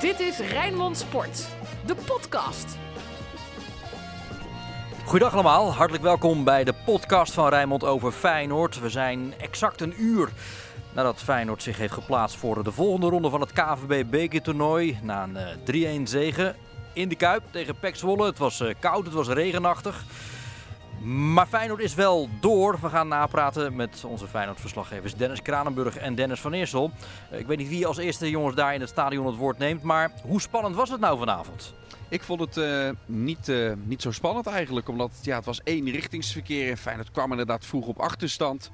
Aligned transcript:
Dit 0.00 0.20
is 0.20 0.38
Rijnmond 0.38 0.98
Sport, 0.98 1.48
de 1.86 1.94
podcast. 1.94 2.78
Goedendag 5.04 5.34
allemaal, 5.34 5.74
hartelijk 5.74 6.04
welkom 6.04 6.44
bij 6.44 6.64
de 6.64 6.74
podcast 6.84 7.32
van 7.32 7.48
Rijnmond 7.48 7.84
over 7.84 8.12
Feyenoord. 8.12 8.80
We 8.80 8.88
zijn 8.88 9.34
exact 9.40 9.80
een 9.80 9.94
uur 10.02 10.28
nadat 10.92 11.22
Feyenoord 11.22 11.62
zich 11.62 11.78
heeft 11.78 11.92
geplaatst 11.92 12.36
voor 12.36 12.64
de 12.64 12.72
volgende 12.72 13.08
ronde 13.08 13.30
van 13.30 13.40
het 13.40 13.52
KVB 13.52 14.10
bekertoernooi. 14.10 14.98
Na 15.02 15.28
een 15.64 16.00
3-1 16.06 16.10
zege 16.10 16.54
in 16.92 17.08
de 17.08 17.16
Kuip 17.16 17.42
tegen 17.50 17.78
Pek 17.78 17.96
Zwolle. 17.96 18.26
Het 18.26 18.38
was 18.38 18.60
eh, 18.60 18.74
koud, 18.78 19.04
het 19.04 19.14
was 19.14 19.28
regenachtig. 19.28 20.04
Maar 21.04 21.46
Feyenoord 21.46 21.80
is 21.80 21.94
wel 21.94 22.28
door. 22.40 22.78
We 22.80 22.88
gaan 22.88 23.08
napraten 23.08 23.76
met 23.76 24.04
onze 24.04 24.26
Feyenoord-verslaggevers 24.26 25.14
Dennis 25.14 25.42
Kranenburg 25.42 25.96
en 25.96 26.14
Dennis 26.14 26.40
van 26.40 26.52
Eersel. 26.52 26.90
Eh, 27.30 27.38
Ik 27.38 27.46
weet 27.46 27.58
niet 27.58 27.68
wie 27.68 27.86
als 27.86 27.96
eerste 27.96 28.30
jongens 28.30 28.54
daar 28.54 28.74
in 28.74 28.80
het 28.80 28.88
stadion 28.88 29.26
het 29.26 29.36
woord 29.36 29.58
neemt, 29.58 29.82
maar 29.82 30.12
hoe 30.22 30.40
spannend 30.40 30.74
was 30.76 30.90
het 30.90 31.00
nou 31.00 31.18
vanavond? 31.18 31.74
Ik 32.08 32.22
vond 32.22 32.40
het 32.40 32.56
eh, 32.56 32.90
niet, 33.06 33.48
eh, 33.48 33.72
niet 33.84 34.02
zo 34.02 34.10
spannend 34.10 34.46
eigenlijk. 34.46 34.88
Omdat 34.88 35.10
ja, 35.22 35.36
het 35.36 35.44
was 35.44 35.62
één 35.62 35.90
richtingsverkeer. 35.90 36.70
En 36.70 36.76
Feyenoord 36.76 37.10
kwam 37.10 37.30
inderdaad 37.30 37.66
vroeg 37.66 37.86
op 37.86 37.98
achterstand. 37.98 38.70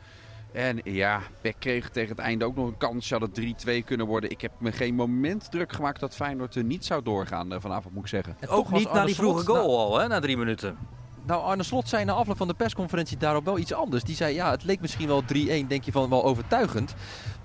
En 0.53 0.81
ja, 0.85 1.21
Peck 1.41 1.57
kreeg 1.59 1.89
tegen 1.91 2.09
het 2.11 2.19
einde 2.19 2.45
ook 2.45 2.57
nog 2.57 2.67
een 2.67 2.77
kans. 2.77 3.11
Had 3.11 3.21
het 3.21 3.35
3-2 3.35 3.85
kunnen 3.85 4.07
worden. 4.07 4.31
Ik 4.31 4.41
heb 4.41 4.53
me 4.59 4.73
geen 4.73 4.95
moment 4.95 5.51
druk 5.51 5.73
gemaakt 5.73 6.01
dat 6.01 6.15
Feyenoord 6.15 6.55
er 6.55 6.65
niet 6.65 6.85
zou 6.85 7.03
doorgaan 7.03 7.61
vanavond, 7.61 7.95
moet 7.95 8.03
ik 8.03 8.09
zeggen. 8.09 8.37
En 8.41 8.49
Ook 8.49 8.71
niet 8.71 8.93
na 8.93 9.05
die 9.05 9.15
vroege 9.15 9.47
goal 9.47 9.79
al, 9.79 9.99
hè, 9.99 10.09
na 10.09 10.21
drie 10.21 10.37
minuten. 10.37 10.79
Nou, 11.27 11.43
Arne 11.43 11.63
Slot 11.63 11.89
zei 11.89 12.05
na 12.05 12.13
afloop 12.13 12.37
van 12.37 12.49
de 12.49 12.55
persconferentie 12.55 13.17
daarop 13.17 13.45
wel 13.45 13.59
iets 13.59 13.73
anders. 13.73 14.05
Die 14.05 14.17
zei, 14.17 14.35
ja, 14.35 14.51
het 14.51 14.65
leek 14.65 14.81
misschien 14.81 15.07
wel 15.07 15.23
3-1, 15.23 15.27
denk 15.67 15.85
je 15.85 15.93
van 15.93 16.11
wel 16.11 16.25
overtuigend. 16.25 16.95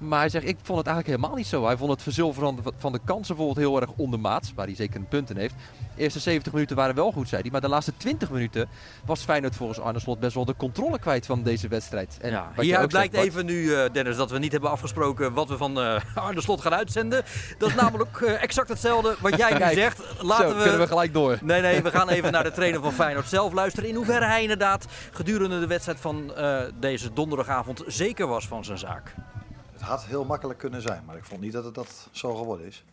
Maar 0.02 0.20
hij 0.20 0.30
zegt, 0.30 0.48
ik 0.48 0.58
vond 0.62 0.78
het 0.78 0.88
eigenlijk 0.88 1.18
helemaal 1.18 1.38
niet 1.38 1.48
zo. 1.48 1.66
Hij 1.66 1.78
vond 1.78 1.92
het 1.92 2.02
verzilveren 2.02 2.58
van 2.78 2.92
de, 2.92 3.00
kansen 3.06 3.36
bijvoorbeeld 3.36 3.68
heel 3.68 3.82
erg 3.82 3.90
ondermaats, 3.96 4.54
waar 4.56 4.66
hij 4.66 4.76
zeker 4.76 5.00
een 5.00 5.08
punt 5.08 5.30
in 5.30 5.38
heeft. 5.38 5.54
De 5.96 6.02
eerste 6.02 6.20
70 6.20 6.54
minuten 6.54 6.76
waren 6.76 6.96
wel 6.96 7.12
goed, 7.12 7.30
zei 7.30 7.42
hij. 7.42 7.52
Maar 7.52 7.62
de 7.62 7.68
laatste 7.68 7.94
20 7.98 8.30
minuten 8.32 8.70
was 9.06 9.24
Feyenoord 9.24 9.56
volgens 9.56 9.80
Arne 9.80 10.00
Slot 10.00 10.20
best 10.20 10.36
wel 10.36 10.46
de 10.46 10.56
controle 10.58 11.00
kwijt 11.00 11.26
van 11.26 11.44
deze 11.44 11.68
wedstrijd. 11.68 12.18
En 12.22 12.32
Ja, 12.32 12.52
hieruit 12.56 12.92
zegt, 12.92 13.10
blijkt 13.10 13.28
even 13.28 13.46
nu, 13.46 13.74
eh, 13.74 13.92
Dennis, 13.94 14.16
dat 14.16 14.32
we 14.32 14.40
niet 14.40 14.52
hebben 14.52 14.70
afgesproken 14.70 15.34
wat 15.34 15.50
we 15.50 15.58
van 15.58 15.80
eh 15.80 16.02
Arne 16.26 16.42
Slot 16.42 16.62
gaan 16.62 16.74
uitzenden. 16.74 17.24
Dat 17.58 17.70
is 17.70 17.76
namelijk 17.76 18.22
eh, 18.22 18.44
exact 18.44 18.70
hetzelfde 18.70 19.16
wat 19.20 19.38
jij 19.38 19.54
nu 19.54 19.74
zegt. 19.82 19.98
Zo, 19.98 20.26
Laten 20.26 20.58
kunnen 20.58 20.80
we 20.80 20.88
gelijk 20.88 21.14
door. 21.14 21.38
Nee, 21.42 21.62
nee, 21.62 21.82
we 21.82 21.92
gaan 21.92 22.10
even 22.10 22.32
naar 22.32 22.44
de 22.44 22.52
trainer 22.52 22.82
van 22.82 22.94
Feyenoord 22.94 23.28
zelf 23.28 23.54
luisteren. 23.54 23.90
In 23.90 23.96
hoeverre 23.96 24.26
hij 24.26 24.42
inderdaad 24.42 24.86
gedurende 25.12 25.60
de 25.60 25.68
wedstrijd 25.68 26.00
van 26.00 26.34
deze 26.80 27.14
donderdagavond 27.14 27.84
zeker 27.88 28.28
was 28.28 28.48
van 28.48 28.66
zijn 28.66 28.78
zaak. 28.78 29.14
Het 29.82 29.90
had 29.90 30.06
heel 30.06 30.26
makkelijk 30.26 30.60
kunnen 30.60 30.82
zijn, 30.82 31.06
maar 31.06 31.18
ik 31.18 31.24
vond 31.24 31.42
niet 31.42 31.52
dat 31.52 31.64
het 31.64 31.76
dat 31.76 32.08
zo 32.12 32.36
geworden 32.36 32.66
is. 32.66 32.84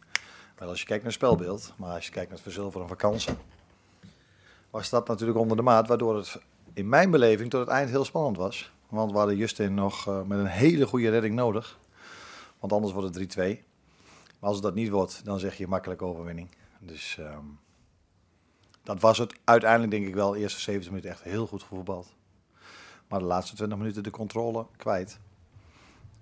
Wel 0.59 0.69
als 0.69 0.81
je 0.81 0.87
kijkt 0.87 1.03
naar 1.03 1.13
het 1.13 1.23
spelbeeld, 1.23 1.73
maar 1.77 1.95
als 1.95 2.05
je 2.05 2.11
kijkt 2.11 2.29
naar 2.29 2.39
het 2.39 2.53
verzilveren 2.53 2.89
van 2.89 2.97
kansen, 2.97 3.39
was 4.71 4.91
dat 4.91 5.09
natuurlijk 5.09 5.39
onder 5.39 5.57
de 5.57 5.63
maat, 5.63 5.89
waardoor 5.89 6.17
het 6.17 6.41
in 6.73 6.89
mijn 6.89 7.11
beleving 7.11 7.51
tot 7.51 7.61
het 7.61 7.69
eind 7.69 7.91
heel 7.91 8.05
spannend 8.05 8.37
was. 8.37 8.73
Want 8.89 9.11
we 9.11 9.19
hadden 9.19 9.37
Justin 9.37 9.75
nog 9.75 10.07
eh, 10.07 10.23
met 10.23 10.39
een 10.39 10.47
hele 10.47 10.87
goede 10.87 11.11
redding 11.11 11.35
nodig, 11.35 11.79
want 12.59 12.73
anders 12.73 12.93
wordt 12.93 13.15
het 13.15 13.37
3-2. 13.37 13.41
Maar 14.39 14.51
als 14.51 14.61
dat 14.61 14.75
niet 14.75 14.91
wordt, 14.91 15.25
dan 15.25 15.39
zeg 15.39 15.57
je 15.57 15.69
makkelijk 15.69 16.03
overwinning. 16.03 16.49
Dus 16.79 17.19
ehm, 17.19 17.45
dat 18.83 19.01
was 19.01 19.19
het 19.19 19.35
uiteindelijk 19.45 19.91
denk 19.91 20.07
ik 20.07 20.15
wel, 20.15 20.31
de 20.31 20.39
eerste 20.39 20.61
70 20.61 20.91
minuten 20.91 21.11
echt 21.11 21.23
heel 21.23 21.47
goed 21.47 21.63
gevoetbald. 21.63 22.15
Maar 23.09 23.19
de 23.19 23.25
laatste 23.25 23.57
20 23.57 23.79
minuten 23.79 24.03
de 24.03 24.11
controle 24.11 24.67
kwijt. 24.77 25.19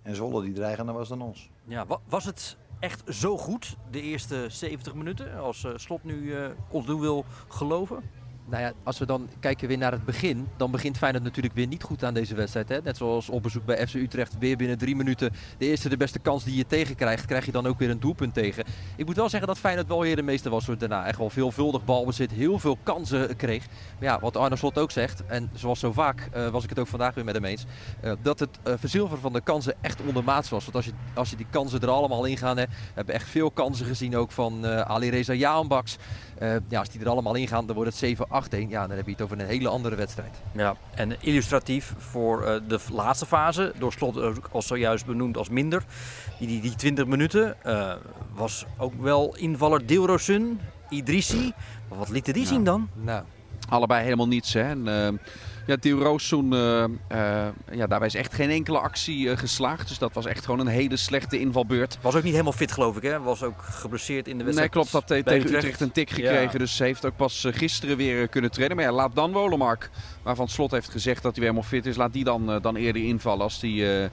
En 0.06 0.14
Zwolle 0.14 0.42
die 0.44 0.52
dreigender 0.52 0.94
was 0.94 1.08
dan 1.08 1.22
ons. 1.22 1.50
Ja, 1.64 1.86
wa- 1.86 2.00
was 2.08 2.24
het 2.24 2.56
echt 2.80 3.02
zo 3.08 3.36
goed, 3.38 3.76
de 3.90 4.00
eerste 4.00 4.46
70 4.48 4.94
minuten, 4.94 5.38
als 5.38 5.64
eh, 5.64 5.72
Slot 5.76 6.04
nu 6.04 6.34
eh, 6.34 6.46
ons 6.70 6.86
doen 6.86 7.00
wil 7.00 7.24
geloven? 7.48 8.02
Nou 8.48 8.62
ja, 8.62 8.72
als 8.82 8.98
we 8.98 9.06
dan 9.06 9.28
kijken 9.40 9.68
weer 9.68 9.78
naar 9.78 9.92
het 9.92 10.04
begin, 10.04 10.48
dan 10.56 10.70
begint 10.70 10.96
Feyenoord 10.96 11.24
natuurlijk 11.24 11.54
weer 11.54 11.66
niet 11.66 11.82
goed 11.82 12.04
aan 12.04 12.14
deze 12.14 12.34
wedstrijd. 12.34 12.68
Hè? 12.68 12.78
Net 12.82 12.96
zoals 12.96 13.28
op 13.28 13.42
bezoek 13.42 13.64
bij 13.64 13.86
FC 13.86 13.94
Utrecht, 13.94 14.38
weer 14.38 14.56
binnen 14.56 14.78
drie 14.78 14.96
minuten 14.96 15.32
de 15.58 15.66
eerste 15.66 15.88
de 15.88 15.96
beste 15.96 16.18
kans 16.18 16.44
die 16.44 16.56
je 16.56 16.66
tegenkrijgt, 16.66 17.24
krijg 17.24 17.46
je 17.46 17.52
dan 17.52 17.66
ook 17.66 17.78
weer 17.78 17.90
een 17.90 18.00
doelpunt 18.00 18.34
tegen. 18.34 18.64
Ik 18.96 19.06
moet 19.06 19.16
wel 19.16 19.28
zeggen 19.28 19.48
dat 19.48 19.58
Feyenoord 19.58 19.88
wel 19.88 20.00
weer 20.00 20.16
de 20.16 20.22
meester 20.22 20.50
was 20.50 20.66
hoor, 20.66 20.78
daarna. 20.78 21.06
Echt 21.06 21.18
wel 21.18 21.30
veelvuldig 21.30 21.84
balbezit, 21.84 22.30
heel 22.30 22.58
veel 22.58 22.78
kansen 22.82 23.36
kreeg. 23.36 23.66
Maar 23.98 24.08
ja, 24.08 24.20
wat 24.20 24.36
Arne 24.36 24.56
Slot 24.56 24.78
ook 24.78 24.90
zegt, 24.90 25.26
en 25.26 25.50
zoals 25.54 25.80
zo 25.80 25.92
vaak 25.92 26.28
eh, 26.32 26.48
was 26.48 26.64
ik 26.64 26.68
het 26.68 26.78
ook 26.78 26.86
vandaag 26.86 27.14
weer 27.14 27.24
met 27.24 27.34
hem 27.34 27.44
eens, 27.44 27.64
eh, 28.00 28.12
dat 28.22 28.38
het 28.38 28.58
eh, 28.62 28.74
verzilveren 28.76 29.22
van 29.22 29.32
de 29.32 29.40
kansen 29.40 29.74
echt 29.80 30.00
ondermaats 30.06 30.48
was. 30.48 30.64
Want 30.64 30.76
als 30.76 30.84
je, 30.84 30.92
als 31.14 31.30
je 31.30 31.36
die 31.36 31.46
kansen 31.50 31.80
er 31.80 31.88
allemaal 31.88 32.24
in 32.24 32.36
gaan, 32.36 32.56
we 32.56 32.66
hebben 32.94 33.14
echt 33.14 33.28
veel 33.28 33.50
kansen 33.50 33.86
gezien 33.86 34.16
ook 34.16 34.32
van 34.32 34.66
Ali 34.66 35.10
Reza 35.10 35.32
Jaanbaks. 35.32 35.96
Ja, 36.68 36.78
als 36.78 36.88
die 36.88 37.00
er 37.00 37.08
allemaal 37.08 37.34
in 37.34 37.48
gaan, 37.48 37.66
dan 37.66 37.74
wordt 37.74 37.90
het 37.90 37.98
7-8-1. 38.44 38.68
Ja, 38.68 38.86
dan 38.86 38.96
heb 38.96 39.06
je 39.06 39.12
het 39.12 39.22
over 39.22 39.40
een 39.40 39.46
hele 39.46 39.68
andere 39.68 39.96
wedstrijd. 39.96 40.34
Ja, 40.52 40.76
en 40.94 41.16
illustratief 41.22 41.94
voor 41.98 42.44
eh, 42.44 42.60
de 42.68 42.78
laatste 42.92 43.26
fase, 43.26 43.72
door 43.78 43.92
Slot 43.92 44.20
ook 44.20 44.48
al 44.52 44.62
zojuist 44.62 45.06
benoemd 45.06 45.36
als 45.36 45.48
minder. 45.48 45.84
Die, 46.38 46.48
die, 46.48 46.60
die 46.60 46.74
20 46.74 47.06
minuten 47.06 47.62
eh, 47.64 47.92
was 48.34 48.66
ook 48.78 48.92
wel 49.00 49.36
invaller 49.36 49.86
Dilrosun, 49.86 50.60
Idrissi. 50.88 51.52
Maar 51.88 51.98
wat 51.98 52.08
lieten 52.08 52.32
die 52.32 52.42
Ja. 52.42 52.48
zien 52.48 52.64
dan? 52.64 52.88
Nou, 52.94 53.24
Allebei 53.68 54.02
helemaal 54.04 54.28
niets. 54.28 54.52
Hè. 54.52 54.60
En, 54.62 54.88
eh, 54.88 55.08
ja, 55.66 55.76
Theo 55.76 55.98
Roossoen, 55.98 56.52
eh, 56.52 56.84
eh, 56.84 56.90
ja, 57.72 57.86
daarbij 57.86 58.06
is 58.08 58.14
echt 58.14 58.34
geen 58.34 58.50
enkele 58.50 58.78
actie 58.78 59.30
eh, 59.30 59.38
geslaagd. 59.38 59.88
Dus 59.88 59.98
dat 59.98 60.12
was 60.12 60.26
echt 60.26 60.44
gewoon 60.44 60.60
een 60.60 60.66
hele 60.66 60.96
slechte 60.96 61.38
invalbeurt. 61.40 61.98
Was 62.00 62.14
ook 62.14 62.22
niet 62.22 62.32
helemaal 62.32 62.52
fit 62.52 62.72
geloof 62.72 62.96
ik 62.96 63.02
hè, 63.02 63.20
was 63.20 63.42
ook 63.42 63.62
geblesseerd 63.62 64.28
in 64.28 64.38
de 64.38 64.44
Nee, 64.44 64.54
wedstrijd. 64.54 64.70
klopt. 64.70 64.92
Dat 64.92 65.06
tegen 65.06 65.54
Utrecht 65.54 65.80
een 65.80 65.92
tik 65.92 66.10
gekregen. 66.10 66.52
Ja. 66.52 66.58
Dus 66.58 66.76
ze 66.76 66.84
heeft 66.84 67.04
ook 67.06 67.16
pas 67.16 67.46
gisteren 67.50 67.96
weer 67.96 68.28
kunnen 68.28 68.50
trainen. 68.50 68.76
Maar 68.76 68.86
ja, 68.86 68.92
laat 68.92 69.14
dan 69.14 69.32
Wolemark, 69.32 69.90
waarvan 70.22 70.48
Slot 70.48 70.70
heeft 70.70 70.90
gezegd 70.90 71.22
dat 71.22 71.36
hij 71.36 71.44
weer 71.44 71.50
helemaal 71.52 71.70
fit 71.70 71.86
is. 71.86 71.96
Laat 71.96 72.12
die 72.12 72.24
dan, 72.24 72.58
dan 72.62 72.76
eerder 72.76 73.02
invallen 73.04 73.42
als 73.42 73.60
die, 73.60 74.08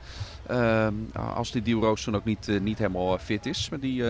eh, 0.47 0.87
als 1.35 1.51
die 1.51 1.75
Roossoen 1.75 2.15
ook 2.15 2.25
niet, 2.25 2.47
niet 2.61 2.77
helemaal 2.77 3.17
fit 3.17 3.45
is. 3.45 3.69
Maar 3.69 3.79
die, 3.79 4.03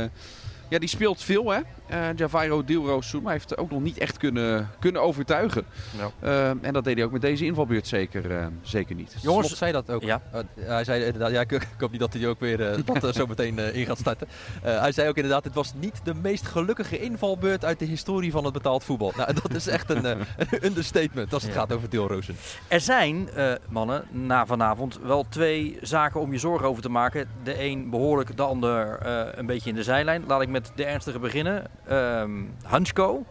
ja, 0.73 0.79
die 0.79 0.89
speelt 0.89 1.23
veel 1.23 1.51
hè. 1.51 1.59
Eh 1.87 1.99
Javairo. 2.15 2.63
Maar 2.65 3.21
hij 3.23 3.31
heeft 3.31 3.57
ook 3.57 3.71
nog 3.71 3.81
niet 3.81 3.97
echt 3.97 4.17
kunnen, 4.17 4.69
kunnen 4.79 5.01
overtuigen. 5.01 5.65
Ja. 5.97 6.11
Eh, 6.19 6.49
en 6.49 6.73
dat 6.73 6.83
deed 6.83 6.95
hij 6.95 7.05
ook 7.05 7.11
met 7.11 7.21
deze 7.21 7.45
invalbeurt 7.45 7.87
zeker, 7.87 8.37
eh, 8.37 8.45
zeker 8.61 8.95
niet. 8.95 9.15
Jongens, 9.21 9.45
Slot 9.47 9.57
zei 9.57 9.71
dat 9.71 9.89
ook. 9.89 10.03
Ja. 10.03 10.21
Hij 10.59 10.83
zei 10.83 11.03
inderdaad, 11.03 11.31
ja, 11.31 11.41
ik, 11.41 11.51
ik 11.51 11.67
hoop 11.77 11.91
niet 11.91 11.99
dat 11.99 12.13
hij 12.13 12.27
ook 12.27 12.39
weer 12.39 12.57
dat 12.85 13.03
er 13.03 13.13
zo 13.13 13.25
meteen 13.25 13.59
in 13.59 13.85
gaat 13.85 13.97
starten. 13.97 14.27
Eh, 14.61 14.79
hij 14.79 14.91
zei 14.91 15.09
ook 15.09 15.15
inderdaad, 15.15 15.43
het 15.43 15.53
was 15.53 15.73
niet 15.79 16.01
de 16.03 16.13
meest 16.13 16.45
gelukkige 16.45 16.99
invalbeurt 16.99 17.65
uit 17.65 17.79
de 17.79 17.85
historie 17.85 18.31
van 18.31 18.43
het 18.43 18.53
betaald 18.53 18.83
voetbal. 18.83 19.13
Nou, 19.17 19.33
dat 19.33 19.53
is 19.53 19.67
echt 19.67 19.89
een, 19.89 20.05
een 20.05 20.17
understatement 20.63 21.33
als 21.33 21.43
het 21.43 21.53
Ja. 21.53 21.59
gaat 21.59 21.73
over 21.73 21.89
Deelrozen. 21.89 22.35
Er 22.67 22.81
zijn, 22.81 23.29
eh, 23.29 23.51
mannen, 23.69 24.03
na 24.11 24.45
vanavond 24.45 24.99
wel 25.03 25.25
twee 25.29 25.77
zaken 25.81 26.21
om 26.21 26.31
je 26.31 26.37
zorgen 26.39 26.67
over 26.67 26.81
te 26.81 26.89
maken. 26.89 27.27
De 27.43 27.63
een 27.63 27.89
behoorlijk, 27.89 28.37
de 28.37 28.43
ander 28.43 28.97
eh, 28.97 29.21
een 29.35 29.45
beetje 29.45 29.69
in 29.69 29.75
de 29.75 29.83
zijlijn. 29.83 30.23
Laat 30.27 30.41
ik 30.41 30.49
met 30.49 30.62
de 30.75 30.85
ernstige 30.85 31.19
beginnen. 31.19 31.65
Ehm 31.87 32.43
Hansko, 32.63 33.25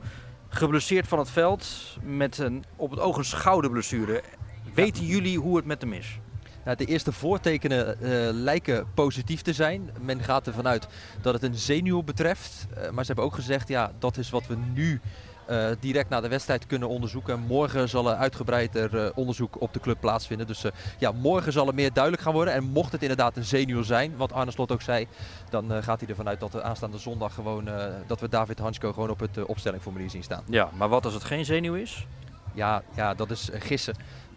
geblesseerd 0.49 1.09
van 1.09 1.19
het 1.19 1.31
veld 1.31 1.97
met 2.03 2.39
een, 2.39 2.65
op 2.77 2.91
het 2.91 3.01
oog 3.01 3.17
een 3.17 3.25
schouderblessure. 3.25 4.23
Weten 4.75 5.05
jullie 5.05 5.39
hoe 5.39 5.57
het 5.57 5.65
met 5.65 5.81
hem 5.81 5.93
is? 5.93 6.19
Nou, 6.65 6.77
de 6.77 6.85
eerste 6.85 7.13
voortekenen 7.13 8.01
eh, 8.01 8.11
lijken 8.33 8.87
positief 8.95 9.43
te 9.43 9.53
zijn. 9.53 9.91
Men 10.01 10.23
gaat 10.23 10.47
ervan 10.47 10.69
uit 10.69 10.87
dat 11.21 11.35
het 11.35 11.43
een 11.43 11.55
zenuw 11.55 12.03
betreft. 12.03 12.67
Eh, 12.75 12.91
maar 12.91 13.05
ze 13.05 13.07
hebben 13.07 13.25
ook 13.25 13.35
gezegd, 13.35 13.69
ja, 13.69 13.93
dat 13.99 14.17
is 14.17 14.31
wat 14.31 14.47
we 14.47 14.57
nu 14.73 15.01
eh, 15.47 15.67
direct 15.81 16.09
na 16.09 16.21
de 16.21 16.29
wedstrijd 16.29 16.67
kunnen 16.67 16.89
onderzoeken. 16.89 17.41
Morgen 17.41 17.89
zal 17.89 18.11
er 18.11 18.17
uitgebreider 18.17 19.15
onderzoek 19.15 19.61
op 19.61 19.73
de 19.73 19.81
club 19.81 20.01
plaatsvinden. 20.01 20.47
Dus 20.47 20.65
ja, 20.99 21.13
morgen 21.13 21.53
zal 21.53 21.67
er 21.67 21.75
meer 21.75 21.93
duidelijk 21.93 22.23
gaan 22.23 22.33
worden. 22.33 22.55
En 22.55 22.65
mocht 22.65 22.93
het 22.93 23.03
inderdaad 23.03 23.37
een 23.37 23.45
zenuw 23.45 23.83
zijn, 23.83 24.17
wat 24.17 24.33
Arne 24.33 24.51
Slot 24.51 24.73
ook 24.73 24.83
zei, 24.83 25.07
dan 25.51 25.83
gaat 25.83 26.01
hij 26.01 26.09
ervan 26.09 26.29
uit 26.29 26.41
dat 26.41 26.53
we 26.53 26.63
aanstaande 26.63 26.99
zondag 26.99 27.35
gewoon, 27.35 27.69
dat 28.07 28.21
we 28.21 28.29
David 28.29 28.59
Hansko 28.59 28.93
gewoon 28.93 29.11
op 29.11 29.21
het 29.21 29.45
opstellingformulier 29.45 30.11
zien 30.11 30.23
staan. 30.23 30.43
Ja, 30.47 30.71
maar 30.77 30.89
wat 30.89 31.05
als 31.05 31.15
het 31.15 31.25
geen 31.25 31.45
zenuw 31.45 31.75
is? 31.75 32.07
Ja, 32.53 32.83
ja 32.97 33.15
dat 33.15 33.31
is 33.31 33.51
eh, 33.51 33.61
gissen. 33.61 33.95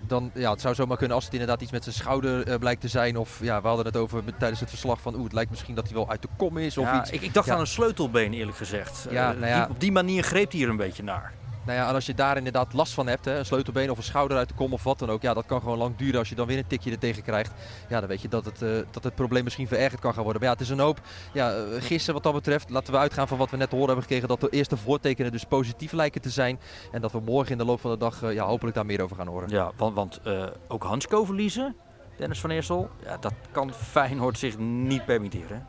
Dan, 0.07 0.31
ja, 0.33 0.51
het 0.51 0.61
zou 0.61 0.75
zomaar 0.75 0.97
kunnen 0.97 1.15
als 1.15 1.23
het 1.25 1.33
inderdaad 1.33 1.61
iets 1.61 1.71
met 1.71 1.83
zijn 1.83 1.95
schouder 1.95 2.47
eh, 2.47 2.57
blijkt 2.59 2.81
te 2.81 2.87
zijn. 2.87 3.17
Of 3.17 3.39
ja, 3.41 3.61
we 3.61 3.67
hadden 3.67 3.85
het 3.85 3.97
over 3.97 4.23
met- 4.23 4.39
tijdens 4.39 4.59
het 4.59 4.69
verslag 4.69 5.01
van 5.01 5.13
oeh, 5.13 5.23
het 5.23 5.33
lijkt 5.33 5.49
misschien 5.49 5.75
dat 5.75 5.85
hij 5.85 5.93
wel 5.95 6.09
uit 6.09 6.21
de 6.21 6.27
kom 6.37 6.57
is 6.57 6.77
of 6.77 6.85
Ja, 6.85 6.99
iets. 7.01 7.09
ik, 7.09 7.21
ik 7.21 7.33
dacht 7.33 7.47
Ja. 7.47 7.53
aan 7.53 7.59
een 7.59 7.67
sleutelbeen 7.67 8.33
eerlijk 8.33 8.57
gezegd. 8.57 9.07
Ja, 9.09 9.31
Eh, 9.33 9.37
nou 9.39 9.51
ja. 9.51 9.59
die- 9.65 9.73
op 9.73 9.79
die 9.79 9.91
manier 9.91 10.23
greep 10.23 10.51
hij 10.51 10.61
er 10.61 10.69
een 10.69 10.77
beetje 10.77 11.03
naar. 11.03 11.33
Nou 11.65 11.77
ja, 11.77 11.87
en 11.87 11.93
als 11.93 12.05
je 12.05 12.13
daar 12.13 12.37
inderdaad 12.37 12.73
last 12.73 12.93
van 12.93 13.07
hebt, 13.07 13.25
hè, 13.25 13.37
een 13.37 13.45
sleutelbeen 13.45 13.91
of 13.91 13.97
een 13.97 14.03
schouder 14.03 14.37
uit 14.37 14.47
de 14.47 14.53
kom 14.55 14.73
of 14.73 14.83
wat 14.83 14.99
dan 14.99 15.09
ook. 15.09 15.21
Ja, 15.21 15.33
dat 15.33 15.45
kan 15.45 15.61
gewoon 15.61 15.77
lang 15.77 15.95
duren 15.95 16.19
als 16.19 16.29
je 16.29 16.35
dan 16.35 16.47
weer 16.47 16.57
een 16.57 16.67
tikje 16.67 16.91
er 16.91 16.99
tegen 16.99 17.23
krijgt. 17.23 17.51
Ja, 17.89 17.99
dan 17.99 18.09
weet 18.09 18.21
je 18.21 18.27
dat 18.27 18.45
het, 18.45 18.61
eh, 18.61 18.69
dat 18.91 19.03
het 19.03 19.15
probleem 19.15 19.43
misschien 19.43 19.67
verergerd 19.67 20.01
kan 20.01 20.13
gaan 20.13 20.23
worden. 20.23 20.41
Maar 20.41 20.51
ja, 20.51 20.57
het 20.57 20.65
is 20.65 20.73
een 20.73 20.79
hoop 20.79 21.01
ja, 21.33 21.53
eh, 21.53 21.63
gissen 21.79 22.13
wat 22.13 22.23
dat 22.23 22.33
betreft. 22.33 22.69
Laten 22.69 22.93
we 22.93 22.99
uitgaan 22.99 23.27
van 23.27 23.37
wat 23.37 23.49
we 23.49 23.57
net 23.57 23.71
horen 23.71 23.85
hebben 23.85 24.03
gekregen. 24.03 24.27
Dat 24.27 24.41
de 24.41 24.49
eerste 24.49 24.77
voortekenen 24.77 25.31
dus 25.31 25.43
positief 25.43 25.91
lijken 25.91 26.21
te 26.21 26.29
zijn. 26.29 26.59
En 26.91 27.01
dat 27.01 27.11
we 27.11 27.19
morgen 27.19 27.51
in 27.51 27.57
de 27.57 27.65
loop 27.65 27.79
van 27.79 27.91
de 27.91 27.97
dag 27.97 28.23
eh, 28.23 28.33
ja, 28.33 28.45
hopelijk 28.45 28.75
daar 28.75 28.85
meer 28.85 29.01
over 29.01 29.15
gaan 29.15 29.27
horen. 29.27 29.49
Ja, 29.49 29.71
want, 29.77 29.95
want 29.95 30.19
eh, 30.23 30.45
ook 30.67 30.83
Hansko 30.83 31.25
verliezen, 31.25 31.75
Dennis 32.17 32.39
van 32.39 32.49
Eersel, 32.49 32.89
ja, 33.03 33.17
dat 33.17 33.33
kan 33.51 33.73
Feyenoord 33.73 34.37
zich 34.37 34.57
niet 34.57 35.05
permitteren. 35.05 35.65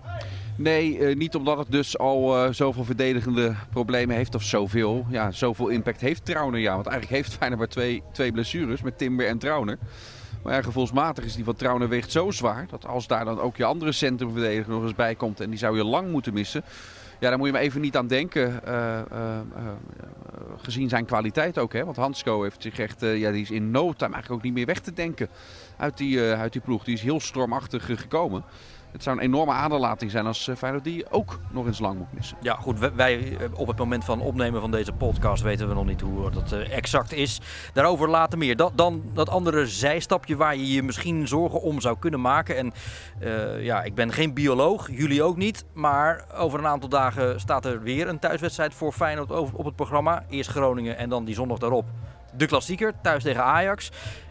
Nee, 0.57 0.99
eh, 0.99 1.17
niet 1.17 1.35
omdat 1.35 1.59
het 1.59 1.71
dus 1.71 1.99
al 1.99 2.37
eh, 2.37 2.53
zoveel 2.53 2.85
verdedigende 2.85 3.55
problemen 3.71 4.17
heeft 4.17 4.35
of 4.35 4.43
zoveel. 4.43 5.07
Ja, 5.09 5.31
zoveel 5.31 5.69
impact 5.69 6.01
heeft 6.01 6.25
Trauner. 6.25 6.61
Ja, 6.61 6.75
want 6.75 6.87
eigenlijk 6.87 7.17
heeft 7.17 7.37
Feyenoord 7.37 7.61
maar 7.61 7.69
twee, 7.69 8.03
twee 8.13 8.33
blessures 8.33 8.83
met 8.83 8.99
Timber 8.99 9.27
en 9.27 9.39
Trauner. 9.39 9.79
Maar 10.43 10.55
ja, 10.55 10.63
gevoelsmatig 10.63 11.25
is 11.25 11.35
die 11.35 11.45
van 11.45 11.57
Trauner 11.57 11.89
weegt 11.89 12.11
zo 12.11 12.31
zwaar. 12.31 12.67
Dat 12.71 12.87
als 12.87 13.07
daar 13.07 13.25
dan 13.25 13.41
ook 13.41 13.57
je 13.57 13.65
andere 13.65 13.93
centrumverdediger 13.93 14.73
nog 14.73 14.83
eens 14.83 14.95
bij 14.95 15.15
komt. 15.15 15.41
En 15.41 15.51
die 15.51 15.59
zou 15.59 15.77
je 15.77 15.85
lang 15.85 16.11
moeten 16.11 16.33
missen. 16.33 16.65
Ja, 17.21 17.29
daar 17.29 17.39
moet 17.39 17.47
je 17.47 17.53
me 17.53 17.59
even 17.59 17.81
niet 17.81 17.97
aan 17.97 18.07
denken. 18.07 18.67
eh, 18.67 18.99
gezien 20.63 20.89
zijn 20.89 21.05
kwaliteit 21.05 21.59
ook. 21.59 21.73
Hè? 21.73 21.85
Want 21.85 21.97
Hansco 21.97 22.43
heeft 22.43 22.63
zich 22.63 22.79
echt, 22.79 23.03
eh, 23.03 23.19
ja, 23.19 23.31
die 23.31 23.43
is 23.43 23.51
in 23.51 23.71
no 23.71 23.93
time 23.93 24.13
eigenlijk 24.13 24.31
ook 24.31 24.43
niet 24.43 24.53
meer 24.53 24.67
weg 24.67 24.81
te 24.81 24.93
denken 24.93 25.29
uit 25.77 25.97
die, 25.97 26.31
eh, 26.31 26.41
uit 26.41 26.53
die 26.53 26.63
ploeg. 26.63 26.85
Die 26.85 26.95
is 26.95 27.03
heel 27.03 27.21
stormachtig 27.21 27.91
eh, 27.91 27.97
gekomen. 27.97 28.45
Het 28.93 29.03
zou 29.05 29.17
een 29.17 29.23
enorme 29.23 29.53
aderlating 29.53 30.11
zijn 30.11 30.27
als 30.27 30.47
uh, 30.47 30.57
Feyenoord 30.57 30.85
die 30.85 31.11
ook 31.11 31.39
nog 31.51 31.67
eens 31.67 31.79
lang 31.79 31.99
moet 31.99 32.13
missen. 32.13 32.37
Ja, 32.41 32.55
goed. 32.55 32.79
wij- 32.95 33.37
eh, 33.39 33.49
op 33.55 33.67
het 33.67 33.79
moment 33.79 34.05
van 34.05 34.21
opnemen 34.21 34.61
van 34.61 34.71
deze 34.71 34.93
podcast 34.93 35.43
weten 35.43 35.69
we 35.69 35.75
nog 35.75 35.87
niet 35.87 36.01
hoe 36.01 36.31
dat 36.31 36.53
eh, 36.53 36.77
exact 36.77 37.13
is. 37.13 37.41
Daarover 37.73 38.09
later 38.09 38.39
meer. 38.39 38.57
Dat, 38.57 38.73
dan 38.75 39.03
dat 39.13 39.29
andere 39.29 39.67
zijstapje 39.67 40.37
waar 40.37 40.57
je 40.57 40.73
je 40.73 40.83
misschien 40.83 41.29
zorgen 41.29 41.61
om 41.61 41.81
zou 41.81 41.97
kunnen 41.99 42.21
maken. 42.21 42.57
En 42.57 42.73
eh, 43.19 43.65
ja, 43.65 43.83
ik 43.83 43.95
ben 43.95 44.13
geen 44.13 44.35
bioloog, 44.35 44.89
jullie 44.91 45.23
ook 45.23 45.37
niet. 45.37 45.65
Maar 45.73 46.25
over 46.37 46.59
een 46.59 46.67
aantal 46.67 46.89
dagen 46.89 47.41
staat 47.41 47.65
er 47.65 47.83
weer 47.83 48.09
een 48.09 48.19
thuiswedstrijd 48.19 48.75
voor 48.75 48.93
Feyenoord 48.93 49.31
op 49.31 49.65
het 49.65 49.77
programma. 49.77 50.25
Eerst 50.29 50.51
Groningen 50.51 50.97
en 50.99 51.09
dan 51.09 51.25
die 51.25 51.35
zondag 51.35 51.59
daarop 51.59 51.85
de 52.37 52.47
klassieker 52.47 52.93
thuis 53.03 53.23
tegen 53.23 53.45
Ajax. 53.45 53.91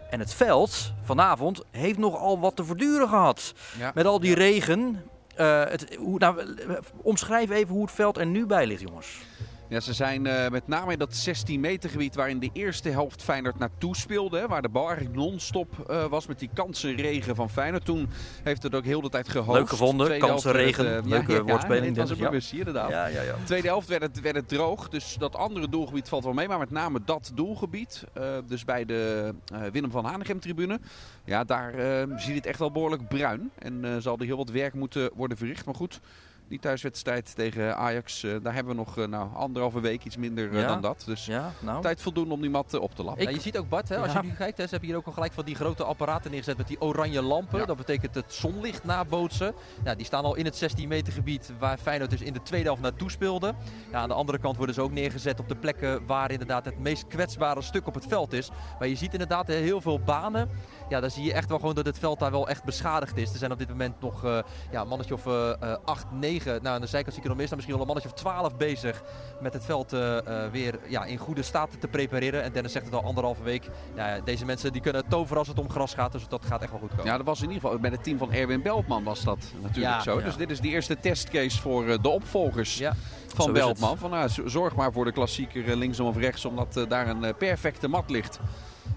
En 0.09 0.19
het 0.19 0.33
veld 0.33 0.93
vanavond 1.03 1.63
heeft 1.71 1.97
nogal 1.97 2.39
wat 2.39 2.55
te 2.55 2.63
verduren 2.63 3.09
gehad. 3.09 3.53
Ja. 3.77 3.91
Met 3.95 4.05
al 4.05 4.19
die 4.19 4.35
regen. 4.35 5.03
Eh, 5.35 5.63
het, 5.65 5.95
hoe, 5.99 6.19
nou, 6.19 6.55
omschrijf 7.01 7.49
even 7.49 7.73
hoe 7.73 7.83
het 7.83 7.91
veld 7.91 8.17
er 8.17 8.25
nu 8.25 8.45
bij 8.45 8.65
ligt, 8.67 8.81
jongens. 8.81 9.21
Ja, 9.69 9.79
ze 9.79 9.93
zijn 9.93 10.25
eh, 10.27 10.49
met 10.49 10.67
name 10.67 10.91
in 10.91 10.99
dat 10.99 11.15
16 11.15 11.59
meter 11.59 11.89
gebied 11.89 12.15
waarin 12.15 12.39
de 12.39 12.49
eerste 12.53 12.89
helft 12.89 13.23
Feyenoord 13.23 13.59
naartoe 13.59 13.95
speelde. 13.95 14.39
Hè, 14.39 14.47
waar 14.47 14.61
de 14.61 14.69
bal 14.69 14.87
eigenlijk 14.87 15.15
non-stop 15.15 15.89
eh, 15.89 16.05
was 16.05 16.27
met 16.27 16.39
die 16.39 16.49
kansenregen 16.53 17.35
van 17.35 17.49
Feyenoord. 17.49 17.85
Toen 17.85 18.09
heeft 18.43 18.63
het 18.63 18.75
ook 18.75 18.83
heel 18.85 19.01
de 19.01 19.09
tijd 19.09 19.29
gehoogd. 19.29 19.57
Leuk 19.59 19.69
gevonden, 19.69 20.19
kansenregen. 20.19 20.97
eh, 20.97 21.03
Leuke 21.05 21.31
ja, 21.31 21.37
ja, 21.37 21.43
woordspeling, 21.43 21.97
een 21.97 22.33
ik, 22.33 22.41
ja. 22.41 22.57
inderdaad. 22.57 22.89
Ja, 22.89 23.05
ja, 23.07 23.21
ja. 23.21 23.35
Tweede 23.43 23.67
helft 23.67 23.87
werd 23.87 24.01
het, 24.01 24.21
werd 24.21 24.35
het 24.35 24.47
droog, 24.47 24.89
dus 24.89 25.15
dat 25.19 25.35
andere 25.35 25.69
doelgebied 25.69 26.09
valt 26.09 26.23
wel 26.23 26.33
mee. 26.33 26.47
Maar 26.47 26.59
met 26.59 26.71
name 26.71 26.99
dat 27.05 27.31
doelgebied, 27.35 28.03
dus 28.47 28.65
bij 28.65 28.85
de 28.85 29.33
Willem 29.71 29.91
van 29.91 30.05
Hanegem 30.05 30.39
tribune. 30.39 30.79
Ja, 31.23 31.43
daar 31.43 31.73
ziet 32.17 32.35
het 32.35 32.45
echt 32.45 32.59
wel 32.59 32.71
behoorlijk 32.71 33.07
bruin. 33.07 33.51
En 33.59 34.01
zal 34.01 34.17
er 34.17 34.25
heel 34.25 34.37
wat 34.37 34.49
werk 34.49 34.73
moeten 34.73 35.09
worden 35.15 35.37
verricht. 35.37 35.65
Maar 35.65 35.75
goed, 35.75 35.99
die 36.47 36.59
thuiswedstrijd 36.59 37.35
tegen 37.35 37.77
Ajax, 37.77 38.23
eh, 38.23 38.35
daar 38.43 38.53
hebben 38.53 38.71
we 38.75 38.79
nog 38.79 38.97
eh, 38.97 39.07
nou, 39.07 39.29
anderhalve 39.35 39.79
week, 39.79 40.03
iets 40.03 40.17
minder 40.17 40.51
eh, 40.53 40.59
Ja? 40.61 40.67
dan 40.67 40.81
dat. 40.81 41.03
Dus 41.05 41.25
Ja, 41.25 41.51
nou. 41.59 41.81
tijd 41.81 42.01
voldoende 42.01 42.33
om 42.33 42.41
die 42.41 42.49
mat 42.49 42.73
op 42.79 42.95
te 42.95 43.03
lappen. 43.03 43.23
Ja, 43.23 43.29
je 43.29 43.39
ziet 43.41 43.57
ook 43.57 43.69
Bart, 43.69 43.89
hè, 43.89 43.97
als 43.97 44.13
Ja. 44.13 44.21
je 44.21 44.27
nu 44.27 44.33
kijkt, 44.33 44.57
hè, 44.57 44.63
ze 44.63 44.69
hebben 44.69 44.89
hier 44.89 44.97
ook 44.97 45.05
al 45.05 45.11
gelijk 45.11 45.33
van 45.33 45.45
die 45.45 45.55
grote 45.55 45.83
apparaten 45.83 46.31
neergezet 46.31 46.57
met 46.57 46.67
die 46.67 46.81
oranje 46.81 47.21
lampen. 47.21 47.59
Ja. 47.59 47.65
Dat 47.65 47.77
betekent 47.77 48.15
het 48.15 48.33
zonlicht 48.33 48.83
nabootsen. 48.83 49.53
Ja, 49.83 49.95
die 49.95 50.05
staan 50.05 50.23
al 50.23 50.35
in 50.35 50.45
het 50.45 50.55
16 50.55 50.87
meter 50.87 51.13
gebied 51.13 51.51
waar 51.59 51.77
Feyenoord 51.77 52.09
dus 52.09 52.21
in 52.21 52.33
de 52.33 52.41
tweede 52.41 52.65
helft 52.65 52.81
naartoe 52.81 53.11
speelde. 53.11 53.53
Ja, 53.91 53.99
aan 53.99 54.09
de 54.09 54.15
andere 54.15 54.37
kant 54.37 54.57
worden 54.57 54.75
ze 54.75 54.81
ook 54.81 54.91
neergezet 54.91 55.39
op 55.39 55.47
de 55.49 55.55
plekken 55.55 56.05
waar 56.05 56.31
inderdaad 56.31 56.65
het 56.65 56.79
meest 56.79 57.07
kwetsbare 57.07 57.61
stuk 57.61 57.87
op 57.87 57.93
het 57.93 58.05
veld 58.07 58.33
is. 58.33 58.49
Maar 58.79 58.87
je 58.87 58.95
ziet 58.95 59.11
inderdaad 59.11 59.47
heel 59.47 59.81
veel 59.81 59.99
banen. 59.99 60.49
Ja, 60.89 60.99
dan 60.99 61.11
zie 61.11 61.23
je 61.23 61.33
echt 61.33 61.49
wel 61.49 61.59
gewoon 61.59 61.75
dat 61.75 61.85
het 61.85 61.99
veld 61.99 62.19
daar 62.19 62.31
wel 62.31 62.49
echt 62.49 62.63
beschadigd 62.63 63.17
is. 63.17 63.31
Er 63.31 63.37
zijn 63.37 63.51
op 63.51 63.57
dit 63.59 63.69
moment 63.69 64.01
nog 64.01 64.23
eh, 64.25 64.39
ja, 64.71 64.81
een 64.81 64.87
mannetje 64.87 65.13
of 65.13 65.25
eh, 65.25 65.51
eh, 65.61 65.77
8, 65.85 66.05
9. 66.11 66.33
Nou, 66.43 66.67
aan 66.67 66.81
de 66.81 66.87
zijkant 66.87 67.13
zie 67.13 67.17
ik 67.17 67.23
er 67.23 67.27
nog 67.27 67.37
meer 67.37 67.45
staan. 67.45 67.57
Misschien 67.57 67.77
wel 67.77 67.87
een 67.87 67.93
mannetje 67.93 68.09
of 68.09 68.15
12 68.21 68.55
bezig 68.55 69.03
met 69.39 69.53
het 69.53 69.65
veld 69.65 69.93
eh, 69.93 70.17
eh, 70.17 70.51
weer 70.51 70.79
ja, 70.87 71.05
in 71.05 71.17
goede 71.17 71.41
staat 71.41 71.69
te 71.79 71.87
prepareren. 71.87 72.43
En 72.43 72.51
Dennis 72.51 72.71
zegt 72.71 72.85
het 72.85 72.93
al 72.93 73.03
anderhalve 73.03 73.43
week. 73.43 73.69
Ja, 73.95 74.19
deze 74.19 74.45
mensen 74.45 74.71
die 74.73 74.81
kunnen 74.81 75.03
toveren 75.07 75.37
als 75.37 75.47
het 75.47 75.59
om 75.59 75.69
gras 75.69 75.93
gaat. 75.93 76.11
Dus 76.11 76.27
dat 76.27 76.45
gaat 76.45 76.61
echt 76.61 76.71
wel 76.71 76.79
goed 76.79 76.89
komen. 76.89 77.05
Ja, 77.05 77.17
dat 77.17 77.25
was 77.25 77.41
in 77.41 77.47
ieder 77.47 77.61
geval 77.61 77.79
met 77.79 77.91
het 77.91 78.03
team 78.03 78.17
van 78.17 78.31
Erwin 78.31 78.61
Beltman 78.61 79.03
was 79.03 79.23
dat 79.23 79.37
natuurlijk 79.61 79.95
Ja, 79.95 80.01
zo. 80.01 80.17
ja. 80.19 80.25
Dus 80.25 80.35
dit 80.35 80.49
is 80.49 80.59
de 80.59 80.67
eerste 80.67 80.99
testcase 80.99 81.61
voor 81.61 81.87
eh, 81.87 81.97
de 82.01 82.09
opvolgers 82.09 82.77
Ja. 82.77 82.93
van. 83.27 83.53
Beltman. 83.53 83.97
Van, 83.97 84.09
nou, 84.09 84.29
zorg 84.45 84.75
maar 84.75 84.91
voor 84.91 85.05
de 85.05 85.11
klassieker 85.11 85.75
linksom 85.75 86.07
of 86.07 86.17
rechtsom, 86.17 86.51
omdat 86.57 86.85
daar 86.89 87.07
een 87.07 87.35
perfecte 87.37 87.87
mat 87.87 88.09
ligt. 88.09 88.39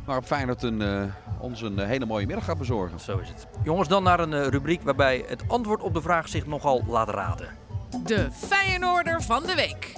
Waarop 0.09 0.27
Feyenoord 0.27 0.63
een, 0.63 0.83
eh, 0.83 1.03
ons 1.41 1.63
een 1.63 1.79
eh, 1.79 1.87
hele 1.87 2.07
mooie 2.07 2.27
middag 2.27 2.45
gaat 2.45 2.59
bezorgen. 2.59 3.01
Zo 3.01 3.19
is 3.19 3.29
het. 3.29 3.47
Jongens, 3.63 3.89
dan 3.89 4.03
naar 4.03 4.21
een 4.21 4.33
eh, 4.33 4.47
rubriek 4.47 4.83
waarbij 4.83 5.25
het 5.27 5.43
antwoord 5.49 5.83
op 5.83 5.95
de 5.95 6.03
vraag 6.03 6.29
zich 6.29 6.47
nogal 6.47 6.85
laat 6.87 7.09
raden. 7.09 7.49
De 8.05 8.29
Feyenoorder 8.33 9.23
van 9.23 9.43
de 9.43 9.55
week. 9.55 9.97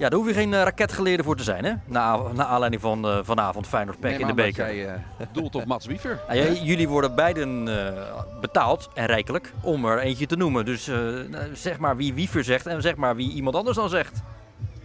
Ja, 0.00 0.08
daar 0.08 0.18
hoef 0.18 0.28
je 0.28 0.34
geen 0.34 0.62
raketgeleerde 0.62 1.22
voor 1.22 1.36
te 1.36 1.42
zijn, 1.42 1.64
hè? 1.64 1.72
Na, 1.86 2.16
na 2.34 2.46
aanleiding 2.46 2.82
van 2.82 3.06
eh, 3.06 3.18
vanavond 3.22 3.66
Feyenoord 3.66 4.00
Pack 4.00 4.10
Neem 4.10 4.20
in 4.20 4.26
de 4.26 4.34
beker. 4.34 4.74
jij 4.74 4.86
eh, 4.86 5.26
doelt 5.32 5.54
op 5.54 5.64
Mats 5.64 5.86
Wiever. 5.86 6.20
Nou 6.28 6.40
ja, 6.40 6.62
jullie 6.62 6.88
worden 6.88 7.14
beiden 7.14 7.68
eh, 7.68 8.22
betaald, 8.40 8.88
en 8.94 9.06
rijkelijk, 9.06 9.52
om 9.62 9.84
er 9.84 9.98
eentje 9.98 10.26
te 10.26 10.36
noemen. 10.36 10.64
Dus 10.64 10.90
zeg 11.52 11.78
maar 11.78 11.96
wie 11.96 12.14
Wiever 12.14 12.44
zegt 12.44 12.66
en 12.66 12.82
zeg 12.82 12.96
maar 12.96 13.16
wie 13.16 13.32
iemand 13.32 13.56
anders 13.56 13.76
dan 13.76 13.88
zegt. 13.88 14.22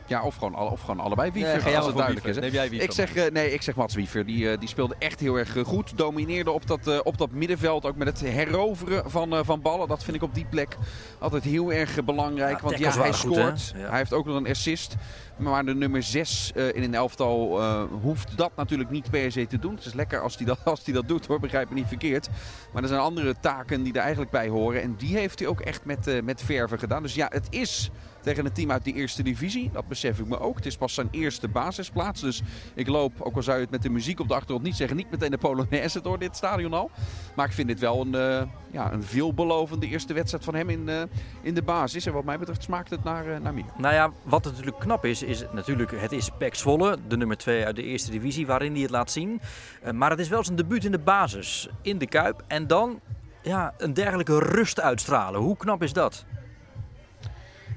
Ja, 0.08 0.24
of 0.24 0.36
gewoon, 0.36 0.56
alle- 0.56 0.70
of 0.70 0.82
gewoon 0.82 1.00
allebei 1.00 1.32
Wiever, 1.32 1.64
Nee, 1.66 1.78
als 1.78 1.86
het 1.86 1.96
duidelijk 1.96 2.26
is. 2.26 2.36
hè. 2.36 2.42
Neem 2.42 2.52
jij 2.52 2.70
Wiever 2.70 2.88
Ik 2.88 2.94
zeg, 2.96 3.16
eh, 3.16 3.32
nee, 3.32 3.54
ik 3.54 3.62
zeg 3.62 3.76
Mats 3.76 3.96
Wiever. 3.96 4.26
Die, 4.26 4.52
eh, 4.52 4.60
die 4.60 4.68
speelde 4.70 4.96
echt 5.00 5.20
heel 5.20 5.36
erg 5.36 5.56
eh, 5.58 5.64
goed. 5.66 5.98
Domineerde 5.98 6.52
op 6.52 6.68
dat, 6.68 7.04
op 7.04 7.18
dat 7.18 7.32
middenveld. 7.32 7.86
Ook 7.86 7.96
met 7.96 8.08
het 8.08 8.20
heroveren 8.20 9.12
van, 9.12 9.46
van 9.46 9.62
ballen. 9.62 9.88
Dat 9.88 10.04
vind 10.04 10.16
ik 10.16 10.24
op 10.24 10.34
die 10.36 10.46
plek 10.50 10.78
altijd 11.20 11.44
heel 11.44 11.74
erg 11.74 12.04
belangrijk. 12.04 12.58
Ja, 12.58 12.64
want 12.64 12.78
ja, 12.78 12.92
hij 12.92 13.14
goed, 13.14 13.16
scoort. 13.16 13.74
Ja. 13.76 13.90
Hij 13.90 13.98
heeft 13.98 14.14
ook 14.14 14.26
nog 14.26 14.36
een 14.36 14.48
assist. 14.48 14.96
Maar 15.38 15.66
de 15.66 15.76
nummer 15.76 16.04
6 16.04 16.52
in 16.52 16.84
een 16.84 16.94
elftal 16.94 17.62
eh, 17.62 17.84
hoeft 18.02 18.38
dat 18.38 18.52
natuurlijk 18.56 18.90
niet 18.90 19.10
per 19.10 19.32
se 19.32 19.48
te 19.48 19.60
doen. 19.60 19.76
Het 19.76 19.86
is 19.86 19.94
lekker 19.94 20.22
als 20.22 20.38
hij 20.38 20.46
dat, 20.46 20.60
als 20.66 20.84
dat 20.84 21.08
doet 21.08 21.26
hoor, 21.26 21.40
begrijp 21.40 21.70
me 21.70 21.76
niet 21.76 21.88
verkeerd. 21.88 22.30
Maar 22.74 22.82
er 22.82 22.88
zijn 22.88 23.02
andere 23.02 23.36
taken 23.40 23.84
die 23.84 23.94
er 23.94 24.02
eigenlijk 24.02 24.32
bij 24.32 24.48
horen. 24.48 24.82
En 24.82 24.96
die 24.96 25.18
heeft 25.18 25.40
hij 25.40 25.48
ook 25.48 25.62
echt 25.62 25.86
met, 25.86 26.08
eh, 26.08 26.22
met 26.22 26.42
verven 26.42 26.80
gedaan. 26.80 27.02
Dus 27.02 27.16
ja, 27.16 27.28
het 27.30 27.48
is 27.50 27.92
tegen 28.26 28.46
een 28.46 28.52
team 28.52 28.72
uit 28.72 28.84
de 28.84 28.94
eerste 28.94 29.24
divisie. 29.24 29.70
Dat 29.74 29.88
besef 29.88 30.20
ik 30.20 30.28
me 30.28 30.40
ook. 30.40 30.56
Het 30.56 30.66
is 30.66 30.78
pas 30.78 30.94
zijn 30.94 31.08
eerste 31.12 31.48
basisplaats. 31.48 32.22
Dus 32.22 32.42
ik 32.74 32.88
loop, 32.88 33.22
ook 33.22 33.36
al 33.36 33.44
zou 33.44 33.56
je 33.56 33.64
het 33.64 33.72
met 33.72 33.82
de 33.82 33.90
muziek 33.90 34.20
op 34.20 34.28
de 34.28 34.34
achtergrond 34.34 34.64
niet 34.64 34.76
zeggen, 34.76 34.98
niet 34.98 35.12
meteen 35.12 35.32
de 35.32 35.38
Polonaise 35.38 36.02
door 36.02 36.20
dit 36.20 36.36
stadion 36.36 36.74
al. 36.74 36.92
Maar 37.36 37.46
ik 37.46 37.52
vind 37.52 37.68
dit 37.68 37.80
wel 37.80 38.02
een, 38.02 38.16
eh, 38.16 38.42
ja, 38.72 38.92
een 38.92 39.04
veelbelovende 39.04 39.88
eerste 39.88 40.14
wedstrijd 40.14 40.44
van 40.44 40.56
hem 40.56 40.70
in, 40.70 40.90
eh, 40.90 41.02
in 41.42 41.54
de 41.54 41.62
basis. 41.62 42.06
En 42.06 42.14
wat 42.14 42.24
mij 42.24 42.40
betreft 42.40 42.64
smaakt 42.64 42.90
het 42.90 43.04
naar, 43.04 43.28
eh, 43.28 43.40
naar 43.40 43.54
meer. 43.54 43.72
Nou 43.78 43.94
ja, 43.94 44.12
wat 44.24 44.44
natuurlijk 44.44 44.80
knap 44.80 45.06
is, 45.06 45.24
is 45.26 45.44
natuurlijk 45.52 45.92
het 45.92 46.12
is 46.12 46.30
Pek 46.38 46.56
Zwolle, 46.56 46.98
de 47.08 47.18
nummer 47.18 47.38
2 47.38 47.66
uit 47.66 47.76
de 47.76 47.84
eerste 47.84 48.12
divisie, 48.12 48.48
waarin 48.48 48.74
hij 48.74 48.82
het 48.82 48.92
laat 48.92 49.12
zien. 49.12 49.42
Eh, 49.82 49.92
maar 49.92 50.10
het 50.10 50.20
is 50.20 50.30
wel 50.30 50.44
zijn 50.44 50.58
debuut 50.58 50.86
in 50.86 50.92
de 50.92 51.00
basis, 51.00 51.70
in 51.82 51.98
de 51.98 52.08
Kuip. 52.08 52.44
En 52.48 52.68
dan 52.68 53.00
ja, 53.42 53.74
een 53.78 53.94
dergelijke 53.94 54.40
rust 54.40 54.80
uitstralen. 54.80 55.42
Hoe 55.42 55.58
knap 55.58 55.84
is 55.84 55.94
dat? 55.94 56.26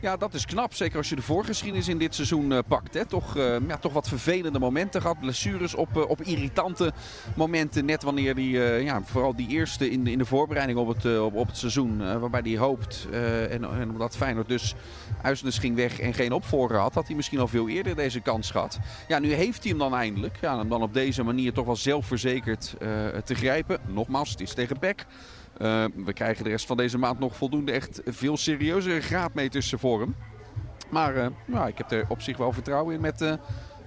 Ja, 0.00 0.16
dat 0.16 0.34
is 0.34 0.46
knap. 0.46 0.74
Zeker 0.74 0.96
als 0.96 1.08
je 1.08 1.16
de 1.16 1.22
voorgeschiedenis 1.22 1.88
in 1.88 1.98
dit 1.98 2.14
seizoen 2.14 2.52
eh, 2.52 2.58
pakt. 2.68 2.94
Hè. 2.94 3.06
Toch, 3.06 3.36
eh, 3.36 3.56
ja, 3.68 3.76
toch 3.76 3.92
wat 3.92 4.08
vervelende 4.08 4.58
momenten 4.58 5.00
gehad. 5.00 5.20
Blessures 5.20 5.74
op, 5.74 5.96
eh, 5.96 6.08
op 6.08 6.22
irritante 6.22 6.92
momenten. 7.36 7.84
Net 7.84 8.02
wanneer 8.02 8.34
hij, 8.34 8.82
ja, 8.82 9.02
vooral 9.04 9.36
die 9.36 9.48
eerste 9.48 9.90
in 9.90 10.06
in 10.06 10.18
de 10.18 10.24
voorbereiding 10.24 10.78
op 10.78 10.88
het, 10.88 11.18
op, 11.20 11.34
op 11.34 11.46
het 11.46 11.56
seizoen. 11.56 12.20
waarbij 12.20 12.40
hij 12.44 12.56
hoopt. 12.56 13.06
en, 13.50 13.64
en 13.64 13.90
omdat 13.90 14.16
Feyenoord 14.16 14.48
dus 14.48 14.74
Uisnes 15.22 15.58
ging 15.58 15.76
weg 15.76 16.00
en 16.00 16.14
geen 16.14 16.32
opvolger 16.32 16.76
had. 16.76 16.94
Had 16.94 17.06
hij 17.06 17.16
misschien 17.16 17.38
al 17.38 17.48
veel 17.48 17.68
eerder 17.68 17.96
deze 17.96 18.20
kans 18.20 18.50
gehad. 18.50 18.78
Ja, 19.08 19.18
nu 19.18 19.32
heeft 19.32 19.62
hij 19.62 19.70
hem 19.70 19.78
dan 19.78 19.94
eindelijk. 19.94 20.38
Ja, 20.40 20.60
om 20.60 20.68
dan 20.68 20.82
op 20.82 20.94
deze 20.94 21.22
manier 21.22 21.52
toch 21.52 21.66
wel 21.66 21.76
zelfverzekerd 21.76 22.74
te 23.24 23.34
grijpen. 23.34 23.78
Nogmaals, 23.86 24.30
het 24.30 24.40
is 24.40 24.54
tegen 24.54 24.78
Beck. 24.80 25.06
Uh, 25.60 25.84
we 26.04 26.12
krijgen 26.12 26.44
de 26.44 26.50
rest 26.50 26.66
van 26.66 26.76
deze 26.76 26.98
maand 26.98 27.18
nog 27.18 27.36
voldoende 27.36 27.72
echt 27.72 28.00
veel 28.06 28.36
serieuzere 28.36 29.00
graadmeters 29.00 29.74
voor 29.76 30.00
hem. 30.00 30.16
Maar 30.90 31.16
uh, 31.16 31.26
ja, 31.46 31.66
ik 31.66 31.78
heb 31.78 31.90
er 31.90 32.04
op 32.08 32.20
zich 32.20 32.36
wel 32.36 32.52
vertrouwen 32.52 32.94
in 32.94 33.00
met 33.00 33.20
uh, 33.20 33.32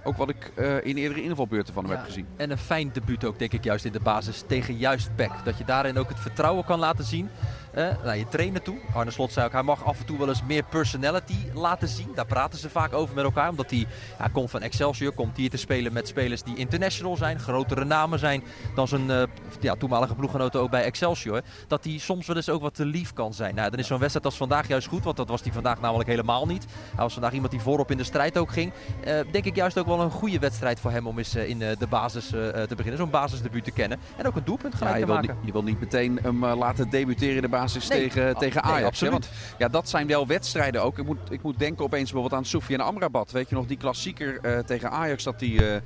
ook 0.04 0.18
wat 0.18 0.30
ik 0.30 0.52
in 0.84 0.98
eerdere 0.98 1.24
invalbeurten 1.24 1.74
van 1.74 1.84
hem 1.84 1.92
Ja, 1.92 1.98
heb 1.98 2.08
gezien. 2.08 2.28
En 2.38 2.52
een 2.52 2.58
fijn 2.58 2.90
debuut 2.94 3.26
ook, 3.26 3.40
denk 3.40 3.54
ik, 3.54 3.64
juist 3.64 3.86
in 3.86 3.92
de 3.92 4.00
basis 4.00 4.44
tegen 4.48 4.78
juist. 4.78 5.10
Dat 5.44 5.58
je 5.58 5.66
daarin 5.66 5.98
ook 5.98 6.10
het 6.10 6.20
vertrouwen 6.20 6.66
kan 6.66 6.80
laten 6.80 7.06
zien 7.06 7.30
uh, 7.76 7.88
naar 8.04 8.18
je 8.18 8.28
trainer 8.28 8.62
toe. 8.62 8.78
Arne 8.94 9.12
Slot 9.12 9.32
zei 9.32 9.46
ook, 9.46 9.52
hij 9.52 9.64
mag 9.64 9.86
af 9.86 10.00
en 10.00 10.06
toe 10.06 10.18
wel 10.18 10.28
eens 10.28 10.44
meer 10.44 10.64
personality 10.64 11.36
laten 11.54 11.88
zien. 11.88 12.12
Daar 12.16 12.26
praten 12.26 12.60
ze 12.60 12.70
vaak 12.70 12.94
over 12.94 13.16
met 13.16 13.24
elkaar. 13.24 13.50
Omdat 13.50 13.70
hij 13.70 13.88
komt 14.32 14.50
van 14.50 14.62
Excelsior, 14.62 15.12
komt 15.12 15.38
hier 15.38 15.50
te 15.50 15.58
spelen 15.58 15.94
met 15.94 16.08
spelers 16.08 16.44
die 16.44 16.56
international 16.56 17.18
zijn. 17.18 17.40
Grotere 17.40 17.86
namen 17.86 18.20
zijn 18.20 18.44
dan 18.76 18.88
zijn 18.88 19.10
uh, 19.10 19.24
ja, 19.60 19.76
toenmalige 19.76 20.16
ploeggenoten 20.16 20.62
ook 20.62 20.70
bij 20.70 20.84
Excelsior. 20.84 21.42
Dat 21.68 21.84
hij 21.84 21.98
soms 21.98 22.28
wel 22.28 22.36
eens 22.36 22.50
ook 22.50 22.62
wat 22.62 22.76
te 22.76 22.86
lief 22.86 23.14
kan 23.14 23.34
zijn. 23.34 23.56
Nou, 23.56 23.70
dan 23.70 23.80
is 23.80 23.88
zo'n 23.88 24.00
wedstrijd 24.00 24.26
als 24.26 24.38
vandaag 24.38 24.68
juist 24.68 24.88
goed. 24.88 25.04
Want 25.04 25.18
dat 25.18 25.30
was 25.30 25.42
hij 25.42 25.52
vandaag 25.52 25.82
namelijk 25.82 26.10
helemaal 26.10 26.46
niet. 26.46 26.66
Hij 26.96 27.04
was 27.04 27.14
vandaag 27.14 27.34
iemand 27.34 27.52
die 27.52 27.62
voorop 27.62 27.92
in 27.92 27.98
de 27.98 28.04
strijd 28.04 28.38
ook 28.38 28.52
ging. 28.52 28.72
Uh, 29.08 29.20
denk 29.32 29.46
ik 29.46 29.56
juist 29.56 29.80
ook 29.80 29.86
wel 29.86 30.02
een 30.02 30.12
goede 30.12 30.40
wedstrijd 30.40 30.80
voor 30.80 30.92
hem 30.92 31.08
om 31.08 31.18
eens 31.18 31.36
in 31.36 31.60
de 31.60 31.88
basis 31.90 32.28
te 32.28 32.74
beginnen. 32.76 32.98
Zo'n 32.98 33.10
basisdebuut 33.10 33.64
te 33.64 33.72
kennen. 33.72 34.00
En 34.18 34.28
ook 34.28 34.36
een 34.36 34.44
doelpunt 34.44 34.76
gelijk 34.76 34.96
ja, 34.96 35.00
te 35.02 35.06
wil 35.06 35.16
maken. 35.16 35.36
Niet, 35.36 35.46
je 35.46 35.52
wil 35.52 35.64
niet 35.64 35.80
meteen 35.80 36.20
hem 36.22 36.46
laten 36.46 36.90
debuteren 36.90 37.36
in 37.36 37.42
de 37.42 37.48
basis 37.48 37.61
basis 37.62 37.88
Nee, 37.88 38.00
tegen, 38.00 38.38
tegen 38.38 38.64
Ajax. 38.64 39.00
Want 39.02 39.30
ja, 39.58 39.68
dat 39.68 39.90
zijn 39.90 40.08
wel 40.08 40.28
wedstrijden 40.28 40.84
ook. 40.84 40.98
Ik 40.98 41.06
moet, 41.06 41.18
ik 41.30 41.42
moet 41.42 41.60
denken 41.60 41.86
opeens 41.86 42.12
bijvoorbeeld 42.12 42.42
aan 42.42 42.46
Sofia 42.48 42.78
en 42.78 42.86
Amrabat. 42.86 43.32
Weet 43.32 43.50
je 43.50 43.56
nog, 43.56 43.66
die 43.66 43.78
klassieker 43.78 44.40
eh, 44.42 44.60
tegen 44.60 44.92
Ajax 44.92 45.24
dat 45.24 45.40
die... 45.40 45.66
eh, 45.74 45.82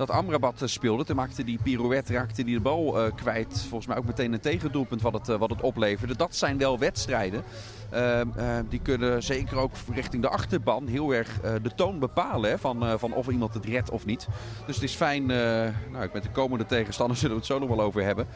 dat 0.00 0.10
Amrabat 0.10 0.62
eh, 0.62 0.68
speelde. 0.68 1.04
Toen 1.04 1.16
maakte 1.16 1.44
die 1.44 1.58
pirouette, 1.62 2.12
raakte 2.12 2.44
die 2.44 2.54
de 2.54 2.60
bal 2.60 2.98
eh, 2.98 3.12
kwijt. 3.14 3.60
Volgens 3.60 3.86
mij 3.86 3.96
ook 3.96 4.04
meteen 4.04 4.32
een 4.32 4.40
tegendoelpunt 4.40 5.02
wat 5.02 5.12
het, 5.12 5.28
eh, 5.28 5.36
wat 5.36 5.50
het 5.50 5.60
opleverde. 5.60 6.16
Dat 6.16 6.36
zijn 6.36 6.58
wel 6.58 6.78
wedstrijden. 6.78 7.42
Ehm, 7.90 8.28
eh, 8.36 8.58
die 8.68 8.80
kunnen 8.80 9.22
zeker 9.22 9.56
ook 9.56 9.72
richting 9.94 10.22
de 10.22 10.28
achterban 10.28 10.86
heel 10.86 11.14
erg 11.14 11.40
de 11.62 11.74
toon 11.76 11.98
bepalen. 11.98 12.50
Hè, 12.50 12.58
van, 12.58 12.98
van 12.98 13.12
of 13.12 13.28
iemand 13.28 13.54
het 13.54 13.64
redt 13.64 13.90
of 13.90 14.06
niet. 14.06 14.28
Dus 14.66 14.74
het 14.74 14.84
is 14.84 14.94
fijn, 14.94 15.26
nou, 15.26 16.08
met 16.12 16.22
de 16.22 16.30
komende 16.30 16.66
tegenstander 16.66 17.16
zullen 17.16 17.34
we 17.34 17.38
het 17.42 17.50
zo 17.50 17.58
nog 17.58 17.68
wel 17.68 17.80
over 17.80 18.02
hebben. 18.02 18.26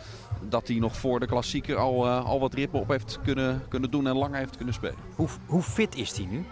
Dat 0.49 0.69
hij 0.69 0.77
nog 0.77 0.97
voor 0.97 1.21
de 1.21 1.27
klassieker 1.27 1.77
al, 1.77 2.09
al 2.09 2.41
wat 2.41 2.55
ritme 2.55 2.79
op 2.79 2.89
heeft 2.89 3.19
kunnen, 3.25 3.63
kunnen 3.69 3.91
doen 3.91 4.07
en 4.07 4.17
langer 4.17 4.39
heeft 4.39 4.57
kunnen 4.57 4.75
spelen. 4.75 4.97
Hoe, 5.15 5.29
hoe 5.47 5.63
fit 5.63 5.97
is 5.97 6.17
hij 6.17 6.27
nu? 6.27 6.45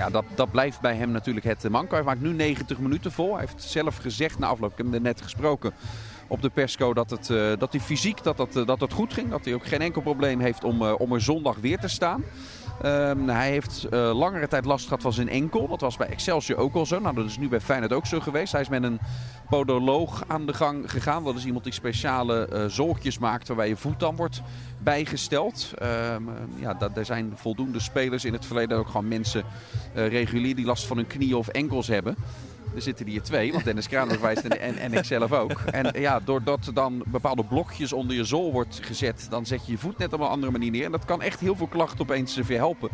Ja, 0.00 0.10
dat, 0.10 0.24
dat 0.34 0.50
blijft 0.50 0.80
bij 0.80 0.94
hem 0.94 1.10
natuurlijk 1.10 1.46
het 1.46 1.64
eh, 1.64 1.70
manko. 1.70 1.94
Hij 1.94 2.04
maakt 2.04 2.20
nu 2.20 2.32
90 2.32 2.78
minuten 2.78 3.12
vol. 3.12 3.30
Hij 3.30 3.40
heeft 3.40 3.62
zelf 3.62 3.96
gezegd 3.96 4.38
na 4.38 4.46
afloop, 4.46 4.70
ik 4.70 4.76
heb 4.76 4.92
hem 4.92 5.02
net 5.02 5.20
gesproken 5.20 5.72
op 6.26 6.42
de 6.42 6.50
persco, 6.50 6.94
dat, 6.94 7.10
het, 7.10 7.30
eh, 7.30 7.52
dat 7.58 7.72
hij 7.72 7.80
fysiek 7.80 8.22
dat 8.22 8.36
dat, 8.36 8.56
eh, 8.56 8.66
dat 8.66 8.80
het 8.80 8.92
goed 8.92 9.12
ging. 9.12 9.30
Dat 9.30 9.44
hij 9.44 9.54
ook 9.54 9.66
geen 9.66 9.80
enkel 9.80 10.02
probleem 10.02 10.40
heeft 10.40 10.64
om, 10.64 10.82
om 10.82 11.12
er 11.12 11.20
zondag 11.20 11.56
weer 11.56 11.78
te 11.78 11.88
staan. 11.88 12.24
Ehm, 12.80 13.28
hij 13.28 13.50
heeft 13.50 13.84
eh, 13.84 14.18
langere 14.18 14.48
tijd 14.48 14.64
last 14.64 14.84
gehad 14.84 15.02
van 15.02 15.12
zijn 15.12 15.28
enkel. 15.28 15.68
Dat 15.68 15.80
was 15.80 15.96
bij 15.96 16.06
Excelsior 16.06 16.58
ook 16.58 16.74
al 16.74 16.86
zo. 16.86 16.98
Nou, 16.98 17.14
dat 17.14 17.26
is 17.26 17.38
nu 17.38 17.48
bij 17.48 17.60
Feyenoord 17.60 17.92
ook 17.92 18.06
zo 18.06 18.20
geweest. 18.20 18.52
Hij 18.52 18.60
is 18.60 18.68
met 18.68 18.82
een 18.82 19.00
podoloog 19.48 20.24
aan 20.26 20.46
de 20.46 20.54
gang 20.54 20.90
gegaan. 20.90 21.24
Dat 21.24 21.34
is 21.34 21.44
iemand 21.44 21.64
die 21.64 21.72
speciale 21.72 22.46
eh 22.46 22.64
zolkjes 22.66 23.18
maakt 23.18 23.48
waarbij 23.48 23.68
je 23.68 23.76
voet 23.76 24.00
dan 24.00 24.16
wordt 24.16 24.42
bijgesteld. 24.78 25.72
Ehm, 25.78 26.28
eh, 26.28 26.34
ja, 26.56 26.74
dat, 26.74 26.96
er 26.96 27.04
zijn 27.04 27.32
voldoende 27.34 27.80
spelers 27.80 28.24
in 28.24 28.32
het 28.32 28.46
verleden 28.46 28.78
ook 28.78 28.86
gewoon 28.86 29.08
mensen 29.08 29.44
eh, 29.94 30.08
regulier 30.08 30.56
die 30.56 30.66
last 30.66 30.86
van 30.86 30.96
hun 30.96 31.06
knieën 31.06 31.34
of 31.34 31.48
enkels 31.48 31.86
hebben. 31.86 32.16
Er 32.74 32.82
zitten 32.82 33.06
hier 33.06 33.22
twee, 33.22 33.52
want 33.52 33.64
Dennis 33.64 33.88
Kranenburg 33.88 34.20
wijst 34.20 34.44
en, 34.44 34.76
en, 34.78 34.92
ik 34.92 35.04
zelf 35.04 35.32
ook. 35.32 35.60
En 35.70 36.00
ja, 36.00 36.20
doordat 36.20 36.70
dan 36.74 37.02
bepaalde 37.06 37.44
blokjes 37.44 37.92
onder 37.92 38.16
je 38.16 38.24
zool 38.24 38.52
wordt 38.52 38.78
gezet, 38.82 39.26
dan 39.30 39.46
zet 39.46 39.66
je 39.66 39.72
je 39.72 39.78
voet 39.78 39.98
net 39.98 40.12
op 40.12 40.20
een 40.20 40.26
andere 40.26 40.52
manier 40.52 40.70
neer. 40.70 40.84
En 40.84 40.92
dat 40.92 41.04
kan 41.04 41.22
echt 41.22 41.40
heel 41.40 41.56
veel 41.56 41.66
klachten 41.66 42.00
opeens 42.00 42.38
verhelpen. 42.42 42.90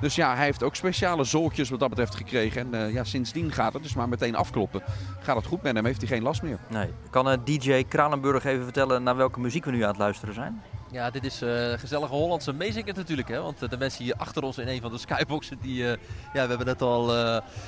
Dus 0.00 0.14
ja, 0.14 0.34
hij 0.34 0.44
heeft 0.44 0.62
ook 0.62 0.74
speciale 0.74 1.24
zooltjes 1.24 1.70
wat 1.70 1.80
dat 1.80 1.88
betreft 1.88 2.14
gekregen. 2.14 2.60
En 2.60 2.86
eh, 2.86 2.92
ja, 2.92 3.04
sindsdien 3.04 3.52
gaat 3.52 3.72
het 3.72 3.82
dus 3.82 3.94
maar 3.94 4.08
meteen 4.08 4.36
afkloppen. 4.36 4.82
Gaat 5.20 5.36
het 5.36 5.46
goed 5.46 5.62
met 5.62 5.74
hem, 5.74 5.84
heeft 5.84 6.00
hij 6.00 6.08
geen 6.08 6.22
last 6.22 6.42
meer. 6.42 6.58
Nee. 6.68 6.88
Kan 7.10 7.30
eh, 7.30 7.38
DJ 7.44 7.84
Kranenburg 7.88 8.44
even 8.44 8.64
vertellen 8.64 9.02
naar 9.02 9.16
welke 9.16 9.40
muziek 9.40 9.64
we 9.64 9.70
nu 9.70 9.82
aan 9.82 9.88
het 9.88 9.98
luisteren 9.98 10.34
zijn? 10.34 10.62
Ja, 10.92 11.10
dit 11.10 11.24
is 11.24 11.42
eh, 11.42 11.72
gezellige 11.78 12.12
Hollandse 12.14 12.52
meezingen 12.52 12.94
natuurlijk. 12.94 13.28
Hè? 13.28 13.40
Want 13.42 13.62
eh, 13.62 13.68
de 13.68 13.76
mensen 13.78 14.04
hier 14.04 14.14
achter 14.16 14.42
ons 14.42 14.58
in 14.58 14.68
een 14.68 14.80
van 14.80 14.90
de 14.90 14.98
skyboxen, 14.98 15.58
die, 15.62 15.84
eh, 15.84 15.96
ja, 16.32 16.42
we 16.42 16.48
hebben 16.48 16.66
net 16.66 16.82
al, 16.82 17.14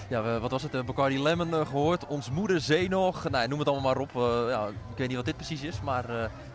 ja, 0.09 0.23
we- 0.23 0.39
wat 0.41 0.51
was 0.51 0.63
het, 0.63 0.75
uh, 0.75 0.83
Bacardi 0.83 1.23
Lemon 1.23 1.55
eh, 1.55 1.67
gehoord. 1.67 2.07
Ons 2.07 2.31
moeder 2.31 2.61
zee 2.61 2.89
nog. 2.89 3.29
Nou, 3.31 3.49
noem 3.49 3.59
het 3.59 3.69
allemaal 3.69 3.93
maar 3.95 4.03
op. 4.03 4.11
Ja, 4.49 4.67
ik 4.67 4.97
weet 4.99 5.07
niet 5.09 5.17
wat 5.17 5.25
dit 5.25 5.37
precies 5.37 5.63
is, 5.63 5.81
maar 5.81 6.05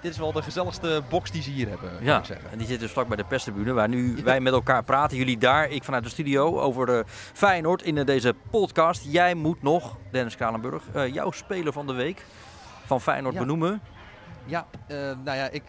dit 0.02 0.12
is 0.12 0.18
wel 0.18 0.32
de 0.32 0.42
gezelligste 0.42 1.02
box 1.10 1.32
die 1.32 1.42
ze 1.42 1.50
hier 1.50 1.70
hebben, 1.70 1.92
Ja, 2.02 2.18
ik 2.20 2.26
zeggen. 2.26 2.52
en 2.52 2.58
die 2.58 2.68
zit 2.68 2.80
dus 2.80 2.92
vlak 2.92 3.08
bij 3.08 3.18
de 3.18 3.24
perstribune, 3.24 3.74
waar 3.74 3.90
nu 3.90 4.18
wij 4.24 4.40
met 4.40 4.54
elkaar 4.54 4.84
praten. 4.84 5.18
Jullie 5.18 5.38
daar, 5.38 5.70
ik 5.70 5.84
vanuit 5.84 6.04
de 6.04 6.10
studio 6.10 6.60
over 6.60 6.98
eh, 6.98 7.04
Feyenoord 7.34 7.82
in 7.82 7.96
deze 8.06 8.34
podcast. 8.52 9.04
Jij 9.08 9.34
moet 9.34 9.62
nog, 9.62 9.96
Dennis 10.12 10.36
Kranenburg, 10.36 10.84
eh, 10.94 11.14
jouw 11.14 11.32
speler 11.32 11.74
van 11.74 11.88
de 11.88 11.94
week 11.94 12.26
van 12.86 13.02
Feyenoord 13.02 13.34
Ja. 13.34 13.40
benoemen. 13.40 13.82
Ja, 14.46 14.66
nou 15.24 15.38
ja, 15.38 15.50
ik, 15.50 15.64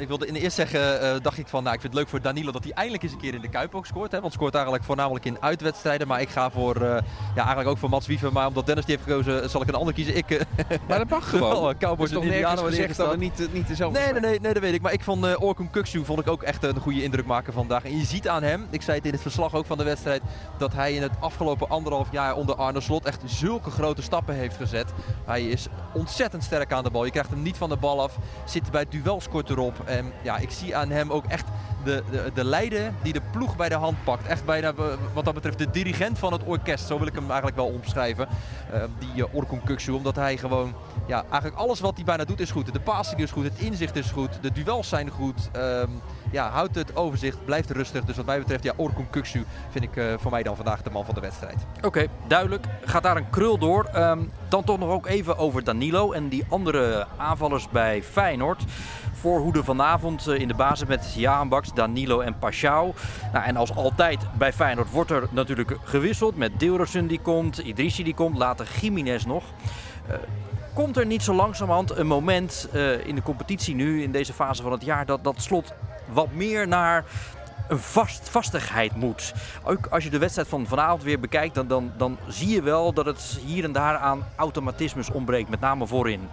ik 0.00 0.08
wilde 0.08 0.26
in 0.26 0.32
de 0.32 0.40
eerst 0.40 0.56
zeggen, 0.56 1.00
eh, 1.00 1.20
dacht 1.22 1.38
ik 1.38 1.48
van, 1.48 1.62
nou, 1.62 1.74
ik 1.74 1.80
vind 1.80 1.92
het 1.92 2.02
leuk 2.02 2.10
voor 2.10 2.20
Danilo 2.20 2.52
dat 2.52 2.64
hij 2.64 2.72
eindelijk 2.72 3.02
eens 3.02 3.12
een 3.12 3.18
keer 3.18 3.34
in 3.34 3.40
de 3.40 3.48
Kuip 3.48 3.74
ook 3.74 3.86
scoort. 3.86 4.12
Hè, 4.12 4.20
want 4.20 4.32
scoort 4.32 4.54
eigenlijk 4.54 4.84
voornamelijk 4.84 5.24
in 5.24 5.36
uitwedstrijden. 5.40 6.06
Maar 6.06 6.20
ik 6.20 6.28
ga 6.28 6.50
voor, 6.50 6.76
eh, 6.76 6.82
ja, 6.82 7.00
eigenlijk 7.34 7.68
ook 7.68 7.78
voor 7.78 7.88
Mats 7.88 8.06
Wiever. 8.06 8.32
Maar 8.32 8.46
omdat 8.46 8.66
Dennis 8.66 8.84
die 8.84 8.96
heeft 8.96 9.08
gekozen, 9.08 9.50
zal 9.50 9.62
ik 9.62 9.68
een 9.68 9.74
ander 9.74 9.94
kiezen. 9.94 10.16
Ik, 10.16 10.30
eh, 10.30 10.40
Maar 10.88 10.98
dat 10.98 11.08
mag 11.08 11.30
gewoon. 11.30 11.68
Er 11.68 11.76
Cowboys 11.76 12.10
en 12.10 12.16
wanneer 12.16 12.48
gezegd 12.48 12.96
dat 12.96 13.10
het 13.10 13.20
niet, 13.20 13.48
niet 13.52 13.68
dezelfde 13.68 13.98
Nee, 13.98 14.12
nee, 14.12 14.20
nee, 14.20 14.40
nee, 14.40 14.52
dat 14.52 14.62
weet 14.62 14.74
ik. 14.74 14.82
Maar 14.82 14.92
ik 14.92 15.02
vond 15.02 15.24
uh, 15.24 15.42
Orkun 15.42 15.70
Kuksu 15.70 16.04
vond 16.04 16.20
ik 16.20 16.28
ook 16.28 16.42
echt 16.42 16.64
een 16.64 16.80
goede 16.80 17.02
indruk 17.02 17.26
maken 17.26 17.52
vandaag. 17.52 17.84
En 17.84 17.98
je 17.98 18.04
ziet 18.04 18.28
aan 18.28 18.42
hem, 18.42 18.66
ik 18.70 18.82
zei 18.82 18.96
het 18.96 19.06
in 19.06 19.12
het 19.12 19.22
verslag 19.22 19.54
ook 19.54 19.66
van 19.66 19.78
de 19.78 19.84
wedstrijd, 19.84 20.22
dat 20.58 20.72
hij 20.72 20.94
in 20.94 21.02
het 21.02 21.12
afgelopen 21.20 21.68
anderhalf 21.68 22.08
jaar 22.10 22.34
onder 22.34 22.54
Arne 22.54 22.80
Slot 22.80 23.04
echt 23.04 23.22
zulke 23.24 23.70
grote 23.70 24.02
stappen 24.02 24.34
heeft 24.34 24.56
gezet. 24.56 24.92
Hij 25.24 25.48
is 25.48 25.68
ontzettend 25.94 26.44
sterk 26.44 26.72
aan 26.72 26.84
de 26.84 26.90
bal. 26.90 27.04
Je 27.04 27.10
krijgt 27.10 27.30
hem 27.30 27.42
niet 27.42 27.56
van 27.56 27.68
de 27.68 27.76
bal 27.76 28.02
af, 28.02 28.16
zit 28.44 28.70
bij 28.70 28.86
duels 28.88 29.28
kort 29.28 29.50
erop. 29.50 29.74
En 29.84 30.12
ja, 30.22 30.36
ik 30.36 30.50
zie 30.50 30.76
aan 30.76 30.90
hem 30.90 31.10
ook 31.10 31.24
echt 31.24 31.46
de, 31.84 32.02
de, 32.10 32.30
de 32.34 32.44
leider 32.44 32.92
die 33.02 33.12
de 33.12 33.20
ploeg 33.32 33.56
bij 33.56 33.68
de 33.68 33.74
hand 33.74 34.04
pakt. 34.04 34.26
Echt 34.26 34.44
bijna, 34.44 34.68
eh, 34.68 34.84
wat 35.12 35.24
dat 35.24 35.34
betreft, 35.34 35.58
de 35.58 35.70
dirigent 35.70 36.18
van 36.18 36.32
het 36.32 36.42
orkest. 36.44 36.86
Zo 36.86 36.98
wil 36.98 37.06
ik 37.06 37.14
hem 37.14 37.26
eigenlijk 37.26 37.56
wel 37.56 37.66
omschrijven. 37.66 38.28
Eh, 38.72 38.82
die 38.98 39.08
uh, 39.16 39.34
Orkun 39.34 39.94
omdat 39.94 40.16
hij 40.16 40.36
gewoon 40.36 40.74
ja, 41.06 41.22
eigenlijk 41.30 41.56
alles 41.56 41.80
wat 41.80 41.94
hij 41.94 42.04
bijna 42.04 42.24
doet 42.24 42.40
is 42.40 42.50
goed. 42.50 42.72
De 42.72 42.80
passing 42.80 43.20
is 43.20 43.30
goed, 43.30 43.44
het 43.44 43.58
inzicht 43.58 43.96
is 43.96 44.10
goed, 44.10 44.38
de 44.40 44.52
duels 44.52 44.88
zijn 44.88 45.10
goed. 45.10 45.48
Ehm, 45.52 45.88
ja, 46.30 46.50
houdt 46.50 46.74
het 46.74 46.96
overzicht, 46.96 47.44
blijft 47.44 47.70
rustig. 47.70 48.04
Dus 48.04 48.16
wat 48.16 48.26
mij 48.26 48.38
betreft, 48.38 48.64
ja, 48.64 48.72
Orkun 48.76 49.10
Kuksu 49.10 49.44
vind 49.70 49.84
ik 49.84 50.02
voor 50.18 50.30
mij 50.30 50.42
dan 50.42 50.56
vandaag 50.56 50.82
de 50.82 50.90
man 50.90 51.04
van 51.04 51.14
de 51.14 51.20
wedstrijd. 51.20 51.66
Oké, 51.82 52.06
duidelijk. 52.26 52.66
Gaat 52.84 53.02
daar 53.02 53.16
een 53.16 53.30
krul 53.30 53.58
door. 53.58 53.84
Ehm, 53.84 54.20
dan 54.48 54.64
toch 54.64 54.78
nog 54.78 54.90
ook 54.90 55.06
even 55.06 55.38
over 55.38 55.64
Danilo 55.64 55.83
en 55.92 56.28
die 56.28 56.44
andere 56.48 57.06
aanvallers 57.16 57.68
bij 57.68 58.02
Feyenoord. 58.02 58.62
Voorhoede 59.12 59.64
vanavond 59.64 60.26
eh, 60.26 60.40
in 60.40 60.48
de 60.48 60.54
basis 60.54 60.88
met 60.88 61.14
Jaanbaks, 61.16 61.72
Danilo 61.74 62.20
en 62.20 62.38
Pashao. 62.38 62.94
Nou, 63.32 63.44
en 63.44 63.56
als 63.56 63.74
altijd 63.74 64.18
bij 64.38 64.52
Feyenoord 64.52 64.90
wordt 64.90 65.10
er 65.10 65.28
natuurlijk 65.30 65.76
gewisseld 65.84 66.36
met 66.36 66.60
Deelrosun 66.60 67.06
die 67.06 67.20
komt, 67.20 67.58
Idrissi 67.58 68.02
die 68.02 68.14
komt, 68.14 68.38
later 68.38 68.68
Jiménez 68.80 69.24
nog. 69.24 69.44
Eh, 70.08 70.14
komt 70.74 70.96
er 70.96 71.06
niet 71.06 71.22
zo 71.22 71.34
langzamerhand 71.34 71.96
een 71.96 72.06
moment 72.06 72.68
eh, 72.72 73.06
in 73.06 73.14
de 73.14 73.22
competitie 73.22 73.74
nu, 73.74 74.02
in 74.02 74.12
deze 74.12 74.32
fase 74.32 74.62
van 74.62 74.72
het 74.72 74.84
jaar, 74.84 75.06
dat 75.06 75.24
dat 75.24 75.42
slot 75.42 75.74
wat 76.12 76.32
meer 76.32 76.68
naar 76.68 77.04
een 77.68 77.78
vast, 77.78 78.28
vastigheid 78.28 78.96
moet. 78.96 79.32
Ook 79.64 79.86
als 79.86 80.04
je 80.04 80.10
de 80.10 80.18
wedstrijd 80.18 80.48
van 80.48 80.66
vanavond 80.66 81.02
weer 81.02 81.20
bekijkt, 81.20 81.54
dan, 81.54 81.68
dan, 81.68 81.92
dan 81.96 82.18
zie 82.28 82.48
je 82.48 82.62
wel 82.62 82.92
dat 82.92 83.06
het 83.06 83.38
hier 83.44 83.64
en 83.64 83.72
daar 83.72 83.96
aan 83.96 84.26
automatismes 84.36 85.10
ontbreekt, 85.10 85.48
met 85.48 85.60
name 85.60 85.86
voorin. 85.86 86.28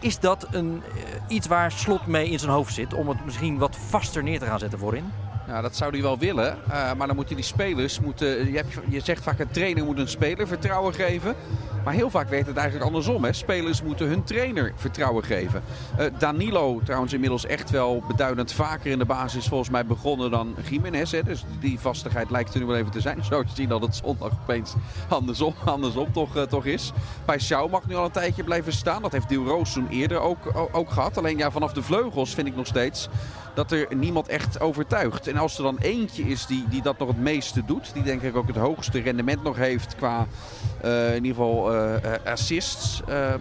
Is 0.00 0.18
dat 0.18 0.46
een, 0.50 0.82
eh, 0.94 1.34
iets 1.36 1.46
waar 1.46 1.72
Slot 1.72 2.06
mee 2.06 2.28
in 2.28 2.38
zijn 2.38 2.52
hoofd 2.52 2.74
zit, 2.74 2.94
om 2.94 3.08
het 3.08 3.24
misschien 3.24 3.58
wat 3.58 3.76
vaster 3.76 4.22
neer 4.22 4.38
te 4.38 4.46
gaan 4.46 4.58
zetten 4.58 4.78
voorin? 4.78 5.12
Ja, 5.46 5.60
dat 5.60 5.76
zou 5.76 5.90
hij 5.90 6.02
wel 6.02 6.18
willen. 6.18 6.58
Uh, 6.68 6.92
maar 6.92 7.06
dan 7.06 7.16
moeten 7.16 7.36
die 7.36 7.44
spelers. 7.44 8.00
Moeten, 8.00 8.50
je, 8.50 8.56
hebt, 8.56 8.78
je 8.88 9.00
zegt 9.00 9.22
vaak 9.22 9.38
een 9.38 9.50
trainer 9.50 9.84
moet 9.84 9.98
een 9.98 10.08
speler 10.08 10.46
vertrouwen 10.46 10.94
geven. 10.94 11.34
Maar 11.84 11.94
heel 11.94 12.10
vaak 12.10 12.28
werkt 12.28 12.46
het 12.46 12.56
eigenlijk 12.56 12.86
andersom. 12.86 13.24
Hè. 13.24 13.32
Spelers 13.32 13.82
moeten 13.82 14.06
hun 14.06 14.24
trainer 14.24 14.72
vertrouwen 14.76 15.24
geven. 15.24 15.62
Uh, 15.98 16.06
Danilo 16.18 16.80
trouwens 16.84 17.12
inmiddels 17.12 17.46
echt 17.46 17.70
wel 17.70 18.02
beduidend 18.08 18.52
vaker 18.52 18.90
in 18.90 18.98
de 18.98 19.04
basis 19.04 19.48
volgens 19.48 19.70
mij 19.70 19.86
begonnen 19.86 20.30
dan 20.30 20.54
Jiménez. 20.70 21.10
Hè. 21.10 21.22
Dus 21.22 21.44
die 21.60 21.80
vastigheid 21.80 22.30
lijkt 22.30 22.54
er 22.54 22.60
nu 22.60 22.66
wel 22.66 22.76
even 22.76 22.90
te 22.90 23.00
zijn. 23.00 23.24
Zo 23.30 23.42
te 23.42 23.54
zien 23.54 23.68
dat 23.68 23.82
het 23.82 23.96
zondag 23.96 24.32
opeens 24.42 24.74
andersom, 25.08 25.54
andersom 25.64 26.12
toch, 26.12 26.36
uh, 26.36 26.42
toch 26.42 26.64
is. 26.64 26.92
Bij 27.24 27.38
Schau 27.38 27.70
mag 27.70 27.86
nu 27.86 27.94
al 27.94 28.04
een 28.04 28.10
tijdje 28.10 28.44
blijven 28.44 28.72
staan. 28.72 29.02
Dat 29.02 29.12
heeft 29.12 29.28
Dil 29.28 29.44
Roos 29.44 29.72
toen 29.72 29.88
eerder 29.88 30.20
ook, 30.20 30.68
ook 30.72 30.90
gehad. 30.90 31.18
Alleen 31.18 31.38
ja, 31.38 31.50
vanaf 31.50 31.72
de 31.72 31.82
vleugels 31.82 32.34
vind 32.34 32.46
ik 32.46 32.56
nog 32.56 32.66
steeds 32.66 33.08
dat 33.54 33.72
er 33.72 33.86
niemand 33.94 34.28
echt 34.28 34.60
overtuigt. 34.60 35.28
En 35.28 35.36
als 35.36 35.56
er 35.56 35.62
dan 35.62 35.78
eentje 35.78 36.22
is 36.22 36.46
die, 36.46 36.64
die 36.68 36.82
dat 36.82 36.98
nog 36.98 37.08
het 37.08 37.18
meeste 37.18 37.64
doet, 37.64 37.90
die 37.94 38.02
denk 38.02 38.22
ik 38.22 38.36
ook 38.36 38.46
het 38.46 38.56
hoogste 38.56 39.00
rendement 39.00 39.42
nog 39.42 39.56
heeft 39.56 39.94
qua 39.96 40.26
uh, 40.84 41.08
in 41.14 41.24
ieder 41.24 41.36
geval 41.44 41.74
uh, 41.74 41.92
assists, 42.24 43.02
uh, 43.08 43.34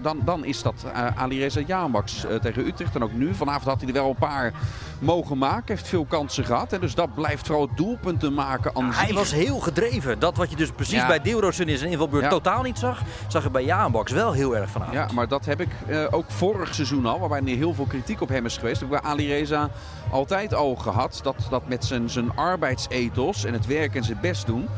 dan, 0.00 0.20
dan 0.24 0.44
is 0.44 0.62
dat 0.62 0.84
Alireza 1.16 1.60
Jaanbaks 1.66 2.24
tegen 2.42 2.66
Utrecht. 2.66 2.94
En 2.94 3.02
ook 3.02 3.12
nu, 3.12 3.34
vanavond 3.34 3.64
had 3.64 3.78
hij 3.80 3.88
er 3.88 3.94
wel 3.94 4.08
een 4.08 4.14
paar 4.14 4.52
mogen 4.98 5.38
maken, 5.38 5.64
heeft 5.66 5.88
veel 5.88 6.04
kansen 6.04 6.44
gehad. 6.44 6.72
En 6.72 6.80
dus 6.80 6.94
dat 6.94 7.14
blijft 7.14 7.46
vooral 7.46 7.68
doelpunten 7.74 8.34
maken 8.34 8.72
Hij 8.92 9.12
was 9.12 9.32
heel 9.32 9.58
gedreven. 9.58 10.18
Dat 10.18 10.36
wat 10.36 10.50
je 10.50 10.56
dus 10.56 10.70
precies 10.70 10.94
Ja. 10.94 11.06
bij 11.06 11.20
Deelrosun 11.20 11.68
in 11.68 11.78
zijn 11.78 11.90
invalbeurt 11.90 12.24
Ja. 12.24 12.28
totaal 12.28 12.62
niet 12.62 12.78
zag, 12.78 13.02
zag 13.28 13.42
je 13.42 13.50
bij 13.50 13.64
Jaanbaks 13.64 14.12
wel 14.12 14.32
heel 14.32 14.56
erg 14.56 14.70
vanavond. 14.70 14.96
Ja, 14.96 15.08
maar 15.14 15.28
dat 15.28 15.44
heb 15.44 15.60
ik 15.60 15.68
eh, 15.86 16.06
ook 16.10 16.30
vorig 16.30 16.74
seizoen 16.74 17.06
al, 17.06 17.18
waarbij 17.18 17.40
er 17.40 17.56
heel 17.56 17.74
veel 17.74 17.84
kritiek 17.84 18.20
op 18.20 18.28
hem 18.28 18.44
is 18.46 18.58
geweest. 18.60 18.80
Heb 18.80 18.88
bij 18.88 19.00
Ali 19.00 19.26
Reza 19.26 19.70
altijd 20.10 20.54
al 20.54 20.74
gehad. 20.74 21.20
Dat, 21.22 21.46
dat 21.50 21.68
met 21.68 21.84
zijn, 21.84 22.10
zijn 22.10 22.36
arbeidsethos 22.36 23.44
en 23.44 23.52
het 23.52 23.66
werk 23.66 23.94
en 23.94 24.04
zijn 24.04 24.18
best 24.20 24.46
doen. 24.46 24.68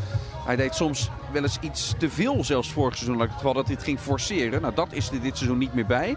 Hij 0.45 0.57
deed 0.57 0.75
soms 0.75 1.11
wel 1.33 1.43
eens 1.43 1.59
iets 1.61 1.95
te 1.99 2.11
veel, 2.11 2.45
zelfs 2.45 2.73
vorig 2.73 2.97
seizoen. 2.97 3.19
Dat 3.19 3.27
het 3.27 3.37
geval 3.37 3.53
dat 3.55 3.67
hij 3.67 3.75
het 3.75 3.85
ging 3.85 3.99
forceren. 3.99 4.61
Nou, 4.61 4.75
dat 4.75 4.93
is 4.93 5.11
er 5.11 5.21
dit 5.21 5.37
seizoen 5.37 5.59
niet 5.59 5.75
meer 5.75 5.87
bij. 5.87 6.17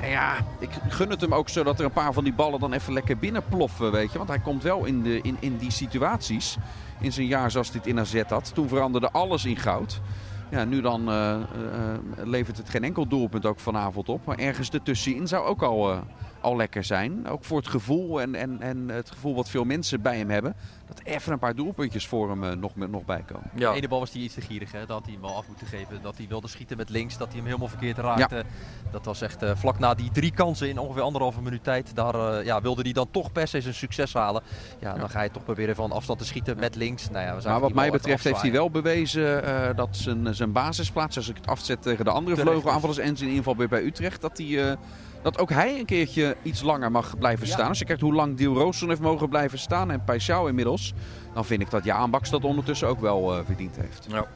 En 0.00 0.08
ja, 0.08 0.36
ik 0.58 0.70
gun 0.88 1.10
het 1.10 1.20
hem 1.20 1.34
ook 1.34 1.48
zo 1.48 1.62
dat 1.62 1.78
er 1.78 1.84
een 1.84 1.92
paar 1.92 2.12
van 2.12 2.24
die 2.24 2.32
ballen 2.32 2.60
dan 2.60 2.72
even 2.72 2.92
lekker 2.92 3.18
binnenploffen, 3.18 3.92
weet 3.92 4.12
je. 4.12 4.18
Want 4.18 4.30
hij 4.30 4.38
komt 4.38 4.62
wel 4.62 4.84
in, 4.84 5.02
de, 5.02 5.20
in, 5.20 5.36
in 5.40 5.56
die 5.56 5.70
situaties. 5.70 6.56
In 7.00 7.12
zijn 7.12 7.26
jaar 7.26 7.50
zoals 7.50 7.72
het 7.72 7.86
in 7.86 8.00
AZ 8.00 8.22
had. 8.28 8.54
Toen 8.54 8.68
veranderde 8.68 9.10
alles 9.10 9.44
in 9.44 9.56
goud. 9.56 10.00
Ja, 10.50 10.64
nu 10.64 10.80
dan 10.80 11.08
uh, 11.08 11.34
uh, 11.36 12.24
levert 12.24 12.56
het 12.56 12.70
geen 12.70 12.84
enkel 12.84 13.06
doelpunt 13.06 13.46
ook 13.46 13.60
vanavond 13.60 14.08
op. 14.08 14.26
Maar 14.26 14.38
ergens 14.38 14.70
ertussenin 14.70 15.28
zou 15.28 15.46
ook 15.46 15.62
al, 15.62 16.02
al 16.42 16.56
lekker 16.56 16.84
zijn. 16.84 17.28
Ook 17.28 17.44
voor 17.44 17.56
het 17.56 17.68
gevoel 17.68 18.20
en, 18.20 18.34
en, 18.34 18.60
en 18.60 18.88
het 18.88 19.10
gevoel 19.10 19.34
wat 19.34 19.48
veel 19.48 19.64
mensen 19.64 20.02
bij 20.02 20.18
hem 20.18 20.30
hebben. 20.30 20.54
Dat 20.86 21.00
even 21.04 21.32
een 21.32 21.38
paar 21.38 21.54
doelpuntjes 21.54 22.06
voor 22.06 22.30
hem 22.30 22.44
uh, 22.44 22.52
nog, 22.52 22.76
nog 22.76 23.04
bij 23.04 23.22
komen. 23.26 23.50
Ja. 23.54 23.70
De 23.70 23.76
ene 23.76 23.88
bal 23.88 23.98
was 23.98 24.12
hij 24.12 24.20
iets 24.20 24.34
te 24.34 24.40
gierig. 24.40 24.72
Hè? 24.72 24.78
Dat 24.78 24.88
had 24.88 25.04
hij 25.04 25.12
hem 25.12 25.22
wel 25.22 25.36
af 25.36 25.46
moeten 25.48 25.66
geven. 25.66 26.02
Dat 26.02 26.16
hij 26.16 26.26
wilde 26.28 26.48
schieten 26.48 26.76
met 26.76 26.88
links. 26.88 27.16
Dat 27.16 27.26
hij 27.26 27.36
hem 27.36 27.46
helemaal 27.46 27.68
verkeerd 27.68 27.98
raakte. 27.98 28.34
Ja. 28.34 28.42
Dat 28.90 29.04
was 29.04 29.20
echt 29.20 29.42
uh, 29.42 29.50
vlak 29.54 29.78
na 29.78 29.94
die 29.94 30.10
drie 30.10 30.32
kansen 30.32 30.68
in 30.68 30.78
ongeveer 30.78 31.02
anderhalve 31.02 31.42
minuut 31.42 31.64
tijd. 31.64 31.94
Daar 31.94 32.14
uh, 32.14 32.44
ja, 32.44 32.60
wilde 32.60 32.82
hij 32.82 32.92
dan 32.92 33.08
toch 33.10 33.32
per 33.32 33.48
se 33.48 33.60
zijn 33.60 33.74
succes 33.74 34.12
halen. 34.12 34.42
Ja, 34.80 34.94
dan 34.94 35.10
ga 35.10 35.22
je 35.22 35.30
toch 35.30 35.44
proberen 35.44 35.74
van 35.74 35.92
afstand 35.92 36.18
te 36.18 36.24
schieten 36.24 36.58
met 36.58 36.76
links. 36.76 37.10
Nou 37.10 37.24
ja, 37.24 37.36
we 37.36 37.48
maar 37.48 37.60
wat 37.60 37.72
mij 37.72 37.90
betreft 37.90 38.24
heeft 38.24 38.42
hij 38.42 38.52
wel 38.52 38.70
bewezen 38.70 39.76
dat 39.76 39.96
zijn, 39.96 40.34
zijn 40.34 40.52
basisplaats, 40.52 41.16
als 41.16 41.28
ik 41.28 41.36
het 41.36 41.46
afzet 41.46 41.82
tegen 41.82 42.04
de 42.04 42.10
andere 42.10 42.36
vleugelaanvallers 42.36 42.98
en 42.98 43.16
zijn 43.16 43.30
inval 43.30 43.56
weer 43.56 43.68
bij 43.68 43.82
Utrecht, 43.82 44.20
dat 44.20 44.38
hij 44.38 44.76
dat 45.22 45.38
ook 45.38 45.50
hij 45.50 45.78
een 45.78 45.84
keertje 45.86 46.36
iets 46.42 46.62
langer 46.62 46.90
mag 46.90 47.18
blijven 47.18 47.46
staan. 47.46 47.68
Als 47.68 47.78
je 47.78 47.84
kijkt 47.84 48.00
hoe 48.00 48.14
lang 48.14 48.36
Diel 48.36 48.54
Rooster 48.54 48.88
heeft 48.88 49.00
mogen 49.00 49.28
blijven 49.28 49.58
staan 49.58 49.90
en 49.90 50.00
Paixão 50.00 50.48
inmiddels, 50.48 50.92
dan 51.34 51.44
vind 51.44 51.62
ik 51.62 51.70
dat 51.70 51.84
Jaan 51.84 52.10
Baks 52.10 52.30
dat 52.30 52.44
ondertussen 52.44 52.88
ook 52.88 53.00
wel 53.00 53.38
uh, 53.38 53.44
verdiend 53.44 53.76
heeft. 53.76 54.06
Ja. 54.08 54.26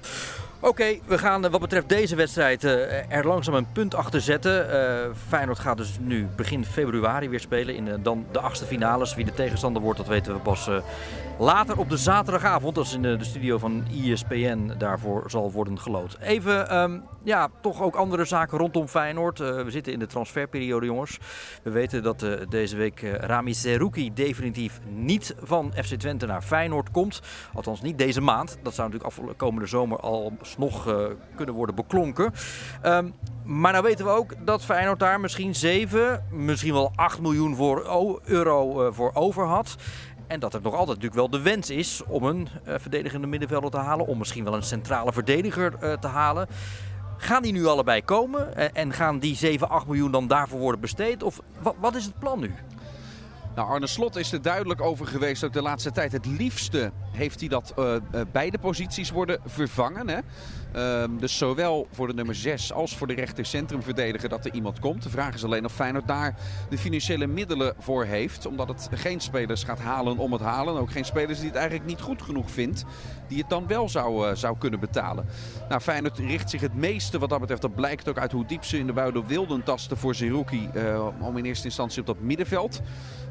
Oké, 0.67 0.99
we 1.05 1.19
gaan 1.19 1.45
eh, 1.45 1.51
wat 1.51 1.61
betreft 1.61 1.89
deze 1.89 2.17
wedstrijd 2.17 2.65
uh, 2.65 3.13
er 3.13 3.27
langzaam 3.27 3.55
een 3.55 3.73
punt 3.73 3.95
achter 3.95 4.21
zetten. 4.21 4.67
Uh, 4.71 5.15
Feyenoord 5.29 5.59
gaat 5.59 5.77
dus 5.77 5.97
nu 6.01 6.27
begin 6.37 6.65
februari 6.65 7.29
weer 7.29 7.41
spelen 7.41 7.75
in 7.75 8.03
dan 8.03 8.27
de 8.33 8.41
achtste 8.41 8.67
finales. 8.67 9.15
Wie 9.15 9.25
de 9.25 9.35
tegenstander 9.35 9.83
wordt, 9.83 9.99
dat 9.99 10.09
weten 10.09 10.35
we 10.35 10.41
pas 10.41 10.71
later 11.39 11.79
op 11.79 11.91
de 11.91 11.97
zaterdagavond. 11.97 12.79
Als 12.79 12.95
in 12.95 13.03
de, 13.03 13.25
studio 13.25 13.59
van 13.59 13.85
ESPN 14.05 14.73
daarvoor 14.79 15.31
zal 15.31 15.53
worden 15.53 15.81
gelood. 15.81 16.17
Even, 16.21 16.77
um, 16.77 17.03
ja, 17.23 17.49
toch 17.61 17.83
ook 17.83 17.95
andere 17.95 18.25
zaken 18.25 18.59
rondom 18.59 18.89
Feyenoord. 18.89 19.39
we 19.39 19.71
zitten 19.71 19.93
in 19.93 19.99
de 19.99 20.07
transferperiode, 20.07 20.87
jongens. 20.87 21.19
We 21.63 21.71
weten 21.71 22.03
dat 22.03 22.27
deze 22.49 22.77
week 22.77 23.01
Rami 23.21 23.55
Zerouki 23.55 24.13
definitief 24.15 24.81
niet 24.89 25.35
van 25.43 25.73
FC 25.85 25.95
Twente 25.95 26.27
naar 26.27 26.43
Feyenoord 26.43 26.91
komt. 26.91 27.21
Althans 27.55 27.83
niet 27.83 27.99
deze 27.99 28.21
maand. 28.21 28.59
Dat 28.63 28.75
zou 28.75 28.89
natuurlijk 28.89 29.31
afkomende 29.31 29.67
zomer 29.67 30.01
al 30.01 30.33
nog 30.57 30.89
uh, 30.89 31.07
kunnen 31.35 31.55
worden 31.55 31.75
beklonken. 31.75 32.33
Um, 32.85 33.15
maar 33.45 33.73
nou 33.73 33.85
weten 33.85 34.05
we 34.05 34.11
ook 34.11 34.35
dat 34.45 34.65
Feyenoord 34.65 34.99
daar 34.99 35.21
misschien 35.21 35.55
7, 35.55 36.25
misschien 36.31 36.73
wel 36.73 36.93
8 36.95 37.21
miljoen 37.21 37.57
voor 37.57 38.21
euro 38.25 38.87
uh, 38.87 38.93
voor 38.93 39.11
over 39.15 39.45
had. 39.45 39.77
En 40.27 40.41
dat 40.41 40.53
het 40.53 40.63
nog 40.63 40.73
altijd 40.73 41.01
natuurlijk 41.01 41.31
wel 41.31 41.41
de 41.41 41.51
wens 41.51 41.71
is 41.71 42.03
om 42.09 42.25
een 42.25 42.49
uh, 42.69 42.75
verdedigende 42.79 43.27
middenvelder 43.27 43.71
te 43.71 43.77
halen. 43.77 44.07
Om 44.07 44.19
misschien 44.19 44.45
wel 44.45 44.55
een 44.55 44.63
centrale 44.63 45.13
verdediger 45.13 45.99
te 45.99 46.07
halen. 46.07 46.49
Gaan 47.17 47.43
die 47.43 47.53
nu 47.53 47.67
allebei 47.67 48.05
komen? 48.05 48.75
en 48.75 48.93
gaan 48.93 49.19
die 49.19 49.37
7, 49.37 49.69
8 49.69 49.87
miljoen 49.87 50.11
dan 50.11 50.27
daarvoor 50.27 50.59
worden 50.59 50.81
besteed? 50.81 51.23
Of 51.23 51.41
wat 51.81 51.95
is 51.95 52.05
het 52.05 52.19
plan 52.19 52.41
nu? 52.41 52.55
Nou, 53.57 53.69
Arne 53.69 53.87
Slot 53.87 54.17
is 54.17 54.33
er 54.33 54.43
duidelijk 54.43 54.81
over 54.81 55.07
geweest 55.07 55.45
ook 55.45 55.53
de 55.53 55.63
laatste 55.63 55.93
tijd. 55.93 56.13
Het 56.13 56.27
liefste 56.27 56.93
heeft 57.11 57.41
hij 57.41 57.49
dat 57.49 57.75
uh, 57.79 57.97
beide 58.33 58.59
posities 58.59 59.11
worden 59.11 59.41
vervangen. 59.45 60.09
Hè? 60.09 60.19
Um, 60.77 61.19
dus 61.19 61.39
zowel 61.39 61.87
voor 61.93 62.07
de 62.07 62.15
nummer 62.15 62.35
6 62.35 62.73
als 62.73 62.97
voor 62.97 63.07
de 63.07 63.15
rechter 63.15 63.47
centrumverdediger 63.47 64.29
dat 64.29 64.45
er 64.45 64.55
iemand 64.55 64.79
komt. 64.79 65.03
De 65.03 65.11
vraag 65.11 65.35
is 65.35 65.45
alleen 65.45 65.65
of 65.65 65.73
Feyenoord 65.73 66.07
daar 66.07 66.35
de 66.71 66.79
financiële 66.79 67.27
middelen 67.27 67.75
voor 67.79 68.05
heeft. 68.05 68.47
Omdat 68.47 68.69
het 68.69 68.89
geen 68.93 69.21
spelers 69.21 69.65
gaat 69.65 69.79
halen 69.79 70.19
om 70.19 70.33
het 70.33 70.41
halen. 70.41 70.81
Ook 70.81 70.91
geen 70.91 71.05
spelers 71.05 71.39
die 71.39 71.49
het 71.49 71.57
eigenlijk 71.57 71.89
niet 71.89 72.01
goed 72.01 72.23
genoeg 72.23 72.51
vindt. 72.51 72.85
Die 73.29 73.39
het 73.39 73.49
dan 73.49 73.67
wel 73.67 73.89
zou, 73.89 74.29
uh, 74.29 74.35
zou 74.35 74.59
kunnen 74.59 74.81
betalen. 74.81 75.27
Nou, 75.69 75.81
Feyenoord 75.81 76.19
richt 76.19 76.51
zich 76.51 76.61
het 76.61 76.75
meeste 76.75 77.19
wat 77.19 77.29
dat 77.29 77.41
betreft. 77.41 77.63
Dat 77.63 77.75
blijkt 77.75 78.09
ook 78.09 78.19
uit 78.19 78.33
hoe 78.33 78.47
diep 78.47 78.65
ze 78.65 78.79
in 78.79 78.87
de 78.87 78.93
buidel 78.93 79.27
wilden 79.27 79.63
tasten 79.63 79.97
voor 79.97 80.15
Zerouki. 80.15 80.71
Uh, 80.75 81.07
om 81.21 81.37
in 81.37 81.45
eerste 81.45 81.67
instantie 81.67 82.01
op 82.01 82.07
dat 82.07 82.21
middenveld 82.21 82.81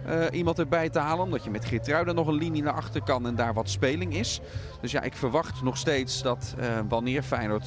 uh, 0.08 0.26
iemand 0.32 0.60
erbij 0.60 0.90
te 0.90 1.00
halen. 1.00 1.26
Omdat 1.26 1.44
je 1.44 1.50
met 1.50 1.66
Geertruiden 1.66 2.16
nog 2.16 2.28
een 2.28 2.34
linie 2.34 2.64
naar 2.64 2.74
achter 2.74 3.04
kan 3.04 3.28
en 3.28 3.36
daar 3.36 3.54
wat 3.54 3.70
speling 3.70 4.16
is. 4.16 4.40
Dus 4.82 4.92
ja, 4.92 5.02
ik 5.02 5.16
verwacht 5.16 5.62
nog 5.64 5.78
steeds 5.78 6.22
dat 6.22 6.56
wanneer 6.88 7.24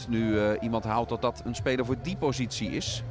nu 0.08 0.32
uh, 0.32 0.50
iemand 0.60 0.84
haalt, 0.84 1.08
dat 1.08 1.22
dat 1.22 1.42
een 1.44 1.54
speler 1.54 1.84
voor 1.84 1.96
die 2.02 2.16
positie 2.16 2.70
is. 2.70 3.02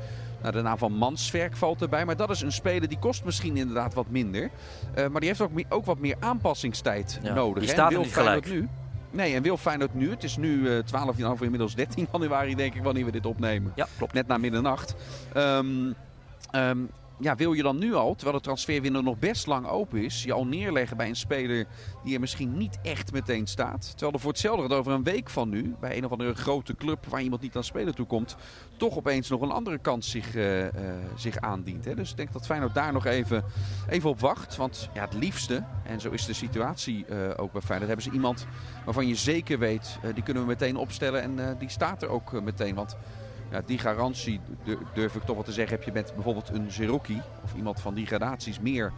Nou, 0.42 0.54
de 0.54 0.62
naam 0.62 0.78
van 0.78 0.94
Mansverk 0.94 1.58
valt 1.58 1.82
erbij. 1.82 2.06
Maar 2.06 2.16
dat 2.16 2.30
is 2.30 2.42
een 2.42 2.52
speler 2.52 2.88
die 2.88 3.00
kost 3.00 3.24
misschien 3.24 3.58
inderdaad 3.58 3.94
wat 3.94 4.10
minder. 4.10 4.50
maar 5.12 5.20
die 5.20 5.30
heeft 5.30 5.42
ook, 5.42 5.52
ook 5.70 5.86
wat 5.86 6.00
meer 6.00 6.16
aanpassingstijd 6.20 7.20
ja, 7.24 7.34
nodig. 7.34 7.64
Die 7.64 7.72
staat 7.72 7.90
wil 7.90 8.02
niet 8.02 8.14
gelijk. 8.14 8.50
nu. 8.50 8.68
Nee, 9.12 9.36
en 9.36 9.42
wil 9.42 9.58
Feyenoord 9.58 9.94
nu, 9.94 10.10
het 10.10 10.24
is 10.24 10.38
nu 10.38 10.58
uh, 10.58 10.80
12 10.80 11.18
januari, 11.18 11.44
inmiddels 11.44 11.76
13 11.76 12.08
januari 12.12 12.56
denk 12.56 12.76
ik 12.76 12.84
wanneer 12.84 13.06
we 13.06 13.12
dit 13.12 13.26
opnemen. 13.26 13.72
Ja, 13.76 13.88
klopt. 13.98 14.14
Net 14.14 14.28
na 14.28 14.38
middernacht. 14.38 14.96
Um, 15.36 15.96
um, 16.56 16.90
ja, 17.20 17.36
wil 17.36 17.54
je 17.54 17.64
dan 17.64 17.78
nu 17.78 17.94
al, 17.94 18.16
terwijl 18.16 18.38
de 18.38 18.44
transferwindow 18.44 19.04
nog 19.04 19.20
best 19.20 19.48
lang 19.48 19.68
open 19.68 20.04
is, 20.04 20.24
je 20.24 20.34
al 20.34 20.46
neerleggen 20.46 20.98
bij 20.98 21.08
een 21.08 21.16
speler 21.16 21.66
die 22.04 22.14
er 22.14 22.20
misschien 22.20 22.58
niet 22.58 22.80
echt 22.82 23.12
meteen 23.12 23.48
staat. 23.48 23.90
Terwijl 23.90 24.14
er 24.14 24.20
voor 24.20 24.32
hetzelfde 24.32 24.76
over 24.76 24.92
een 24.92 25.04
week 25.04 25.30
van 25.30 25.50
nu, 25.50 25.76
bij 25.80 25.98
een 25.98 26.06
of 26.06 26.12
andere 26.12 26.34
grote 26.34 26.76
club 26.76 27.06
waar 27.06 27.22
iemand 27.22 27.42
niet 27.42 27.56
aan 27.56 27.64
spelen 27.64 27.96
toe 27.96 28.06
komt, 28.06 28.36
toch 28.78 28.98
opeens 28.98 29.30
nog 29.30 29.42
een 29.42 29.52
andere 29.52 29.78
kans 29.78 30.10
zich, 30.10 30.36
uh, 30.36 30.64
uh, 30.64 30.70
zich 31.16 31.38
aandient. 31.38 31.86
Hè? 31.86 31.96
Dus 31.96 32.12
ik 32.12 32.18
denk 32.18 32.34
dat 32.34 32.46
Feyenoord 32.46 32.74
daar 32.74 32.94
nog 32.94 33.06
even, 33.06 33.44
even 33.90 34.10
op 34.10 34.20
wacht. 34.20 34.56
Want 34.56 34.90
ja, 34.94 35.02
het 35.02 35.14
liefste, 35.14 35.64
en 35.84 36.02
zo 36.02 36.10
is 36.10 36.26
de 36.26 36.34
situatie 36.34 37.06
uh, 37.10 37.30
ook 37.36 37.52
bij 37.52 37.62
Feyenoord, 37.62 37.88
hebben 37.88 38.06
ze 38.06 38.12
iemand 38.12 38.48
waarvan 38.86 39.08
je 39.08 39.16
zeker 39.16 39.60
weet, 39.60 40.00
die 40.14 40.24
kunnen 40.24 40.44
we 40.44 40.50
meteen 40.50 40.76
opstellen 40.76 41.22
en 41.22 41.58
die 41.60 41.70
staat 41.70 42.02
er 42.02 42.10
ook 42.10 42.42
meteen. 42.42 42.76
Want 42.76 42.98
ja, 43.52 43.62
die 43.66 43.78
garantie, 43.78 44.40
durf 44.94 45.16
ik 45.16 45.24
toch 45.24 45.36
wel 45.36 45.46
te 45.46 45.52
zeggen, 45.52 45.76
heb 45.76 45.86
je 45.86 45.92
met 45.92 46.12
bijvoorbeeld 46.16 46.50
een 46.50 46.72
Zerouki 46.72 47.22
of 47.44 47.54
iemand 47.56 47.80
van 47.80 47.94
die 47.94 48.06
gradaties 48.06 48.60
meer 48.60 48.92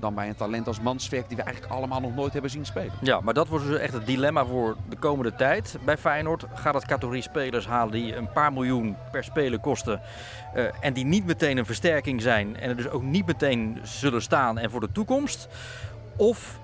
dan 0.00 0.14
bij 0.14 0.28
een 0.28 0.36
talent 0.36 0.66
als 0.66 0.80
Mansverk 0.80 1.28
die 1.28 1.36
we 1.36 1.42
eigenlijk 1.42 1.72
allemaal 1.72 2.00
nog 2.00 2.14
nooit 2.14 2.32
hebben 2.32 2.50
zien 2.50 2.66
spelen. 2.66 2.92
Ja, 3.00 3.20
maar 3.20 3.34
dat 3.34 3.48
wordt 3.48 3.66
dus 3.66 3.78
echt 3.78 3.92
het 3.92 4.06
dilemma 4.06 4.44
voor 4.44 4.76
de 4.88 4.96
komende 4.96 5.34
tijd 5.34 5.78
bij 5.84 5.98
Feyenoord. 5.98 6.44
Gaat 6.54 6.74
het 6.74 6.86
categorie 6.86 7.22
spelers 7.22 7.66
halen 7.66 7.92
die 7.92 8.16
een 8.16 8.32
paar 8.32 8.52
miljoen 8.52 8.96
per 9.10 9.24
speler 9.24 9.58
kosten 9.58 10.00
uh, 10.56 10.64
en 10.80 10.92
die 10.92 11.04
niet 11.04 11.26
meteen 11.26 11.56
een 11.56 11.66
versterking 11.66 12.22
zijn 12.22 12.56
en 12.56 12.68
er 12.68 12.76
dus 12.76 12.88
ook 12.88 13.02
niet 13.02 13.26
meteen 13.26 13.78
zullen 13.82 14.22
staan 14.22 14.58
en 14.58 14.70
voor 14.70 14.80
de 14.80 14.92
toekomst? 14.92 15.48
Of 16.16 16.58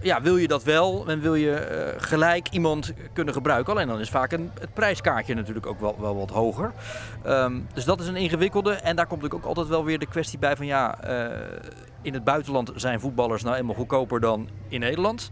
ja, 0.00 0.22
wil 0.22 0.36
je 0.36 0.48
dat 0.48 0.62
wel 0.62 1.04
en 1.06 1.20
wil 1.20 1.34
je 1.34 1.94
uh, 1.96 2.02
gelijk 2.02 2.48
iemand 2.48 2.92
kunnen 3.12 3.34
gebruiken. 3.34 3.72
Alleen 3.72 3.86
dan 3.86 4.00
is 4.00 4.10
vaak 4.10 4.32
een, 4.32 4.50
het 4.60 4.74
prijskaartje 4.74 5.34
natuurlijk 5.34 5.66
ook 5.66 5.80
wel, 5.80 5.96
wel 6.00 6.16
wat 6.16 6.30
hoger. 6.30 6.72
Um, 7.26 7.66
dus 7.74 7.84
dat 7.84 8.00
is 8.00 8.06
een 8.06 8.16
ingewikkelde. 8.16 8.72
En 8.72 8.96
daar 8.96 9.06
komt 9.06 9.22
natuurlijk 9.22 9.48
ook 9.48 9.56
altijd 9.56 9.68
wel 9.68 9.84
weer 9.84 9.98
de 9.98 10.06
kwestie 10.06 10.38
bij 10.38 10.56
van 10.56 10.66
ja, 10.66 10.98
uh, 11.04 11.36
in 12.02 12.14
het 12.14 12.24
buitenland 12.24 12.72
zijn 12.74 13.00
voetballers 13.00 13.42
nou 13.42 13.56
eenmaal 13.56 13.74
goedkoper 13.74 14.20
dan 14.20 14.48
in 14.68 14.80
Nederland. 14.80 15.30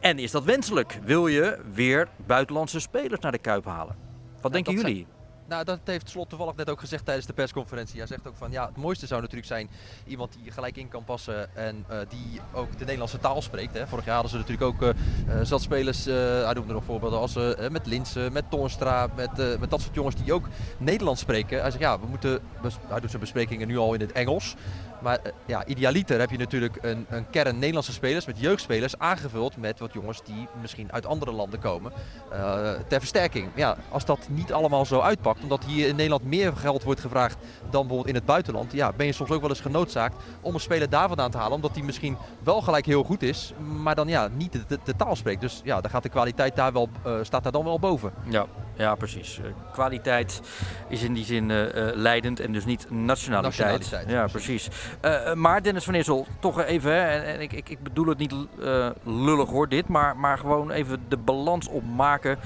En 0.00 0.18
is 0.18 0.30
dat 0.30 0.44
wenselijk? 0.44 0.98
Wil 1.04 1.26
je 1.26 1.58
weer 1.72 2.08
buitenlandse 2.26 2.80
spelers 2.80 3.20
naar 3.20 3.32
de 3.32 3.38
Kuip 3.38 3.64
halen? 3.64 3.96
Wat 4.40 4.42
ja, 4.42 4.48
denken 4.48 4.74
jullie? 4.74 4.94
Zijn... 4.94 5.19
Nou, 5.50 5.64
dat 5.64 5.78
heeft 5.84 6.08
Slot 6.08 6.28
toevallig 6.28 6.56
net 6.56 6.70
ook 6.70 6.80
gezegd 6.80 7.04
tijdens 7.04 7.26
de 7.26 7.32
persconferentie. 7.32 7.98
Hij 7.98 8.06
zegt 8.06 8.26
ook 8.26 8.36
van 8.36 8.50
ja, 8.50 8.66
het 8.66 8.76
mooiste 8.76 9.06
zou 9.06 9.20
natuurlijk 9.20 9.48
zijn 9.48 9.70
iemand 10.06 10.36
die 10.42 10.52
gelijk 10.52 10.76
in 10.76 10.88
kan 10.88 11.04
passen 11.04 11.56
en 11.56 11.84
uh, 11.90 11.96
die 12.08 12.40
ook 12.52 12.72
de 12.72 12.84
Nederlandse 12.84 13.18
taal 13.18 13.42
spreekt. 13.42 13.74
Hè. 13.74 13.86
Vorig 13.86 14.04
jaar 14.04 14.14
hadden 14.14 14.32
ze 14.32 14.38
natuurlijk 14.38 14.66
ook 14.66 14.82
uh, 14.82 14.94
zat 15.42 15.62
spelers, 15.62 16.06
uh, 16.06 16.14
hij 16.44 16.52
noemde 16.52 16.72
nog 16.72 16.84
voorbeelden 16.84 17.18
als 17.18 17.34
met 17.70 17.86
Linsen, 17.86 18.32
met 18.32 18.50
Toornstra, 18.50 19.08
met, 19.16 19.60
met 19.60 19.70
dat 19.70 19.80
soort 19.80 19.94
jongens 19.94 20.16
die 20.16 20.32
ook 20.32 20.48
Nederlands 20.78 21.20
spreken. 21.20 21.60
Hij 21.60 21.70
zegt 21.70 21.82
ja, 21.82 22.00
we 22.00 22.06
moeten, 22.06 22.40
hij 22.88 23.00
doet 23.00 23.10
zijn 23.10 23.22
besprekingen 23.22 23.68
nu 23.68 23.78
al 23.78 23.94
in 23.94 24.00
het 24.00 24.12
Engels. 24.12 24.56
Maar 25.02 25.18
ja, 25.46 25.66
idealiter 25.66 26.20
heb 26.20 26.30
je 26.30 26.38
natuurlijk 26.38 26.78
een, 26.80 27.06
een, 27.08 27.30
kern 27.30 27.58
Nederlandse 27.58 27.92
spelers 27.92 28.26
met 28.26 28.40
jeugdspelers 28.40 28.98
aangevuld 28.98 29.56
met 29.56 29.78
wat 29.78 29.92
jongens 29.92 30.22
die 30.24 30.48
misschien 30.60 30.92
uit 30.92 31.06
andere 31.06 31.32
landen 31.32 31.60
komen 31.60 31.92
uh, 32.32 32.70
ter 32.88 32.98
versterking. 32.98 33.48
Ja, 33.54 33.76
als 33.88 34.04
dat 34.04 34.28
niet 34.28 34.52
allemaal 34.52 34.84
zo 34.84 35.00
uitpakt, 35.00 35.42
omdat 35.42 35.64
hier 35.64 35.88
in 35.88 35.96
Nederland 35.96 36.24
meer 36.24 36.52
geld 36.56 36.82
wordt 36.82 37.00
gevraagd 37.00 37.36
dan 37.60 37.70
bijvoorbeeld 37.70 38.06
in 38.06 38.14
het 38.14 38.24
buitenland, 38.24 38.72
ja, 38.72 38.92
ben 38.92 39.06
je 39.06 39.12
soms 39.12 39.30
ook 39.30 39.40
wel 39.40 39.50
eens 39.50 39.60
genoodzaakt 39.60 40.16
om 40.40 40.54
een 40.54 40.60
speler 40.60 40.90
daar 40.90 41.08
vandaan 41.08 41.30
te 41.30 41.38
halen, 41.38 41.52
omdat 41.52 41.74
die 41.74 41.84
misschien 41.84 42.16
wel 42.42 42.60
gelijk 42.60 42.86
heel 42.86 43.02
goed 43.02 43.22
is, 43.22 43.52
maar 43.82 43.94
dan 43.94 44.08
ja, 44.08 44.28
niet 44.32 44.52
de, 44.52 44.64
de, 44.68 44.78
de 44.84 44.96
taal 44.96 45.16
spreekt. 45.16 45.40
Dus 45.40 45.60
ja, 45.64 45.80
dan 45.80 45.90
gaat 45.90 46.02
de 46.02 46.08
kwaliteit 46.08 46.56
daar 46.56 46.72
wel, 46.72 46.88
uh, 47.06 47.14
staat 47.22 47.42
daar 47.42 47.52
dan 47.52 47.64
wel 47.64 47.78
boven. 47.78 48.12
Ja, 48.28 48.46
ja 48.76 48.94
precies. 48.94 49.38
Uh, 49.38 49.44
kwaliteit 49.72 50.40
is 50.88 51.02
in 51.02 51.14
die 51.14 51.24
zin 51.24 51.52
leidend 51.94 52.40
en 52.40 52.52
dus 52.52 52.64
niet 52.64 52.90
nationaliteit. 52.90 53.72
nationaliteit 53.72 54.10
ja, 54.10 54.26
precies. 54.26 54.68
Uh, 55.04 55.34
maar 55.34 55.62
Dennis 55.62 55.84
van 55.84 55.94
Issel, 55.94 56.26
toch 56.38 56.62
even, 56.62 56.92
hè, 56.92 57.18
en 57.18 57.40
ik, 57.40 57.52
ik, 57.52 57.68
ik 57.68 57.82
bedoel 57.82 58.06
het 58.06 58.18
niet 58.18 58.34
uh, 58.58 58.90
lullig 59.04 59.48
hoor 59.48 59.68
dit, 59.68 59.88
maar, 59.88 60.16
maar 60.16 60.38
gewoon 60.38 60.70
even 60.70 61.04
de 61.08 61.16
balans 61.16 61.68
opmaken. 61.68 62.38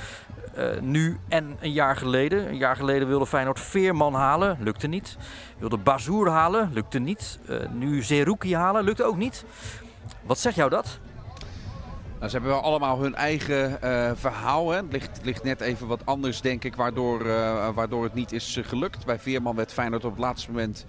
Nu 0.81 1.19
en 1.29 1.57
een 1.61 1.73
jaar 1.73 1.97
geleden. 1.97 2.49
Een 2.49 2.57
jaar 2.57 2.77
geleden 2.77 3.09
wilde 3.09 3.27
Feyenoord 3.27 3.61
Veerman 3.61 4.15
halen, 4.15 4.57
lukte 4.61 4.87
niet. 4.87 5.17
Wilde 5.59 5.77
Bazoer 5.77 6.29
halen, 6.29 6.71
lukte 6.73 6.99
niet. 6.99 7.39
nu 7.73 8.03
Zerouki 8.03 8.55
halen, 8.57 8.85
lukte 8.85 9.05
ook 9.05 9.17
niet. 9.17 9.45
Wat 10.23 10.39
zegt 10.39 10.57
jou 10.57 10.71
dat? 10.71 10.99
Nou, 12.15 12.29
ze 12.29 12.37
hebben 12.37 12.51
wel 12.51 12.63
allemaal 12.63 13.01
hun 13.01 13.15
eigen 13.15 13.79
verhaal. 14.17 14.71
Hè. 14.71 14.77
Het 14.77 14.93
ligt, 14.93 15.21
ligt, 15.23 15.43
net 15.43 15.61
even 15.61 15.87
wat 15.87 16.07
anders, 16.07 16.41
denk 16.41 16.65
ik, 16.65 16.77
waardoor, 16.77 17.25
waardoor 17.75 18.05
het 18.05 18.15
niet 18.15 18.33
is 18.33 18.61
gelukt. 18.63 19.07
Bij 19.07 19.19
Veerman 19.19 19.57
werd 19.57 19.73
Feyenoord 19.73 20.05
op 20.05 20.11
het 20.11 20.21
laatste 20.21 20.51
moment 20.51 20.87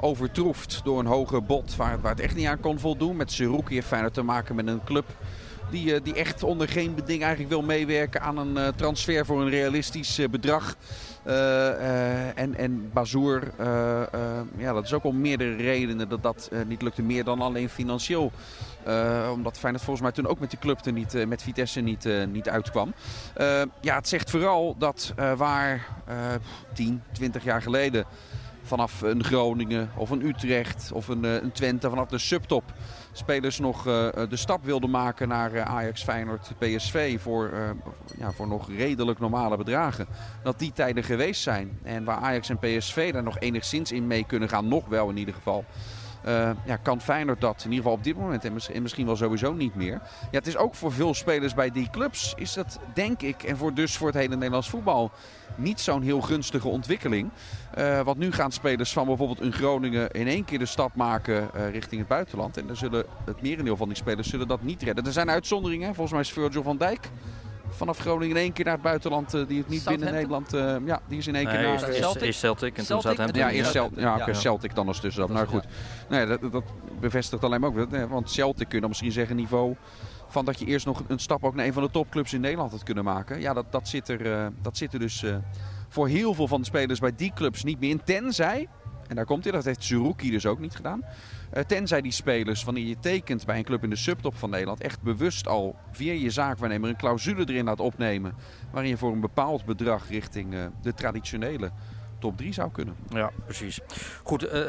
overtroefd 0.00 0.80
door 0.84 0.98
een 0.98 1.06
hoger 1.06 1.42
bod 1.42 1.76
waar, 1.76 2.00
waar 2.00 2.12
het 2.12 2.20
echt 2.20 2.34
niet 2.34 2.46
aan 2.46 2.60
kon 2.60 2.78
voldoen. 2.78 3.16
Met 3.16 3.32
Seruki 3.32 3.74
heeft 3.74 3.86
Feyenoord 3.86 4.14
te 4.14 4.22
maken 4.22 4.54
met 4.54 4.66
een 4.66 4.84
club 4.84 5.04
die, 5.70 5.94
eh, 5.94 6.00
die 6.02 6.14
echt 6.14 6.42
onder 6.42 6.68
geen 6.68 6.94
beding 6.94 7.20
eigenlijk 7.22 7.52
wil 7.52 7.62
meewerken 7.62 8.20
aan 8.20 8.36
een 8.36 8.56
eh, 8.56 8.68
transfer 8.76 9.26
voor 9.26 9.40
een 9.40 9.48
realistisch 9.48 10.18
eh, 10.18 10.28
bedrag. 10.28 10.76
en, 12.34 12.54
en 12.54 12.90
Bazoer, 12.92 13.42
ja, 14.56 14.72
dat 14.72 14.84
is 14.84 14.92
ook 14.92 15.04
om 15.04 15.20
meerdere 15.20 15.56
redenen 15.56 16.08
dat 16.08 16.22
dat 16.22 16.50
niet 16.66 16.82
lukte. 16.82 17.02
Meer 17.02 17.24
dan 17.24 17.40
alleen 17.40 17.68
financieel. 17.68 18.32
omdat 19.32 19.58
Feyenoord 19.58 19.84
volgens 19.84 20.00
mij 20.00 20.12
toen 20.12 20.26
ook 20.26 20.38
met 20.40 20.50
die 20.50 20.58
club 20.58 20.84
er 20.84 20.92
niet, 20.92 21.26
met 21.26 21.42
Vitesse 21.42 21.80
niet, 21.80 22.08
niet 22.32 22.48
uitkwam. 22.48 22.94
ja, 23.80 23.94
het 23.94 24.08
zegt 24.08 24.30
vooral 24.30 24.74
dat 24.78 25.14
waar 25.36 25.86
10, 26.72 27.02
20 27.12 27.44
jaar 27.44 27.62
geleden 27.62 28.04
vanaf 28.62 29.02
een 29.02 29.24
Groningen 29.24 29.90
of 29.96 30.10
een 30.10 30.26
Utrecht 30.26 30.90
of 30.92 31.08
een, 31.08 31.24
een 31.24 31.52
Twente, 31.52 31.88
vanaf 31.88 32.08
de 32.08 32.18
subtop 32.18 32.72
spelers 33.12 33.58
nog 33.58 33.86
uh, 33.86 34.08
de 34.28 34.36
stap 34.36 34.64
wilden 34.64 34.90
maken 34.90 35.28
naar 35.28 35.62
Ajax, 35.62 36.02
Feyenoord, 36.02 36.52
PSV 36.58 37.20
voor, 37.20 37.50
ja, 38.18 38.32
voor 38.32 38.48
nog 38.48 38.68
redelijk 38.68 39.18
normale 39.18 39.56
bedragen. 39.56 40.06
Dat 40.42 40.58
die 40.58 40.72
tijden 40.72 41.04
geweest 41.04 41.42
zijn. 41.42 41.78
En 41.82 42.04
waar 42.04 42.16
Ajax 42.16 42.48
en 42.48 42.58
PSV 42.58 43.12
daar 43.12 43.22
nog 43.22 43.38
enigszins 43.38 43.92
in 43.92 44.06
mee 44.06 44.24
kunnen 44.24 44.48
gaan, 44.48 44.68
nog 44.68 44.86
wel 44.88 45.08
in 45.08 45.16
ieder 45.16 45.34
geval. 45.34 45.64
Uh, 46.26 46.50
ja, 46.64 46.76
kan 46.76 47.00
Feyenoord 47.00 47.40
dat 47.40 47.56
in 47.64 47.70
ieder 47.70 47.76
geval 47.76 47.92
op 47.92 48.04
dit 48.04 48.16
moment 48.16 48.44
en 48.44 48.82
misschien 48.82 49.06
wel 49.06 49.16
sowieso 49.16 49.52
niet 49.52 49.74
meer. 49.74 50.00
Ja, 50.20 50.38
het 50.38 50.46
is 50.46 50.56
ook 50.56 50.74
voor 50.74 50.92
veel 50.92 51.14
spelers 51.14 51.54
bij 51.54 51.70
die 51.70 51.90
clubs 51.90 52.34
is 52.36 52.52
dat 52.52 52.78
denk 52.94 53.22
ik 53.22 53.42
en 53.42 53.56
voor 53.56 53.74
dus 53.74 53.96
voor 53.96 54.06
het 54.06 54.16
hele 54.16 54.34
Nederlands 54.34 54.70
voetbal 54.70 55.10
niet 55.56 55.80
zo'n 55.80 56.02
heel 56.02 56.20
gunstige 56.20 56.68
ontwikkeling. 56.68 57.30
Uh, 57.78 58.00
want 58.00 58.18
nu 58.18 58.32
gaan 58.32 58.52
spelers 58.52 58.92
van 58.92 59.06
bijvoorbeeld 59.06 59.40
een 59.40 59.52
Groningen 59.52 60.10
in 60.10 60.26
één 60.26 60.44
keer 60.44 60.58
de 60.58 60.66
stap 60.66 60.94
maken 60.94 61.50
uh, 61.56 61.70
richting 61.70 62.00
het 62.00 62.08
buitenland. 62.08 62.56
En 62.56 62.66
dan 62.66 62.76
zullen 62.76 63.04
het 63.24 63.42
merendeel 63.42 63.76
van 63.76 63.88
die 63.88 63.96
spelers 63.96 64.28
zullen 64.28 64.48
dat 64.48 64.62
niet 64.62 64.82
redden. 64.82 65.04
Er 65.04 65.12
zijn 65.12 65.30
uitzonderingen. 65.30 65.94
Volgens 65.94 66.12
mij 66.12 66.20
is 66.20 66.32
Virgil 66.32 66.62
van 66.62 66.76
Dijk 66.76 67.10
vanaf 67.70 67.98
Groningen 67.98 68.36
in 68.36 68.42
één 68.42 68.52
keer 68.52 68.64
naar 68.64 68.74
het 68.74 68.82
buitenland. 68.82 69.34
Uh, 69.34 69.46
die 69.48 69.58
het 69.58 69.68
niet 69.68 69.84
binnen 69.84 70.12
Nederland. 70.12 70.54
Uh, 70.54 70.76
ja, 70.84 71.00
die 71.08 71.18
is 71.18 71.26
in 71.26 71.34
één 71.34 71.46
keer 71.46 71.62
naar 71.62 71.88
is, 71.88 71.96
Celtic. 71.96 72.22
Is 72.22 72.38
Celtic 72.38 72.78
en 72.78 72.86
toen 72.86 73.00
Celtic? 73.00 73.36
Ja, 73.36 73.50
eerst 73.50 73.70
Celtic, 73.70 73.98
ja, 73.98 74.16
okay, 74.16 74.34
Celtic 74.34 74.74
dan 74.74 74.86
als 74.86 75.00
tussenstap. 75.00 75.36
Nou 75.36 75.48
goed, 75.48 75.64
nee, 76.08 76.26
dat, 76.26 76.52
dat, 76.52 76.64
bevestigt 77.00 77.44
alleen 77.44 77.60
maar 77.60 77.70
ook. 77.70 78.08
Want 78.08 78.30
Celtic 78.30 78.64
kun 78.66 78.74
je 78.74 78.80
dan 78.80 78.88
misschien 78.88 79.12
zeggen 79.12 79.36
niveau 79.36 79.76
van 80.28 80.44
dat 80.44 80.58
je 80.58 80.66
eerst 80.66 80.86
nog 80.86 81.02
een 81.06 81.18
stap 81.18 81.44
ook 81.44 81.54
naar 81.54 81.66
een 81.66 81.72
van 81.72 81.82
de 81.82 81.90
topclubs 81.90 82.32
in 82.32 82.40
Nederland 82.40 82.70
had 82.70 82.82
kunnen 82.82 83.04
maken. 83.04 83.40
Ja, 83.40 83.52
dat, 83.52 83.72
dat, 83.72 83.88
zit, 83.88 84.08
er, 84.08 84.26
uh, 84.26 84.46
dat 84.62 84.76
zit 84.76 84.92
er 84.92 84.98
dus 84.98 85.24
voor 85.88 86.08
heel 86.08 86.34
veel 86.34 86.48
van 86.48 86.60
de 86.60 86.66
spelers 86.66 86.98
bij 86.98 87.12
die 87.16 87.32
clubs 87.34 87.64
niet 87.64 87.80
meer 87.80 87.90
in. 87.90 88.02
Tenzij, 88.04 88.68
en 89.10 89.16
daar 89.16 89.24
komt 89.24 89.44
hij, 89.44 89.52
dat 89.52 89.64
heeft 89.64 89.84
Suruki 89.84 90.30
dus 90.30 90.46
ook 90.46 90.58
niet 90.58 90.74
gedaan. 90.74 91.02
Uh, 91.54 91.62
tenzij 91.62 92.00
die 92.00 92.12
spelers, 92.12 92.64
wanneer 92.64 92.86
je 92.86 92.98
tekent 93.00 93.46
bij 93.46 93.58
een 93.58 93.64
club 93.64 93.82
in 93.82 93.90
de 93.90 93.96
subtop 93.96 94.36
van 94.36 94.50
Nederland, 94.50 94.80
echt 94.80 95.02
bewust 95.02 95.48
al 95.48 95.76
via 95.90 96.12
je 96.12 96.30
zaakwaarnemer 96.30 96.88
een 96.88 96.96
clausule 96.96 97.48
erin 97.48 97.64
laat 97.64 97.80
opnemen. 97.80 98.34
Waarin 98.70 98.90
je 98.90 98.96
voor 98.96 99.12
een 99.12 99.20
bepaald 99.20 99.64
bedrag 99.64 100.08
richting 100.08 100.54
uh, 100.54 100.60
de 100.82 100.94
traditionele 100.94 101.70
top 102.18 102.36
3 102.36 102.52
zou 102.52 102.70
kunnen. 102.70 102.94
Ja, 103.08 103.30
precies. 103.44 103.80
Goed, 104.22 104.52
uh, 104.52 104.62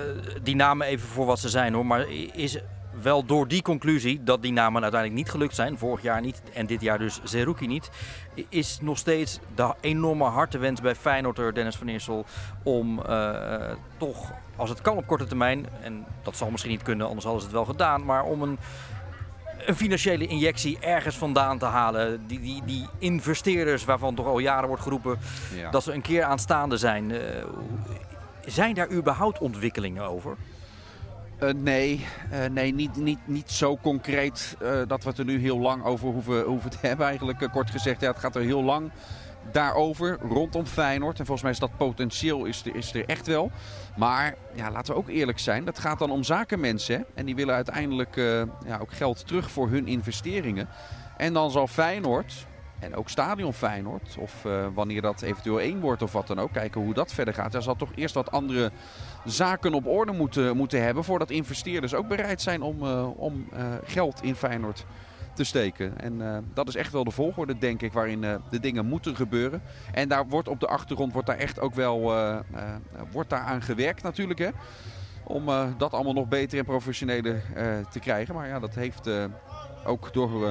die 0.43 0.55
namen 0.55 0.87
even 0.87 1.07
voor 1.07 1.25
wat 1.25 1.39
ze 1.39 1.49
zijn 1.49 1.73
hoor. 1.73 1.85
Maar 1.85 2.09
is 2.33 2.57
wel 3.01 3.25
door 3.25 3.47
die 3.47 3.61
conclusie 3.61 4.23
dat 4.23 4.41
die 4.41 4.51
namen 4.51 4.81
uiteindelijk 4.81 5.21
niet 5.21 5.31
gelukt 5.31 5.55
zijn, 5.55 5.77
vorig 5.77 6.01
jaar 6.01 6.21
niet 6.21 6.41
en 6.53 6.65
dit 6.65 6.81
jaar 6.81 6.97
dus 6.97 7.19
Zerouki 7.23 7.67
niet, 7.67 7.89
is 8.49 8.77
nog 8.81 8.97
steeds 8.97 9.39
de 9.55 9.73
enorme 9.81 10.23
hartewens 10.23 10.81
bij 10.81 10.95
Feyenoord, 10.95 11.55
Dennis 11.55 11.75
van 11.75 11.87
Eersel, 11.87 12.25
om 12.63 12.99
uh, 13.09 13.71
toch, 13.97 14.31
als 14.55 14.69
het 14.69 14.81
kan 14.81 14.97
op 14.97 15.07
korte 15.07 15.25
termijn, 15.25 15.65
en 15.81 16.05
dat 16.23 16.37
zal 16.37 16.49
misschien 16.49 16.71
niet 16.71 16.83
kunnen, 16.83 17.07
anders 17.07 17.25
hadden 17.25 17.41
ze 17.41 17.47
het 17.47 17.57
wel 17.57 17.65
gedaan, 17.65 18.05
maar 18.05 18.23
om 18.23 18.41
een, 18.41 18.57
een 19.65 19.75
financiële 19.75 20.27
injectie 20.27 20.79
ergens 20.79 21.15
vandaan 21.15 21.57
te 21.57 21.65
halen. 21.65 22.27
Die, 22.27 22.39
die, 22.39 22.61
die 22.65 22.87
investeerders 22.99 23.85
waarvan 23.85 24.15
toch 24.15 24.25
al 24.25 24.39
jaren 24.39 24.67
wordt 24.67 24.83
geroepen 24.83 25.19
ja. 25.55 25.71
dat 25.71 25.83
ze 25.83 25.93
een 25.93 26.01
keer 26.01 26.23
aanstaande 26.23 26.77
zijn. 26.77 27.09
Uh, 27.09 27.19
zijn 28.45 28.73
daar 28.73 28.91
überhaupt 28.91 29.39
ontwikkelingen 29.39 30.03
over? 30.03 30.37
Uh, 31.43 31.49
nee, 31.53 32.05
uh, 32.31 32.45
nee 32.45 32.73
niet, 32.73 32.95
niet, 32.95 33.19
niet 33.25 33.51
zo 33.51 33.77
concreet 33.77 34.57
uh, 34.61 34.81
dat 34.87 35.03
we 35.03 35.09
het 35.09 35.17
er 35.17 35.25
nu 35.25 35.39
heel 35.39 35.59
lang 35.59 35.83
over 35.83 36.07
hoeven, 36.09 36.43
hoeven 36.43 36.69
te 36.69 36.77
hebben. 36.87 37.05
Eigenlijk 37.05 37.49
kort 37.51 37.71
gezegd, 37.71 38.01
ja, 38.01 38.07
het 38.07 38.19
gaat 38.19 38.35
er 38.35 38.41
heel 38.41 38.63
lang 38.63 38.91
daarover 39.51 40.17
rondom 40.21 40.65
Feyenoord. 40.65 41.19
En 41.19 41.25
volgens 41.25 41.41
mij 41.41 41.51
is 41.51 41.59
dat 41.59 41.77
potentieel 41.77 42.45
is 42.45 42.65
er, 42.65 42.75
is 42.75 42.93
er 42.93 43.05
echt 43.05 43.27
wel. 43.27 43.51
Maar 43.97 44.35
ja, 44.53 44.71
laten 44.71 44.93
we 44.93 44.99
ook 44.99 45.09
eerlijk 45.09 45.39
zijn, 45.39 45.65
dat 45.65 45.79
gaat 45.79 45.99
dan 45.99 46.11
om 46.11 46.23
zakenmensen. 46.23 47.05
En 47.13 47.25
die 47.25 47.35
willen 47.35 47.55
uiteindelijk 47.55 48.15
ja, 48.65 48.77
ook 48.81 48.93
geld 48.93 49.27
terug 49.27 49.51
voor 49.51 49.69
hun 49.69 49.87
investeringen. 49.87 50.67
En 51.17 51.33
dan 51.33 51.51
zal 51.51 51.67
Feyenoord, 51.67 52.47
en 52.81 52.95
ook 52.95 53.09
Stadion 53.09 53.53
Feyenoord, 53.53 54.15
of 54.19 54.45
uh, 54.45 54.65
wanneer 54.73 55.01
dat 55.01 55.21
eventueel 55.21 55.59
één 55.59 55.79
wordt 55.79 56.01
of 56.01 56.11
wat 56.11 56.27
dan 56.27 56.39
ook, 56.39 56.51
kijken 56.51 56.81
hoe 56.81 56.93
dat 56.93 57.13
verder 57.13 57.33
gaat. 57.33 57.53
Er 57.53 57.61
zal 57.61 57.75
toch 57.75 57.91
eerst 57.95 58.15
wat 58.15 58.31
andere 58.31 58.71
zaken 59.25 59.73
op 59.73 59.87
orde 59.87 60.11
moeten, 60.11 60.57
moeten 60.57 60.83
hebben 60.83 61.03
voordat 61.03 61.29
investeerders 61.29 61.93
ook 61.93 62.07
bereid 62.07 62.41
zijn 62.41 62.61
om, 62.61 62.83
uh, 62.83 63.19
om 63.19 63.47
uh, 63.53 63.59
geld 63.83 64.23
in 64.23 64.35
Feyenoord 64.35 64.85
te 65.33 65.43
steken. 65.43 65.99
En 65.99 66.45
dat 66.53 66.67
is 66.67 66.75
echt 66.75 66.91
wel 66.91 67.03
de 67.03 67.11
volgorde, 67.11 67.57
denk 67.57 67.81
ik, 67.81 67.93
waarin 67.93 68.21
de 68.49 68.59
dingen 68.59 68.85
moeten 68.85 69.15
gebeuren. 69.15 69.61
En 69.93 70.09
daar 70.09 70.27
wordt 70.27 70.47
op 70.47 70.59
de 70.59 70.67
achtergrond 70.67 71.13
wordt 71.13 71.27
daar 71.27 71.37
echt 71.37 71.59
ook 71.59 71.73
wel 71.73 72.01
wordt 73.11 73.29
daar 73.29 73.39
aan 73.39 73.61
gewerkt 73.61 74.03
natuurlijk. 74.03 74.39
Hè? 74.39 74.49
Om 75.23 75.45
dat 75.77 75.93
allemaal 75.93 76.13
nog 76.13 76.27
beter 76.27 76.59
en 76.59 76.65
professioneler 76.65 77.43
te 77.91 77.99
krijgen. 77.99 78.35
Maar 78.35 78.47
ja, 78.47 78.59
dat 78.59 78.75
heeft 78.75 79.09
ook 79.85 80.13
door 80.13 80.49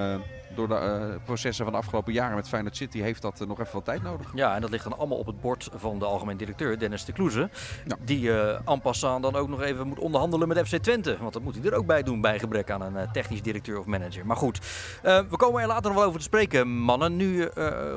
door 0.55 0.69
de 0.69 0.75
uh, 0.75 1.25
processen 1.25 1.65
van 1.65 1.73
de 1.73 1.81
afgelopen 1.81 2.13
jaren 2.13 2.37
met 2.37 2.49
Feyenoord 2.49 2.77
City 2.77 3.01
heeft 3.01 3.23
dat 3.23 3.41
uh, 3.41 3.49
nog 3.49 3.61
even 3.61 3.73
wat 3.73 3.85
tijd 3.85 4.03
nodig. 4.03 4.31
Ja, 4.35 4.55
en 4.55 4.61
dat 4.61 4.71
ligt 4.71 4.85
dan 4.85 4.99
allemaal 4.99 5.19
op 5.19 5.27
het 5.27 5.41
bord 5.41 5.69
van 5.75 5.99
de 5.99 6.05
algemeen 6.05 6.37
directeur 6.37 6.79
Dennis 6.79 7.05
de 7.05 7.13
Kloeze. 7.13 7.51
Ja. 7.87 7.97
Die 8.05 8.23
uh, 8.23 8.69
en 8.69 8.81
passant 8.81 9.23
dan 9.23 9.37
ook 9.37 9.49
nog 9.49 9.63
even 9.63 9.87
moet 9.87 9.99
onderhandelen 9.99 10.49
met 10.49 10.69
FC 10.69 10.77
Twente. 10.77 11.17
Want 11.21 11.33
dat 11.33 11.43
moet 11.43 11.55
hij 11.55 11.65
er 11.65 11.75
ook 11.75 11.87
bij 11.87 12.03
doen 12.03 12.21
bij 12.21 12.39
gebrek 12.39 12.71
aan 12.71 12.83
een 12.83 13.13
technisch 13.13 13.43
directeur 13.43 13.79
of 13.79 13.87
manager. 13.87 14.27
Maar 14.27 14.37
goed, 14.37 14.59
we 15.03 15.37
komen 15.37 15.61
er 15.61 15.67
later 15.67 15.91
nog 15.91 15.99
wel 15.99 16.09
over 16.09 16.19
te 16.19 16.25
spreken, 16.25 16.69
mannen. 16.69 17.17
Nu 17.17 17.49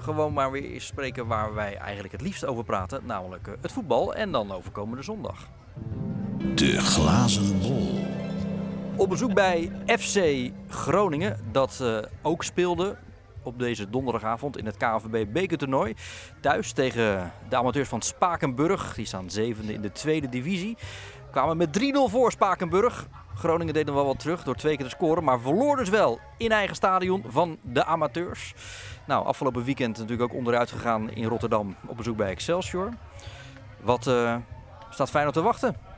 gewoon 0.01 0.33
maar 0.33 0.51
weer 0.51 0.63
eens 0.63 0.85
spreken 0.85 1.27
waar 1.27 1.53
wij 1.53 1.77
eigenlijk 1.77 2.11
het 2.11 2.21
liefst 2.21 2.45
over 2.45 2.63
praten. 2.63 3.01
Namelijk 3.05 3.47
het 3.61 3.71
voetbal 3.71 4.13
en 4.13 4.31
dan 4.31 4.51
over 4.51 4.71
komende 4.71 5.03
zondag. 5.03 5.47
De 6.55 6.79
glazen 6.79 7.59
bol. 7.59 8.22
Op 8.95 9.09
bezoek 9.09 9.33
bij 9.33 9.71
FC 9.85 10.49
Groningen, 10.69 11.39
dat 11.51 11.79
uh, 11.81 11.97
ook 12.21 12.43
speelde 12.43 12.97
op 13.43 13.59
deze 13.59 13.89
donderdagavond 13.89 14.57
in 14.57 14.65
het 14.65 14.77
KNVB 14.77 15.25
bekertoernooi. 15.31 15.95
Thuis 16.41 16.71
tegen 16.71 17.31
de 17.49 17.55
amateurs 17.55 17.89
van 17.89 18.01
Spakenburg. 18.01 18.95
Die 18.95 19.05
staan 19.05 19.29
zevende 19.29 19.73
in 19.73 19.81
de 19.81 19.91
tweede 19.91 20.29
divisie. 20.29 20.77
Kwamen 21.31 21.57
met 21.57 21.79
3-0 21.79 21.83
voor 22.11 22.31
Spakenburg. 22.31 23.07
Groningen 23.35 23.73
deed 23.73 23.85
nog 23.85 23.95
wel 23.95 24.05
wat 24.05 24.19
terug 24.19 24.43
door 24.43 24.55
twee 24.55 24.75
keer 24.75 24.85
te 24.85 24.91
scoren. 24.91 25.23
Maar 25.23 25.39
verloor 25.39 25.75
dus 25.77 25.89
wel 25.89 26.19
in 26.37 26.51
eigen 26.51 26.75
stadion 26.75 27.23
van 27.27 27.57
de 27.61 27.85
amateurs. 27.85 28.53
Nou, 29.07 29.25
afgelopen 29.25 29.63
weekend 29.63 29.97
natuurlijk 29.97 30.31
ook 30.31 30.37
onderuit 30.37 30.71
gegaan 30.71 31.11
in 31.11 31.25
Rotterdam 31.25 31.75
op 31.87 31.97
bezoek 31.97 32.17
bij 32.17 32.29
Excelsior. 32.29 32.89
Wat 33.81 34.07
uh, 34.07 34.35
staat 34.89 35.09
Feyenoord 35.09 35.35
te 35.35 35.41
wachten? 35.41 35.92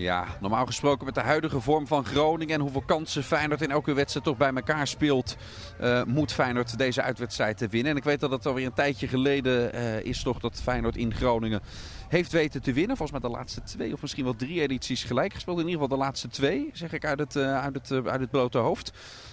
Ja, 0.00 0.26
normaal 0.40 0.66
gesproken 0.66 1.04
met 1.04 1.14
de 1.14 1.20
huidige 1.20 1.60
vorm 1.60 1.86
van 1.86 2.04
Groningen 2.04 2.54
en 2.54 2.60
hoeveel 2.60 2.82
kansen 2.86 3.22
Feyenoord 3.22 3.62
in 3.62 3.70
elke 3.70 3.92
wedstrijd 3.92 4.26
toch 4.26 4.36
bij 4.36 4.52
elkaar 4.54 4.86
speelt, 4.86 5.36
uh, 5.80 6.02
moet 6.04 6.32
Feyenoord 6.32 6.78
deze 6.78 7.02
uitwedstrijd 7.02 7.68
winnen. 7.70 7.90
En 7.90 7.96
ik 7.96 8.04
weet 8.04 8.20
dat 8.20 8.30
het 8.30 8.46
alweer 8.46 8.66
een 8.66 8.72
tijdje 8.72 9.08
geleden 9.08 9.74
uh, 9.74 10.04
is 10.04 10.22
toch 10.22 10.38
dat 10.38 10.60
Feyenoord 10.62 10.96
in 10.96 11.14
Groningen 11.14 11.60
heeft 12.08 12.32
weten 12.32 12.62
te 12.62 12.72
winnen. 12.72 12.96
Volgens 12.96 13.20
mij 13.20 13.30
de 13.30 13.36
laatste 13.36 13.62
twee 13.62 13.92
of 13.92 14.00
misschien 14.00 14.24
wel 14.24 14.36
drie 14.36 14.60
edities 14.60 15.04
gelijk 15.04 15.32
gespeeld. 15.32 15.58
In 15.58 15.68
ieder 15.68 15.80
geval 15.80 15.96
de 15.96 16.04
laatste 16.04 16.28
twee, 16.28 16.70
zeg 16.72 16.92
ik 16.92 17.04
uit 17.04 17.18
het, 17.18 17.34
uh, 17.34 17.62
uit 17.62 17.74
het, 17.74 18.06
uit 18.06 18.20
het 18.20 18.30
blote 18.30 18.58
hoofd. 18.58 18.92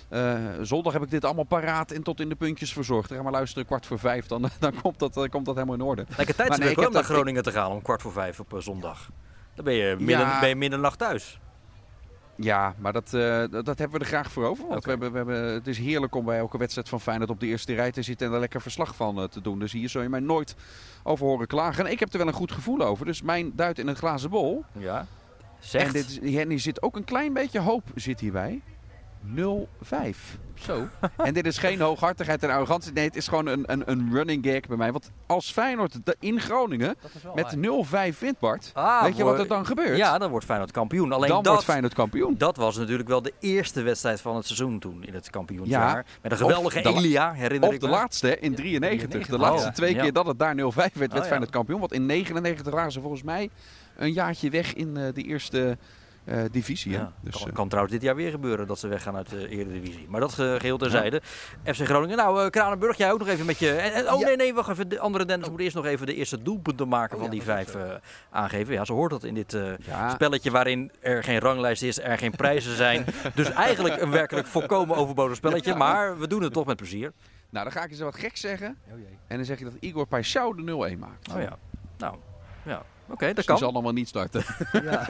Uh, 0.09 0.37
zondag 0.61 0.93
heb 0.93 1.03
ik 1.03 1.09
dit 1.09 1.25
allemaal 1.25 1.43
paraat 1.43 1.91
en 1.91 2.03
tot 2.03 2.19
in 2.19 2.29
de 2.29 2.35
puntjes 2.35 2.73
verzorgd. 2.73 3.11
Ga 3.11 3.21
maar 3.21 3.31
luisteren, 3.31 3.65
kwart 3.65 3.85
voor 3.85 3.99
vijf, 3.99 4.25
dan, 4.25 4.49
dan 4.59 4.81
komt, 4.81 4.99
dat, 4.99 5.13
dan 5.13 5.29
komt 5.29 5.45
dat 5.45 5.55
helemaal 5.55 5.75
in 5.75 5.81
orde. 5.81 6.05
Lekker 6.17 6.35
tijdsdruk 6.35 6.77
nee, 6.77 6.87
om 6.87 6.93
naar 6.93 7.03
Groningen 7.03 7.43
te 7.43 7.51
gaan 7.51 7.71
om 7.71 7.81
kwart 7.81 8.01
voor 8.01 8.11
vijf 8.11 8.39
op 8.39 8.55
zondag. 8.57 9.09
Dan 9.57 9.65
ben 9.65 9.73
je 9.73 9.95
midden, 9.99 10.27
ja. 10.27 10.39
ben 10.39 10.49
je 10.49 10.55
middernacht 10.55 10.99
thuis. 10.99 11.39
Ja, 12.35 12.75
maar 12.77 12.93
dat, 12.93 13.11
uh, 13.13 13.21
dat, 13.21 13.65
dat, 13.65 13.77
hebben 13.77 13.99
we 13.99 14.05
er 14.05 14.11
graag 14.11 14.31
voor 14.31 14.45
over. 14.45 14.67
Want 14.67 14.77
okay. 14.77 14.97
we 14.97 15.03
hebben, 15.03 15.25
we 15.25 15.31
hebben, 15.33 15.53
het 15.53 15.67
is 15.67 15.77
heerlijk 15.77 16.15
om 16.15 16.25
bij 16.25 16.37
elke 16.37 16.57
wedstrijd 16.57 16.89
van 16.89 17.01
Feyenoord 17.01 17.29
op 17.29 17.39
de 17.39 17.45
eerste 17.45 17.73
rij 17.73 17.91
te 17.91 18.01
zitten 18.01 18.27
en 18.27 18.33
er 18.33 18.39
lekker 18.39 18.61
verslag 18.61 18.95
van 18.95 19.19
uh, 19.19 19.23
te 19.23 19.41
doen. 19.41 19.59
Dus 19.59 19.71
hier 19.71 19.89
zul 19.89 20.01
je 20.01 20.09
mij 20.09 20.19
nooit 20.19 20.55
over 21.03 21.25
horen 21.25 21.47
klagen. 21.47 21.85
En 21.85 21.91
ik 21.91 21.99
heb 21.99 22.11
er 22.11 22.17
wel 22.17 22.27
een 22.27 22.33
goed 22.33 22.51
gevoel 22.51 22.81
over. 22.81 23.05
Dus 23.05 23.21
mijn 23.21 23.51
duit 23.55 23.79
in 23.79 23.87
een 23.87 23.95
glazen 23.95 24.29
bol. 24.29 24.63
Ja. 24.71 25.07
Zegt. 25.59 25.85
En 25.85 25.91
dit, 25.91 26.19
hier 26.21 26.59
zit 26.59 26.81
ook 26.81 26.95
een 26.95 27.03
klein 27.03 27.33
beetje 27.33 27.59
hoop 27.59 27.83
zit 27.95 28.19
hierbij. 28.19 28.61
0-5. 29.35 29.37
Zo. 30.61 30.87
En 31.17 31.33
dit 31.33 31.45
is 31.45 31.57
geen 31.57 31.81
hooghartigheid 31.81 32.43
en 32.43 32.49
arrogantie. 32.49 32.91
Nee, 32.93 33.05
het 33.05 33.15
is 33.15 33.27
gewoon 33.27 33.47
een, 33.47 33.63
een, 33.71 33.83
een 33.91 34.09
running 34.13 34.45
gag 34.45 34.59
bij 34.67 34.77
mij. 34.77 34.91
Want 34.91 35.11
als 35.27 35.51
Feyenoord 35.51 36.05
de- 36.05 36.15
in 36.19 36.39
Groningen 36.39 36.95
met 37.35 37.55
0-5 37.55 38.19
wint, 38.19 38.39
Bart. 38.39 38.71
Ah, 38.73 39.03
weet 39.03 39.17
je 39.17 39.23
wat 39.23 39.39
er 39.39 39.47
dan 39.47 39.65
gebeurt? 39.65 39.97
Ja, 39.97 40.17
dan 40.17 40.29
wordt 40.29 40.45
Feyenoord 40.45 40.71
kampioen. 40.71 41.11
Alleen 41.11 41.29
dan 41.29 41.43
dat, 41.43 41.51
wordt 41.53 41.67
Feyenoord 41.67 41.93
kampioen. 41.93 42.35
dat 42.37 42.57
was 42.57 42.77
natuurlijk 42.77 43.09
wel 43.09 43.21
de 43.21 43.33
eerste 43.39 43.81
wedstrijd 43.81 44.21
van 44.21 44.35
het 44.35 44.45
seizoen 44.45 44.79
toen 44.79 45.03
in 45.03 45.13
het 45.13 45.29
kampioensjaar. 45.29 46.05
Met 46.21 46.31
een 46.31 46.37
geweldige 46.37 46.81
de 46.81 46.89
Elia, 46.89 47.33
herinner 47.33 47.69
Of 47.69 47.75
ik 47.75 47.81
de 47.81 47.85
me. 47.87 47.91
laatste 47.91 48.27
hè, 48.27 48.33
in 48.33 48.55
93. 48.55 49.09
93. 49.09 49.27
De 49.35 49.37
laatste 49.37 49.67
Oh, 49.67 49.73
twee 49.73 49.95
ja. 49.95 50.01
keer 50.01 50.13
dat 50.13 50.25
het 50.25 50.39
daar 50.39 50.55
0-5 50.55 50.57
werd, 50.75 50.93
werd 50.97 51.11
Oh, 51.11 51.17
ja. 51.17 51.23
Feyenoord 51.23 51.51
kampioen. 51.51 51.79
Want 51.79 51.93
in 51.93 52.05
99 52.05 52.73
waren 52.73 52.91
ze 52.91 52.99
volgens 53.01 53.23
mij 53.23 53.49
een 53.95 54.11
jaartje 54.13 54.49
weg 54.49 54.73
in 54.73 54.97
eh, 54.97 55.03
de 55.13 55.21
eerste 55.21 55.77
eh, 56.27 56.43
divisie. 56.51 56.91
Ja, 56.91 57.11
Dus, 57.21 57.37
kan, 57.37 57.47
eh, 57.47 57.53
kan 57.53 57.67
trouwens 57.67 57.93
dit 57.95 58.03
jaar 58.03 58.15
weer 58.15 58.31
gebeuren 58.31 58.67
dat 58.67 58.79
ze 58.79 58.87
weggaan 58.87 59.15
uit 59.15 59.29
de 59.29 59.47
Eredivisie. 59.49 60.05
Maar 60.09 60.19
dat 60.19 60.31
eh, 60.31 60.37
geheel 60.55 60.77
terzijde. 60.77 61.21
FC 61.63 61.81
Groningen. 61.85 62.17
Nou, 62.17 62.49
Kranenburg, 62.49 62.97
jij 62.97 63.11
ook 63.11 63.19
nog 63.19 63.27
even 63.27 63.45
met 63.45 63.59
je... 63.59 63.71
en- 63.71 63.93
en- 63.93 64.11
oh 64.13 64.19
Ja. 64.19 64.25
nee, 64.25 64.35
nee, 64.35 64.53
wacht 64.53 64.69
even. 64.69 64.89
De 64.89 64.99
andere 64.99 65.25
Dennis 65.25 65.49
moet 65.49 65.59
eerst 65.59 65.75
nog 65.75 65.85
even 65.85 66.05
de 66.05 66.13
eerste 66.15 66.41
doelpunten 66.41 66.87
maken 66.87 67.15
Oh, 67.15 67.21
van 67.21 67.31
die 67.31 67.41
vijf 67.41 67.75
aangeven. 68.29 68.73
Ja, 68.73 68.85
zo 68.85 68.93
hoort 68.93 69.11
dat 69.11 69.23
in 69.23 69.33
dit 69.33 69.57
spelletje 70.11 70.51
waarin 70.51 70.91
er 70.99 71.23
geen 71.23 71.39
ranglijst 71.39 71.83
is, 71.83 71.99
er 71.99 72.17
geen 72.17 72.31
prijzen 72.31 72.75
zijn. 72.75 73.05
dus 73.35 73.49
eigenlijk 73.51 74.01
een 74.01 74.11
werkelijk 74.11 74.47
volkomen 74.47 74.95
overbodig 74.95 75.35
spelletje. 75.37 75.75
Maar 75.75 76.19
we 76.19 76.27
doen 76.27 76.41
het 76.41 76.53
toch 76.53 76.65
met 76.65 76.77
plezier. 76.77 77.11
nou, 77.49 77.63
dan 77.63 77.73
ga 77.73 77.83
ik 77.83 77.89
eens 77.91 77.99
wat 77.99 78.15
gek 78.19 78.37
zeggen. 78.37 78.77
Oh. 78.87 78.93
En 79.27 79.35
dan 79.37 79.45
zeg 79.45 79.59
je 79.59 79.63
dat 79.65 79.73
Igor 79.79 80.05
Paixão 80.07 80.55
de 80.55 80.91
0-1 80.95 80.99
maakt. 80.99 81.33
Oh 81.35 81.41
ja. 81.41 81.57
Nou, 81.97 82.15
ja. 82.63 82.83
Oké, 83.09 83.25
dat 83.25 83.35
die 83.35 83.45
kan. 83.45 83.57
zal 83.57 83.71
nog 83.71 83.83
wel 83.83 83.91
niet 83.91 84.07
starten. 84.07 84.43
Ja, 84.83 85.07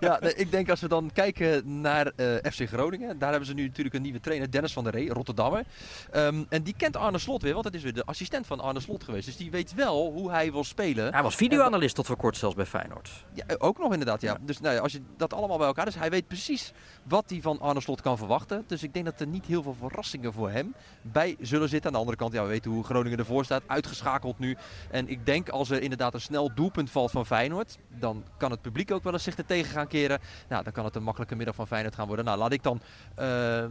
ja 0.00 0.18
nee, 0.20 0.34
ik 0.34 0.50
denk 0.50 0.70
als 0.70 0.80
we 0.80 0.88
dan 0.88 1.10
kijken 1.12 1.80
naar 1.80 2.06
eh, 2.16 2.26
FC 2.52 2.68
Groningen. 2.68 3.18
Daar 3.18 3.30
hebben 3.30 3.48
ze 3.48 3.54
nu 3.54 3.66
natuurlijk 3.66 3.94
een 3.94 4.02
nieuwe 4.02 4.20
trainer, 4.20 4.50
Dennis 4.50 4.72
van 4.72 4.84
der 4.84 4.92
Ree, 4.92 5.12
Rotterdammer. 5.12 5.64
Ehm, 6.10 6.42
en 6.48 6.62
die 6.62 6.74
kent 6.76 6.96
Arne 6.96 7.18
Slot 7.18 7.42
weer, 7.42 7.52
want 7.52 7.64
het 7.64 7.74
is 7.74 7.82
weer 7.82 7.92
de 7.92 8.04
assistent 8.04 8.46
van 8.46 8.60
Arne 8.60 8.80
Slot 8.80 9.04
geweest. 9.04 9.26
Dus 9.26 9.36
die 9.36 9.50
weet 9.50 9.74
wel 9.74 10.12
hoe 10.12 10.30
hij 10.30 10.52
wil 10.52 10.64
spelen. 10.64 11.12
Hij 11.12 11.22
was 11.22 11.34
videoanalist 11.34 11.94
tot 11.94 12.06
voor 12.06 12.16
kort 12.16 12.36
zelfs 12.36 12.54
bij 12.54 12.66
Feyenoord. 12.66 13.10
Ja, 13.32 13.44
eh, 13.46 13.56
ook 13.58 13.78
nog 13.78 13.92
inderdaad, 13.92 14.20
ja. 14.20 14.38
Dus 14.40 14.60
nou 14.60 14.74
ja, 14.74 14.80
als 14.80 14.92
je 14.92 15.02
dat 15.16 15.32
allemaal 15.32 15.58
bij 15.58 15.66
elkaar... 15.66 15.84
Dus 15.84 15.94
hij 15.94 16.10
weet 16.10 16.26
precies 16.26 16.72
wat 17.02 17.24
hij 17.30 17.40
van 17.40 17.60
Arne 17.60 17.80
Slot 17.80 18.00
kan 18.00 18.18
verwachten. 18.18 18.64
Dus 18.66 18.82
ik 18.82 18.92
denk 18.92 19.04
dat 19.04 19.20
er 19.20 19.26
niet 19.26 19.46
heel 19.46 19.62
veel 19.62 19.76
verrassingen 19.78 20.32
voor 20.32 20.50
hem 20.50 20.74
bij 21.02 21.36
zullen 21.40 21.68
zitten. 21.68 21.86
Aan 21.86 21.92
de 21.92 21.98
andere 21.98 22.16
kant, 22.18 22.32
ja, 22.32 22.42
we 22.42 22.48
weten 22.48 22.70
hoe 22.70 22.84
Groningen 22.84 23.18
ervoor 23.18 23.44
staat. 23.44 23.62
Uitgeschakeld 23.66 24.38
nu. 24.38 24.56
En 24.90 25.08
ik 25.08 25.26
denk 25.26 25.41
als 25.50 25.70
er 25.70 25.82
inderdaad 25.82 26.14
een 26.14 26.20
snel 26.20 26.54
doelpunt 26.54 26.90
valt 26.90 27.10
van 27.10 27.26
Feyenoord... 27.26 27.78
dan 27.88 28.24
kan 28.36 28.50
het 28.50 28.60
publiek 28.62 28.90
ook 28.90 29.02
wel 29.02 29.12
eens 29.12 29.22
zich 29.22 29.36
er 29.36 29.46
tegen 29.46 29.72
gaan 29.72 29.86
keren. 29.86 30.18
Nou, 30.48 30.64
dan 30.64 30.72
kan 30.72 30.84
het 30.84 30.96
een 30.96 31.02
makkelijke 31.02 31.36
middag 31.36 31.54
van 31.54 31.66
Feyenoord 31.66 31.94
gaan 31.94 32.06
worden. 32.06 32.24
Nou, 32.24 32.38
laat 32.38 32.52
ik 32.52 32.62
dan... 32.62 32.80
eh, 33.14 33.64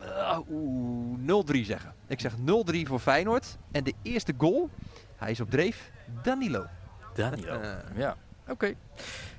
eh, 0.00 0.38
oeh, 0.50 1.44
0-3 1.54 1.60
zeggen. 1.64 1.94
Ik 2.06 2.20
zeg 2.20 2.32
0-3 2.36 2.36
voor 2.82 2.98
Feyenoord. 2.98 3.56
En 3.70 3.84
de 3.84 3.94
eerste 4.02 4.34
goal, 4.38 4.70
hij 5.16 5.30
is 5.30 5.40
op 5.40 5.50
dreef, 5.50 5.90
Danilo. 6.22 6.66
Danilo. 7.14 7.60
Eh. 7.60 7.70
ja, 7.96 8.16
oké. 8.48 8.74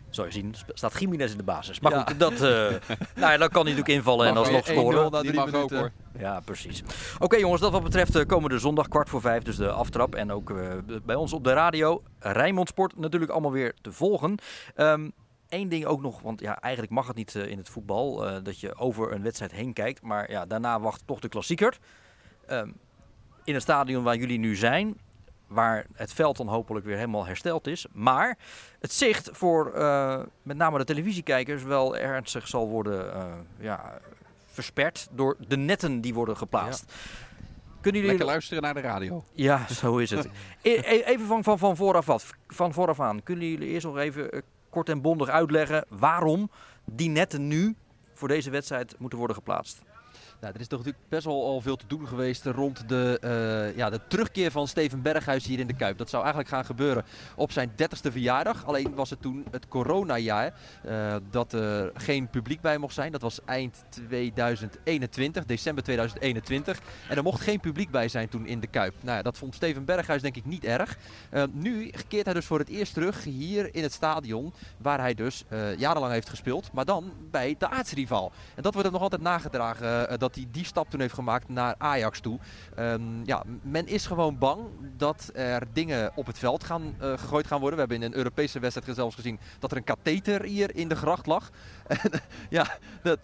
Zal 0.09 0.25
je 0.25 0.31
zien, 0.31 0.55
staat 0.73 0.99
Jiménez 0.99 1.31
in 1.31 1.37
de 1.37 1.43
basis. 1.43 1.79
Maar 1.79 1.91
Ja. 1.91 2.03
goed, 2.07 2.19
dat, 2.19 2.31
eh, 2.33 2.39
nou 3.15 3.31
ja, 3.31 3.37
dan 3.37 3.49
kan 3.49 3.65
hij 3.65 3.71
natuurlijk 3.71 3.87
invallen 3.87 4.27
en 4.27 4.33
Mag 4.33 4.43
alsnog 4.43 4.67
weer 4.67 4.75
scoren. 4.77 5.05
1-0 5.05 5.09
na 5.11 5.21
Die 5.21 5.31
drie 5.31 5.39
mag 5.39 5.47
ook, 5.47 5.53
minuten. 5.53 5.77
hoor. 5.77 5.91
Ja, 6.19 6.39
precies. 6.39 6.83
Oké 7.19 7.37
jongens, 7.37 7.61
dat 7.61 7.71
wat 7.71 7.83
betreft 7.83 8.15
eh, 8.15 8.25
komende 8.25 8.59
zondag 8.59 8.87
kwart 8.87 9.09
voor 9.09 9.21
vijf, 9.21 9.43
dus 9.43 9.55
de 9.55 9.71
aftrap. 9.71 10.15
En 10.15 10.31
ook 10.31 10.49
eh, 10.49 10.57
bij 11.05 11.15
ons 11.15 11.33
op 11.33 11.43
de 11.43 11.53
radio, 11.53 12.03
Rijnmond 12.19 12.67
Sport, 12.67 12.97
natuurlijk 12.97 13.31
allemaal 13.31 13.51
weer 13.51 13.73
te 13.81 13.91
volgen. 13.91 14.35
Eén 15.49 15.69
ding 15.69 15.85
ook 15.85 16.01
nog, 16.01 16.21
want 16.21 16.39
ja, 16.41 16.61
eigenlijk 16.61 16.93
mag 16.93 17.07
het 17.07 17.15
niet 17.15 17.35
in 17.35 17.57
het 17.57 17.69
voetbal, 17.69 18.27
eh, 18.27 18.35
dat 18.43 18.59
je 18.59 18.75
over 18.75 19.11
een 19.11 19.21
wedstrijd 19.23 19.51
heen 19.51 19.73
kijkt. 19.73 20.01
Maar 20.01 20.31
ja, 20.31 20.45
daarna 20.45 20.79
wacht 20.79 21.03
toch 21.05 21.19
de 21.19 21.27
klassieker. 21.29 21.77
Ehm, 22.47 22.69
in 23.43 23.53
het 23.53 23.63
stadion 23.63 24.03
waar 24.03 24.15
jullie 24.15 24.39
nu 24.39 24.55
zijn, 24.55 24.97
waar 25.49 25.85
het 25.93 26.13
veld 26.13 26.37
dan 26.37 26.47
hopelijk 26.47 26.85
weer 26.85 26.95
helemaal 26.95 27.25
hersteld 27.25 27.67
is. 27.67 27.85
Maar 27.91 28.37
het 28.79 28.93
zicht 28.93 29.29
voor 29.33 29.73
eh, 29.73 30.19
met 30.43 30.57
name 30.57 30.77
de 30.77 30.83
televisiekijkers 30.83 31.63
wel 31.63 31.97
ernstig 31.97 32.47
zal 32.47 32.67
worden 32.67 33.13
eh, 33.13 33.23
ja, 33.59 33.99
versperd 34.45 35.07
door 35.11 35.37
de 35.47 35.57
netten 35.57 36.01
die 36.01 36.13
worden 36.13 36.37
geplaatst. 36.37 36.93
Kunnen 37.81 38.01
jullie 38.01 38.17
Lekker 38.17 38.25
luisteren 38.25 38.63
naar 38.63 38.73
de 38.73 38.79
radio. 38.79 39.23
ja, 39.33 39.67
zo 39.67 39.97
is 39.97 40.09
het. 40.09 40.25
E- 40.61 40.81
e- 40.83 41.03
even 41.05 41.25
van, 41.25 41.43
van, 41.43 41.57
van, 41.57 41.75
vooraf 41.75 42.09
af, 42.09 42.31
van 42.47 42.73
vooraf 42.73 42.99
aan. 42.99 43.23
Kunnen 43.23 43.49
jullie 43.49 43.67
eerst 43.67 43.85
nog 43.85 43.97
even 43.97 44.31
eh, 44.31 44.41
kort 44.69 44.89
en 44.89 45.01
bondig 45.01 45.29
uitleggen 45.29 45.85
waarom 45.89 46.51
die 46.85 47.09
netten 47.09 47.47
nu 47.47 47.75
voor 48.13 48.27
deze 48.27 48.49
wedstrijd 48.49 48.95
moeten 48.97 49.17
worden 49.17 49.35
geplaatst? 49.37 49.81
Nou, 50.41 50.53
er 50.53 50.59
is 50.59 50.67
toch 50.67 50.79
natuurlijk 50.79 51.09
best 51.09 51.25
wel 51.25 51.45
al 51.45 51.61
veel 51.61 51.75
te 51.75 51.87
doen 51.87 52.07
geweest 52.07 52.45
rond 52.45 52.89
de, 52.89 53.17
eh, 53.21 53.77
ja, 53.77 53.89
de 53.89 53.99
terugkeer 54.07 54.51
van 54.51 54.67
Steven 54.67 55.01
Berghuis 55.01 55.45
hier 55.45 55.59
in 55.59 55.67
de 55.67 55.75
Kuip. 55.75 55.97
Dat 55.97 56.09
zou 56.09 56.23
eigenlijk 56.23 56.53
gaan 56.53 56.65
gebeuren 56.65 57.05
op 57.35 57.51
zijn 57.51 57.71
30ste 57.75 58.11
verjaardag. 58.11 58.65
Alleen 58.65 58.95
was 58.95 59.09
het 59.09 59.21
toen 59.21 59.45
het 59.51 59.67
coronajaar 59.67 60.53
eh, 60.83 61.15
dat 61.29 61.53
er 61.53 61.91
geen 61.93 62.29
publiek 62.29 62.61
bij 62.61 62.77
mocht 62.77 62.93
zijn. 62.93 63.11
Dat 63.11 63.21
was 63.21 63.39
eind 63.45 63.83
2021, 63.89 65.45
december 65.45 65.83
2021. 65.83 66.79
En 67.09 67.17
er 67.17 67.23
mocht 67.23 67.41
geen 67.41 67.59
publiek 67.59 67.91
bij 67.91 68.07
zijn 68.07 68.29
toen 68.29 68.45
in 68.45 68.59
de 68.59 68.67
Kuip. 68.67 68.93
Nou 69.01 69.17
ja, 69.17 69.23
dat 69.23 69.37
vond 69.37 69.55
Steven 69.55 69.85
Berghuis 69.85 70.21
denk 70.21 70.35
ik 70.35 70.45
niet 70.45 70.63
erg. 70.63 70.97
Eh, 71.29 71.43
nu 71.51 71.91
keert 72.07 72.25
hij 72.25 72.33
dus 72.33 72.45
voor 72.45 72.59
het 72.59 72.69
eerst 72.69 72.93
terug 72.93 73.23
hier 73.23 73.75
in 73.75 73.83
het 73.83 73.93
stadion 73.93 74.53
waar 74.77 74.99
hij 74.99 75.13
dus 75.13 75.43
jarenlang 75.77 76.13
heeft 76.13 76.29
gespeeld. 76.29 76.71
Maar 76.73 76.85
dan 76.85 77.13
bij 77.31 77.55
de 77.57 77.69
aartsrivaal. 77.69 78.31
En 78.55 78.63
dat 78.63 78.73
wordt 78.73 78.83
hem 78.83 78.91
nog 78.91 79.01
altijd 79.01 79.21
nagedragen 79.21 80.19
dat 80.29 80.43
hij 80.43 80.47
die 80.51 80.65
stap 80.65 80.89
toen 80.89 80.99
heeft 80.99 81.13
gemaakt 81.13 81.49
naar 81.49 81.75
Ajax 81.77 82.19
toe. 82.19 82.39
Ehm, 82.75 83.23
ja, 83.25 83.43
men 83.61 83.87
is 83.87 84.05
gewoon 84.05 84.37
bang 84.37 84.59
dat 84.97 85.29
er 85.33 85.63
dingen 85.73 86.11
op 86.15 86.25
het 86.25 86.39
veld 86.39 86.63
gaan, 86.63 86.95
eh, 86.99 87.17
gegooid 87.17 87.47
gaan 87.47 87.59
worden. 87.59 87.79
We 87.79 87.85
hebben 87.85 88.01
in 88.07 88.11
een 88.11 88.17
Europese 88.17 88.59
wedstrijd 88.59 88.95
zelfs 88.95 89.15
gezien 89.15 89.39
dat 89.59 89.71
er 89.71 89.77
een 89.77 89.83
katheter 89.83 90.43
hier 90.43 90.75
in 90.75 90.87
de 90.87 90.95
gracht 90.95 91.25
lag. 91.25 91.49
Ja, 92.49 92.77
dat, 93.01 93.19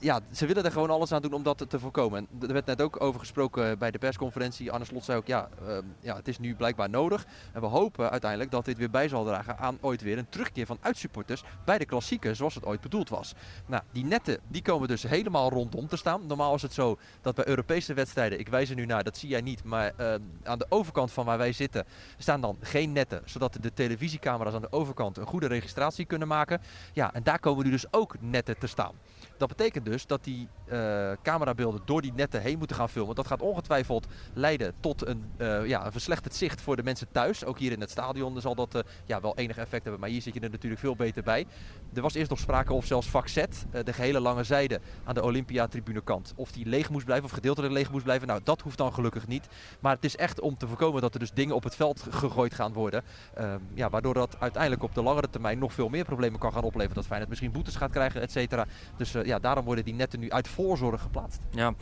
ja, 0.00 0.20
ze 0.32 0.46
willen 0.46 0.64
er 0.64 0.72
gewoon 0.72 0.90
alles 0.90 1.12
aan 1.12 1.22
doen 1.22 1.32
om 1.32 1.42
dat 1.42 1.64
te, 1.68 1.78
voorkomen. 1.78 2.18
En 2.18 2.48
er 2.48 2.52
werd 2.52 2.66
net 2.66 2.82
ook 2.82 3.00
over 3.00 3.20
gesproken 3.20 3.78
bij 3.78 3.90
de 3.90 3.98
persconferentie. 3.98 4.72
Arne 4.72 4.84
Slot 4.84 5.04
zei 5.04 5.18
ook, 5.18 5.26
ja, 5.26 5.48
ehm, 5.66 5.84
ja, 6.00 6.16
het 6.16 6.28
is 6.28 6.38
nu 6.38 6.54
blijkbaar 6.54 6.90
nodig. 6.90 7.26
En 7.52 7.60
we 7.60 7.66
hopen 7.66 8.10
uiteindelijk 8.10 8.50
dat 8.50 8.64
dit 8.64 8.78
weer 8.78 8.90
bij 8.90 9.08
zal 9.08 9.24
dragen 9.24 9.58
aan 9.58 9.78
ooit 9.80 10.02
weer 10.02 10.18
een 10.18 10.28
terugkeer 10.28 10.66
van 10.66 10.78
uitsupporters 10.80 11.42
bij 11.64 11.78
de 11.78 11.84
klassieker 11.84 12.36
zoals 12.36 12.54
het 12.54 12.64
ooit 12.64 12.80
bedoeld 12.80 13.08
was. 13.08 13.34
Nou, 13.66 13.82
die 13.92 14.04
netten 14.04 14.40
die 14.48 14.62
komen 14.62 14.88
dus 14.88 15.02
helemaal 15.02 15.50
rondom 15.50 15.88
te 15.88 15.96
staan. 15.96 16.26
Normaal 16.26 16.54
is 16.54 16.62
het 16.62 16.72
zo 16.72 16.98
dat 17.20 17.34
bij 17.34 17.48
Europese 17.48 17.94
wedstrijden, 17.94 18.38
ik 18.38 18.48
wijs 18.48 18.70
er 18.70 18.76
nu 18.76 18.86
naar, 18.86 19.04
dat 19.04 19.16
zie 19.16 19.28
jij 19.28 19.40
niet, 19.40 19.64
maar 19.64 19.92
eh, 19.96 20.14
aan 20.42 20.58
de 20.58 20.66
overkant 20.68 21.12
van 21.12 21.24
waar 21.24 21.38
wij 21.38 21.52
zitten 21.52 21.84
staan 22.18 22.40
dan 22.40 22.56
geen 22.60 22.92
netten, 22.92 23.22
zodat 23.24 23.56
de 23.60 23.72
televisiecamera's 23.72 24.54
aan 24.54 24.60
de 24.60 24.72
overkant 24.72 25.16
een 25.16 25.26
goede 25.26 25.46
registratie 25.46 26.04
kunnen 26.04 26.28
maken. 26.28 26.60
Ja, 26.92 27.14
en 27.14 27.22
daar 27.22 27.38
komen 27.38 27.64
nu 27.64 27.70
dus 27.70 27.92
ook 27.92 27.97
netten 28.20 28.58
te 28.58 28.66
staan. 28.66 28.92
Dat 29.36 29.48
betekent 29.48 29.84
dus 29.84 30.06
dat 30.06 30.24
die 30.24 30.48
eh, 30.66 31.12
camerabeelden 31.22 31.80
door 31.84 32.02
die 32.02 32.12
netten 32.12 32.40
heen 32.42 32.58
moeten 32.58 32.76
gaan 32.76 32.88
filmen. 32.88 33.14
Dat 33.14 33.26
gaat 33.26 33.42
ongetwijfeld 33.42 34.06
leiden 34.34 34.74
tot 34.80 35.06
een, 35.06 35.24
eh, 35.36 35.66
ja, 35.66 35.86
een 35.86 35.92
verslechterd 35.92 36.34
zicht 36.34 36.60
voor 36.60 36.76
de 36.76 36.82
mensen 36.82 37.08
thuis. 37.12 37.44
Ook 37.44 37.58
hier 37.58 37.72
in 37.72 37.80
het 37.80 37.90
stadion 37.90 38.40
zal 38.40 38.54
dat 38.54 38.74
eh, 38.74 38.82
ja, 39.06 39.20
wel 39.20 39.36
enig 39.36 39.56
effect 39.56 39.82
hebben, 39.82 40.00
maar 40.00 40.10
hier 40.10 40.22
zit 40.22 40.34
je 40.34 40.40
er 40.40 40.50
natuurlijk 40.50 40.80
veel 40.80 40.96
beter 40.96 41.22
bij. 41.22 41.46
Er 41.94 42.02
was 42.02 42.14
eerst 42.14 42.30
nog 42.30 42.38
sprake 42.38 42.72
of 42.72 42.84
zelfs 42.86 43.08
vak 43.08 43.26
de 43.28 43.92
gehele 43.92 44.20
lange 44.20 44.44
zijde 44.44 44.80
aan 45.04 45.14
de 45.14 45.22
Olympia-tribune 45.22 46.00
kant. 46.00 46.32
Of 46.36 46.52
die 46.52 46.66
leeg 46.66 46.90
moest 46.90 47.04
blijven 47.04 47.24
of 47.26 47.30
gedeeltelijk 47.32 47.72
leeg 47.72 47.90
moest 47.90 48.04
blijven. 48.04 48.28
Nou, 48.28 48.40
dat 48.44 48.60
hoeft 48.60 48.78
dan 48.78 48.92
gelukkig 48.92 49.26
niet. 49.26 49.48
Maar 49.80 49.94
het 49.94 50.04
is 50.04 50.16
echt 50.16 50.40
om 50.40 50.56
te 50.56 50.66
voorkomen 50.66 51.00
dat 51.00 51.14
er 51.14 51.20
dus 51.20 51.32
dingen 51.32 51.54
op 51.54 51.62
het 51.62 51.74
veld 51.76 52.02
ge- 52.02 52.12
gegooid 52.12 52.54
gaan 52.54 52.72
worden. 52.72 53.02
Ehm, 53.34 53.58
ja, 53.74 53.90
waardoor 53.90 54.14
dat 54.14 54.36
uiteindelijk 54.38 54.82
op 54.82 54.94
de 54.94 55.02
langere 55.02 55.30
termijn 55.30 55.58
nog 55.58 55.72
veel 55.72 55.88
meer 55.88 56.04
problemen 56.04 56.38
kan 56.40 56.52
gaan 56.52 56.62
opleveren. 56.62 56.94
Dat 56.94 57.06
Feyenoord 57.06 57.28
misschien 57.30 57.52
boetes 57.52 57.76
gaat 57.76 57.87
krijgen, 57.90 58.20
et 58.20 58.32
cetera. 58.32 58.66
Dus 58.96 59.14
eh, 59.14 59.24
ja, 59.24 59.38
daarom 59.38 59.64
worden 59.64 59.84
die 59.84 59.94
netten 59.94 60.20
nu 60.20 60.30
uit 60.30 60.48
voorzorg 60.48 61.02
geplaatst. 61.02 61.40
Ja, 61.50 61.74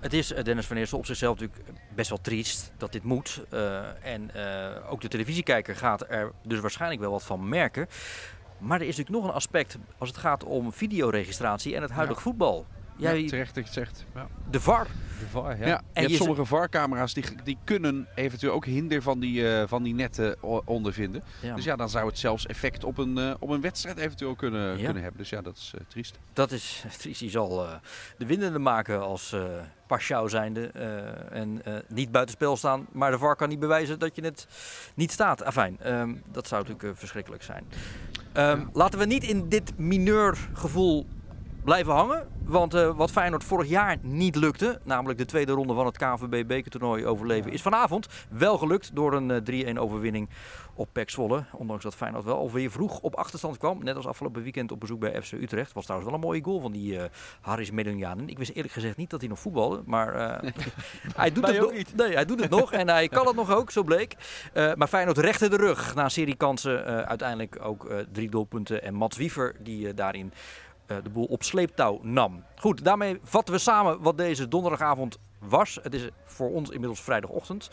het 0.00 0.12
is 0.12 0.32
eh, 0.32 0.44
Dennis 0.44 0.66
van 0.66 0.76
Eersel 0.76 0.98
op 0.98 1.06
zichzelf 1.06 1.40
natuurlijk 1.40 1.68
best 1.94 2.08
wel 2.08 2.20
triest 2.20 2.72
dat 2.76 2.92
dit 2.92 3.02
moet. 3.02 3.42
Eh, 3.50 4.06
en 4.14 4.30
ook 4.88 5.00
de 5.00 5.08
televisiekijker 5.08 5.76
gaat 5.76 6.10
er 6.10 6.32
dus 6.42 6.60
waarschijnlijk 6.60 7.00
wel 7.00 7.10
wat 7.10 7.24
van 7.24 7.48
merken. 7.48 7.86
Maar 8.58 8.80
er 8.80 8.86
is 8.86 8.96
natuurlijk 8.96 9.24
nog 9.24 9.32
een 9.32 9.36
aspect 9.36 9.78
als 9.98 10.08
het 10.08 10.18
gaat 10.18 10.44
om 10.44 10.72
videoregistratie 10.72 11.76
en 11.76 11.82
het 11.82 11.90
huidige 11.90 12.20
voetbal. 12.20 12.66
Jij, 13.02 13.22
Ja, 13.22 13.28
terecht 13.28 13.54
dat 13.54 13.64
je 13.64 13.70
het 13.80 13.88
zegt. 13.88 14.04
Ja. 14.14 14.26
de 14.50 14.60
VAR. 14.60 14.86
De 15.18 15.26
VAR, 15.30 15.58
Ja, 15.58 15.66
je 15.66 15.72
En 15.72 15.82
hebt 15.92 16.10
je 16.10 16.16
sommige 16.16 16.44
VAR-camera's 16.44 17.14
die, 17.14 17.24
die 17.44 17.58
kunnen 17.64 18.06
eventueel 18.14 18.52
ook 18.52 18.64
hinder 18.64 19.02
van 19.02 19.18
die, 19.20 19.48
eh, 19.56 19.68
van 19.68 19.82
die 19.82 19.94
netten 19.94 20.36
ondervinden. 20.66 21.22
Ja, 21.40 21.54
Dus 21.54 21.64
ja, 21.64 21.76
dan 21.76 21.88
zou 21.90 22.06
het 22.06 22.18
zelfs 22.18 22.46
effect 22.46 22.84
op 22.84 22.98
een, 22.98 23.18
eh, 23.18 23.34
op 23.38 23.48
een 23.50 23.60
wedstrijd 23.60 23.98
eventueel 23.98 24.34
kunnen, 24.34 24.78
Ja. 24.78 24.84
kunnen 24.84 25.02
hebben. 25.02 25.20
Dus 25.20 25.28
ja, 25.30 25.42
dat 25.42 25.56
is 25.56 25.72
eh, 25.74 25.80
triest. 25.88 26.18
Dat 26.32 26.50
is 26.52 26.84
triest. 26.98 27.20
Die 27.20 27.30
zal 27.30 27.66
eh, 27.66 27.74
de 28.18 28.26
winnende 28.26 28.58
maken 28.58 29.00
als 29.02 29.32
eh 29.32 29.42
Paschou 29.86 30.28
zijnde. 30.28 30.66
eh, 30.66 31.38
en 31.40 31.60
eh, 31.64 31.74
niet 31.88 32.10
buitenspel 32.12 32.56
staan. 32.56 32.86
Maar 32.92 33.10
de 33.10 33.18
VAR 33.18 33.36
kan 33.36 33.48
niet 33.48 33.58
bewijzen 33.58 33.98
dat 33.98 34.16
je 34.16 34.22
het 34.24 34.46
niet 34.94 35.12
staat. 35.12 35.44
Afijn, 35.44 35.76
ehm, 35.80 36.14
dat 36.32 36.48
zou 36.48 36.62
natuurlijk 36.66 36.98
verschrikkelijk 36.98 37.42
zijn. 37.42 37.64
Ehm, 38.32 38.58
Ja. 38.60 38.66
Laten 38.72 38.98
we 38.98 39.04
niet 39.04 39.22
in 39.24 39.48
dit 39.48 39.78
mineur 39.78 40.48
gevoel 40.52 41.06
blijven 41.64 41.92
hangen. 41.92 42.28
Want 42.44 42.74
eh, 42.74 42.96
wat 42.96 43.10
Feyenoord 43.10 43.44
vorig 43.44 43.68
jaar 43.68 43.96
niet 44.00 44.36
lukte, 44.36 44.80
namelijk 44.84 45.18
de 45.18 45.24
tweede 45.24 45.52
ronde 45.52 45.74
van 45.74 45.86
het 45.86 45.96
KNVB 45.96 46.46
bekertoernooi 46.46 47.06
overleven, 47.06 47.52
is 47.52 47.62
vanavond 47.62 48.06
wel 48.28 48.58
gelukt 48.58 48.94
door 48.94 49.12
een 49.12 49.30
eh, 49.30 49.74
3-1 49.74 49.78
overwinning 49.78 50.28
op 50.74 50.88
PEC 50.92 51.10
Zwolle. 51.10 51.44
Ondanks 51.52 51.82
dat 51.84 51.94
Feyenoord 51.94 52.24
wel 52.24 52.36
alweer 52.36 52.70
vroeg 52.70 53.00
op 53.00 53.14
achterstand 53.14 53.58
kwam. 53.58 53.84
Net 53.84 53.96
als 53.96 54.06
afgelopen 54.06 54.42
weekend 54.42 54.72
op 54.72 54.80
bezoek 54.80 55.00
bij 55.00 55.22
FC 55.22 55.32
Utrecht. 55.32 55.72
Was 55.72 55.84
trouwens 55.84 56.10
wel 56.10 56.20
een 56.20 56.26
mooie 56.26 56.44
goal 56.44 56.60
van 56.60 56.72
die 56.72 56.98
eh 56.98 57.04
Haris 57.40 57.70
Medunjanen. 57.70 58.28
Ik 58.28 58.38
wist 58.38 58.50
eerlijk 58.54 58.74
gezegd 58.74 58.96
niet 58.96 59.10
dat 59.10 59.20
hij 59.20 59.28
nog 59.28 59.38
voetbalde. 59.38 59.82
Maar 59.86 60.14
hij, 61.16 61.32
doet 61.32 61.46
het 61.46 61.60
nog- 61.60 61.72
nee, 61.96 62.12
hij 62.14 62.24
doet 62.24 62.40
het 62.40 62.50
nog 62.50 62.72
en 62.72 62.88
hij 62.88 63.08
kan 63.08 63.26
het 63.26 63.36
nog 63.36 63.54
ook, 63.54 63.70
zo 63.70 63.82
bleek. 63.82 64.14
Maar 64.74 64.88
Feyenoord 64.88 65.18
rechte 65.18 65.48
de 65.48 65.56
rug 65.56 65.94
na 65.94 66.04
een 66.04 66.10
serie 66.10 66.36
kansen. 66.36 66.84
uiteindelijk 67.06 67.58
ook 67.62 67.92
drie 68.12 68.30
doelpunten. 68.30 68.82
En 68.82 68.94
Mats 68.94 69.16
Wiever 69.16 69.54
die 69.60 69.94
daarin 69.94 70.32
de 70.86 71.10
boel 71.12 71.24
op 71.24 71.42
sleeptouw 71.42 71.98
nam. 72.02 72.44
Goed, 72.56 72.84
daarmee 72.84 73.18
vatten 73.22 73.54
we 73.54 73.60
samen 73.60 74.00
wat 74.02 74.16
deze 74.16 74.48
donderdagavond 74.48 75.18
was. 75.38 75.78
Het 75.82 75.94
is 75.94 76.08
voor 76.24 76.50
ons 76.50 76.70
inmiddels 76.70 77.00
vrijdagochtend. 77.02 77.70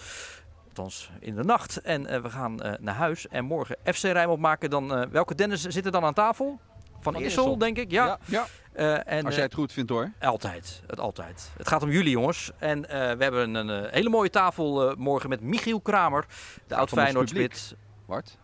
Althans 0.67 1.11
in 1.19 1.35
de 1.35 1.43
nacht. 1.43 1.81
En 1.81 2.05
eh, 2.05 2.21
we 2.21 2.29
gaan 2.29 2.61
eh, 2.61 2.73
naar 2.79 2.95
huis. 2.95 3.27
En 3.27 3.45
morgen 3.45 3.77
FC 3.83 4.03
Rijnmond 4.03 4.39
maken 4.39 4.69
dan... 4.69 4.95
eh, 4.95 5.07
welke 5.09 5.35
Dennis 5.35 5.61
zit 5.61 5.85
er 5.85 5.91
dan 5.91 6.03
aan 6.03 6.13
tafel? 6.13 6.59
Van, 7.01 7.13
Van 7.13 7.21
Eersel. 7.21 7.57
denk 7.57 7.77
ik. 7.77 7.91
Ja. 7.91 8.05
Ja. 8.05 8.17
Ja, 8.25 8.47
Eh, 8.73 8.93
en, 9.13 9.19
als 9.19 9.29
eh, 9.29 9.33
jij 9.35 9.43
het 9.43 9.53
goed 9.53 9.71
vindt 9.73 9.89
hoor. 9.89 10.11
altijd, 10.19 10.81
het 10.87 10.99
altijd. 10.99 11.51
Het 11.57 11.67
gaat 11.67 11.83
om 11.83 11.89
jullie 11.89 12.11
jongens. 12.11 12.51
En 12.57 12.89
eh, 12.89 12.97
we 13.17 13.23
hebben 13.23 13.53
een 13.55 13.69
eh, 13.69 13.91
hele 13.91 14.09
mooie 14.09 14.29
tafel 14.29 14.89
eh, 14.89 14.95
morgen 14.95 15.29
met 15.29 15.41
Michiel 15.41 15.79
Kramer, 15.81 16.25
de 16.67 16.75
oud 16.75 16.91
om 16.91 16.97
ons 16.97 17.01
Feyenoord 17.01 17.25
publiek. 17.27 17.53
spits. 17.53 17.73
Bart, 18.05 18.37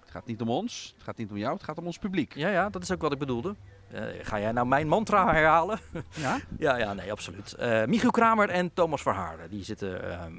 het 0.00 0.10
gaat 0.10 0.26
niet 0.26 0.40
om 0.40 0.48
ons, 0.50 0.92
het 0.94 1.02
gaat 1.04 1.16
niet 1.16 1.30
om 1.30 1.36
jou, 1.36 1.52
het 1.54 1.62
gaat 1.64 1.78
om 1.78 1.86
ons 1.86 1.98
publiek. 1.98 2.34
Ja, 2.34 2.48
ja, 2.48 2.68
dat 2.70 2.82
is 2.82 2.92
ook 2.92 3.02
wat 3.02 3.12
ik 3.12 3.18
bedoelde. 3.18 3.54
Eh, 3.92 4.02
ga 4.22 4.40
jij 4.40 4.52
nou 4.52 4.66
mijn 4.66 4.88
mantra 4.88 5.32
herhalen? 5.32 5.78
Ja? 6.14 6.38
ja, 6.58 6.76
ja, 6.76 6.92
nee, 6.92 7.10
absoluut. 7.12 7.52
Eh, 7.52 7.84
Michiel 7.84 8.10
Kramer 8.10 8.48
en 8.48 8.72
Thomas 8.74 9.02
Verhaarden, 9.02 9.50
die 9.50 9.64
zitten 9.64 10.10
ehm, 10.10 10.32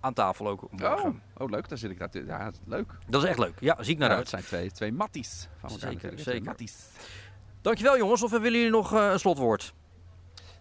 aan 0.00 0.14
tafel 0.14 0.48
ook 0.48 0.66
morgen. 0.70 1.08
Oh, 1.08 1.14
oh, 1.42 1.50
leuk, 1.50 1.68
daar 1.68 1.78
zit 1.78 1.90
ik. 1.90 1.98
daar- 1.98 2.24
Ja, 2.26 2.50
leuk. 2.66 2.92
Dat 3.06 3.22
is 3.22 3.28
echt 3.28 3.38
leuk. 3.38 3.54
Ja, 3.60 3.76
zie 3.80 3.92
ik 3.92 3.98
naar 3.98 4.08
Ja, 4.10 4.14
uit. 4.16 4.30
het 4.30 4.30
zijn 4.30 4.42
twee, 4.44 4.70
twee 4.70 4.92
matties. 4.92 5.48
Van 5.58 5.70
elkaar 5.70 5.90
Zeker, 5.90 6.08
zeker. 6.08 6.24
Twee 6.24 6.42
matties. 6.42 6.76
Dankjewel 7.62 7.96
jongens, 7.96 8.22
of 8.22 8.30
willen 8.30 8.52
jullie 8.52 8.70
nog 8.70 8.94
eh, 8.94 9.10
een 9.12 9.18
slotwoord? 9.18 9.74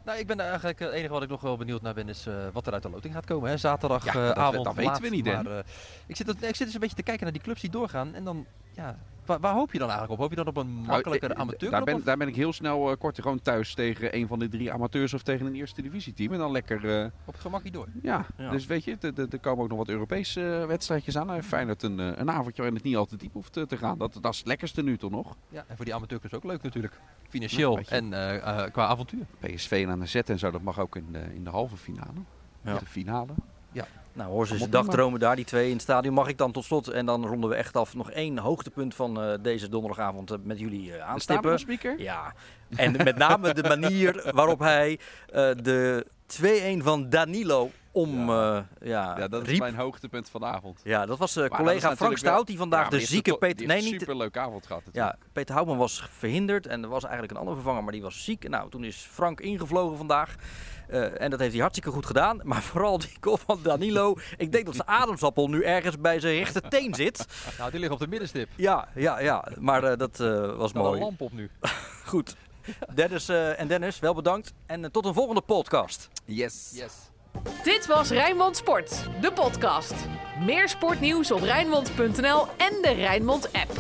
Nou, 0.06 0.20
ik 0.20 0.28
ben 0.28 0.40
eigenlijk 0.40 0.80
het 0.80 0.92
enige 0.92 1.14
wat 1.14 1.24
ik 1.24 1.30
nog 1.30 1.42
wel 1.42 1.58
benieuwd 1.58 1.82
naar 1.82 1.94
ben 1.94 2.10
is 2.10 2.26
eh, 2.28 2.34
wat 2.54 2.68
er 2.68 2.74
uit 2.74 2.84
de 2.84 2.90
loting 2.90 3.14
gaat 3.14 3.26
komen. 3.26 3.46
Hè? 3.46 3.52
Ja, 3.52 3.58
Zaterdagavond. 3.58 4.56
dat- 4.56 4.64
dat 4.64 4.76
weten 4.76 5.02
we 5.02 5.10
niet? 5.10 5.26
Maar, 5.26 5.64
ik, 6.08 6.16
zit, 6.16 6.30
ik 6.44 6.56
zit 6.56 6.66
dus 6.66 6.74
een 6.74 6.80
beetje 6.80 6.96
te 6.96 7.04
kijken 7.04 7.24
naar 7.24 7.34
die 7.34 7.42
clubs 7.42 7.62
die 7.62 7.70
doorgaan. 7.70 8.14
En 8.14 8.24
dan, 8.24 8.46
ja, 8.78 8.98
waar, 9.26 9.40
waar 9.40 9.54
hoop 9.54 9.72
je 9.72 9.80
dan 9.80 9.90
eigenlijk 9.90 10.20
op? 10.20 10.20
Hoop 10.28 10.30
je 10.30 10.44
dan 10.44 10.48
op 10.48 10.58
een 10.58 10.68
makkelijker 10.68 11.28
Nou, 11.30 11.34
eh, 11.42 11.46
amateurclub? 11.48 11.72
Daar 11.86 11.96
ben, 11.96 12.04
daar 12.04 12.18
ben 12.18 12.28
ik 12.28 12.36
heel 12.36 12.54
snel 12.54 12.92
uh, 12.92 12.98
kort 12.98 13.22
gewoon 13.22 13.42
thuis 13.42 13.74
tegen 13.74 14.16
een 14.16 14.28
van 14.28 14.40
de 14.40 14.48
drie 14.48 14.72
amateurs 14.74 15.14
of 15.14 15.22
tegen 15.24 15.46
een 15.46 15.56
eerste 15.56 15.82
divisieteam. 15.82 16.34
En 16.34 16.40
dan 16.40 16.52
lekker, 16.52 17.00
eh, 17.02 17.06
Op 17.26 17.34
het 17.34 17.42
gemakje 17.42 17.72
door. 17.72 17.88
ja. 18.02 18.26
Ja. 18.38 18.50
Dus 18.50 18.66
weet 18.66 18.84
je, 18.84 18.98
er- 19.30 19.40
komen 19.40 19.64
ook 19.64 19.70
nog 19.70 19.78
wat 19.78 19.90
Europese 19.90 20.60
eh, 20.62 20.66
wedstrijdjes 20.68 21.18
aan. 21.18 21.36
Uh, 21.36 21.42
Feyenoord 21.42 21.84
een, 21.84 22.00
eh, 22.00 22.06
een 22.16 22.30
avondje 22.32 22.56
waarin 22.62 22.76
het 22.76 22.84
niet 22.84 22.96
altijd 22.96 23.20
diep 23.20 23.34
hoeft 23.34 23.58
eh, 23.58 23.64
te 23.64 23.78
gaan. 23.78 23.98
Dat, 23.98 24.18
dat 24.22 24.32
is 24.34 24.38
het 24.38 24.48
lekkerste 24.48 24.84
nu 24.84 24.98
toch 24.98 25.12
nog. 25.12 25.36
Ja, 25.50 25.64
en 25.68 25.76
voor 25.76 25.86
die 25.86 25.94
amateurclubs 25.96 26.36
ook 26.36 26.44
leuk 26.44 26.62
natuurlijk. 26.64 27.00
Financieel 27.30 27.76
weet 27.76 27.90
je. 27.90 27.96
en 27.96 28.14
eh, 28.14 28.36
eh, 28.64 28.72
qua 28.72 28.86
avontuur. 28.86 29.26
PSV 29.40 29.82
en 29.86 29.92
aan 29.92 30.00
de 30.00 30.06
zet 30.06 30.30
en 30.30 30.40
zo, 30.40 30.52
dat 30.52 30.62
mag 30.62 30.80
ook 30.80 30.96
in 30.96 31.06
de, 31.12 31.24
in 31.34 31.44
de 31.44 31.50
halve 31.50 31.78
finale. 31.78 32.20
Ja. 32.62 32.78
De 32.80 32.86
finale. 32.86 33.34
Nou, 34.18 34.30
hoor 34.30 34.48
ze 34.48 34.70
dagdromen 34.70 35.20
daar, 35.20 35.36
die 35.36 35.46
twee 35.46 35.66
in 35.68 35.74
het 35.74 35.82
stadion. 35.82 36.14
Mag 36.14 36.28
ik 36.28 36.38
dan 36.38 36.52
tot 36.52 36.64
slot, 36.64 36.88
en 36.88 37.06
dan 37.06 37.26
ronden 37.26 37.50
we 37.50 37.56
echt 37.56 37.76
af, 37.76 37.96
nog 37.96 38.12
één 38.12 38.38
hoogtepunt 38.38 38.96
van 38.96 39.22
eh, 39.22 39.34
deze 39.42 39.70
donderdagavond 39.70 40.32
eh, 40.32 40.38
met 40.44 40.60
jullie 40.60 40.92
eh, 40.92 40.98
De 40.98 41.04
aanstippen. 41.04 41.60
speaker. 41.60 42.00
Ja, 42.00 42.34
en 42.76 42.92
met 42.92 43.16
name 43.18 43.54
de 43.54 43.64
manier 43.64 44.32
waarop 44.34 44.60
hij 44.60 45.00
eh, 45.30 45.50
de 45.62 46.06
2-1 46.80 46.84
van 46.84 47.10
Danilo 47.10 47.72
om 47.92 48.30
ja. 48.30 48.66
ja, 48.82 49.18
Ja, 49.18 49.28
dat 49.28 49.42
is 49.42 49.48
riep. 49.48 49.60
mijn 49.60 49.76
hoogtepunt 49.76 50.30
van 50.30 50.42
de 50.42 50.48
avond. 50.48 50.82
Ja, 50.84 51.06
dat 51.06 51.18
was 51.18 51.36
eh, 51.36 51.50
Maar 51.50 51.60
collega 51.60 51.90
dat 51.90 51.98
Frank 51.98 52.18
Stout, 52.18 52.48
die 52.48 52.58
vandaag 52.58 52.84
Ja, 52.84 52.90
de 52.90 53.00
zieke 53.00 53.38
Peter... 53.38 53.68
Nee, 53.68 53.82
niet... 53.82 54.10
avond 54.38 54.66
gehad. 54.66 54.86
natuurlijk. 54.86 55.16
Ja, 55.22 55.28
Peter 55.34 55.54
Houtman 55.54 55.78
was 55.78 56.08
verhinderd 56.12 56.68
en 56.68 56.84
er 56.84 56.90
was 56.90 57.04
eigenlijk 57.04 57.32
een 57.34 57.40
andere 57.40 57.56
vervanger, 57.56 57.84
maar 57.84 57.94
die 57.94 58.02
was 58.02 58.24
ziek. 58.24 58.50
Nou, 58.50 58.70
toen 58.70 58.84
is 58.84 59.08
Frank 59.12 59.42
ingevlogen 59.42 59.98
vandaag. 59.98 60.36
Eh, 60.90 61.22
en 61.22 61.30
dat 61.30 61.40
heeft 61.40 61.52
hij 61.52 61.62
hartstikke 61.62 61.92
goed 61.92 62.06
gedaan. 62.06 62.40
Maar 62.44 62.62
vooral 62.62 62.98
die 63.00 63.18
goal 63.22 63.38
van 63.46 63.60
Danilo. 63.64 64.16
Ik 64.38 64.52
denk 64.52 64.66
dat 64.66 64.76
zijn 64.76 64.88
ademsappel 64.88 65.48
nu 65.48 65.64
ergens 65.64 66.00
bij 66.00 66.20
zijn 66.20 66.36
rechterteen 66.38 66.94
zit. 66.96 67.26
Nou, 67.58 67.72
die 67.72 67.80
ligt 67.80 67.92
op 67.92 68.00
de 68.00 68.08
middenstip. 68.08 68.50
Ja, 68.56 68.88
ja, 68.96 69.20
ja. 69.20 69.48
Maar 69.60 69.84
eh, 69.84 69.98
dat 69.98 70.20
eh, 70.20 70.28
was 70.30 70.40
Er 70.48 70.54
staat 70.70 70.76
een 70.76 70.82
mooi. 70.82 71.00
lamp 71.00 71.22
op 71.22 71.32
nu. 71.34 71.50
Goed. 72.06 72.36
Dennis 72.96 73.30
eh, 73.30 73.60
en 73.60 73.68
Dennis, 73.68 74.00
wel 74.00 74.14
bedankt. 74.14 74.54
En 74.66 74.92
tot 74.92 75.06
een 75.06 75.14
volgende 75.14 75.42
podcast. 75.42 76.10
Yes. 76.26 76.72
Yes. 76.74 76.94
Dit 77.64 77.86
was 77.86 78.10
Rijnmond 78.10 78.58
Sport, 78.58 79.04
de 79.22 79.32
podcast. 79.32 79.94
Meer 80.46 80.70
sportnieuws 80.70 81.32
op 81.32 81.42
Rijnmond.nl 81.42 82.48
en 82.58 82.82
de 82.82 82.94
Rijnmond 82.96 83.54
app. 83.54 83.72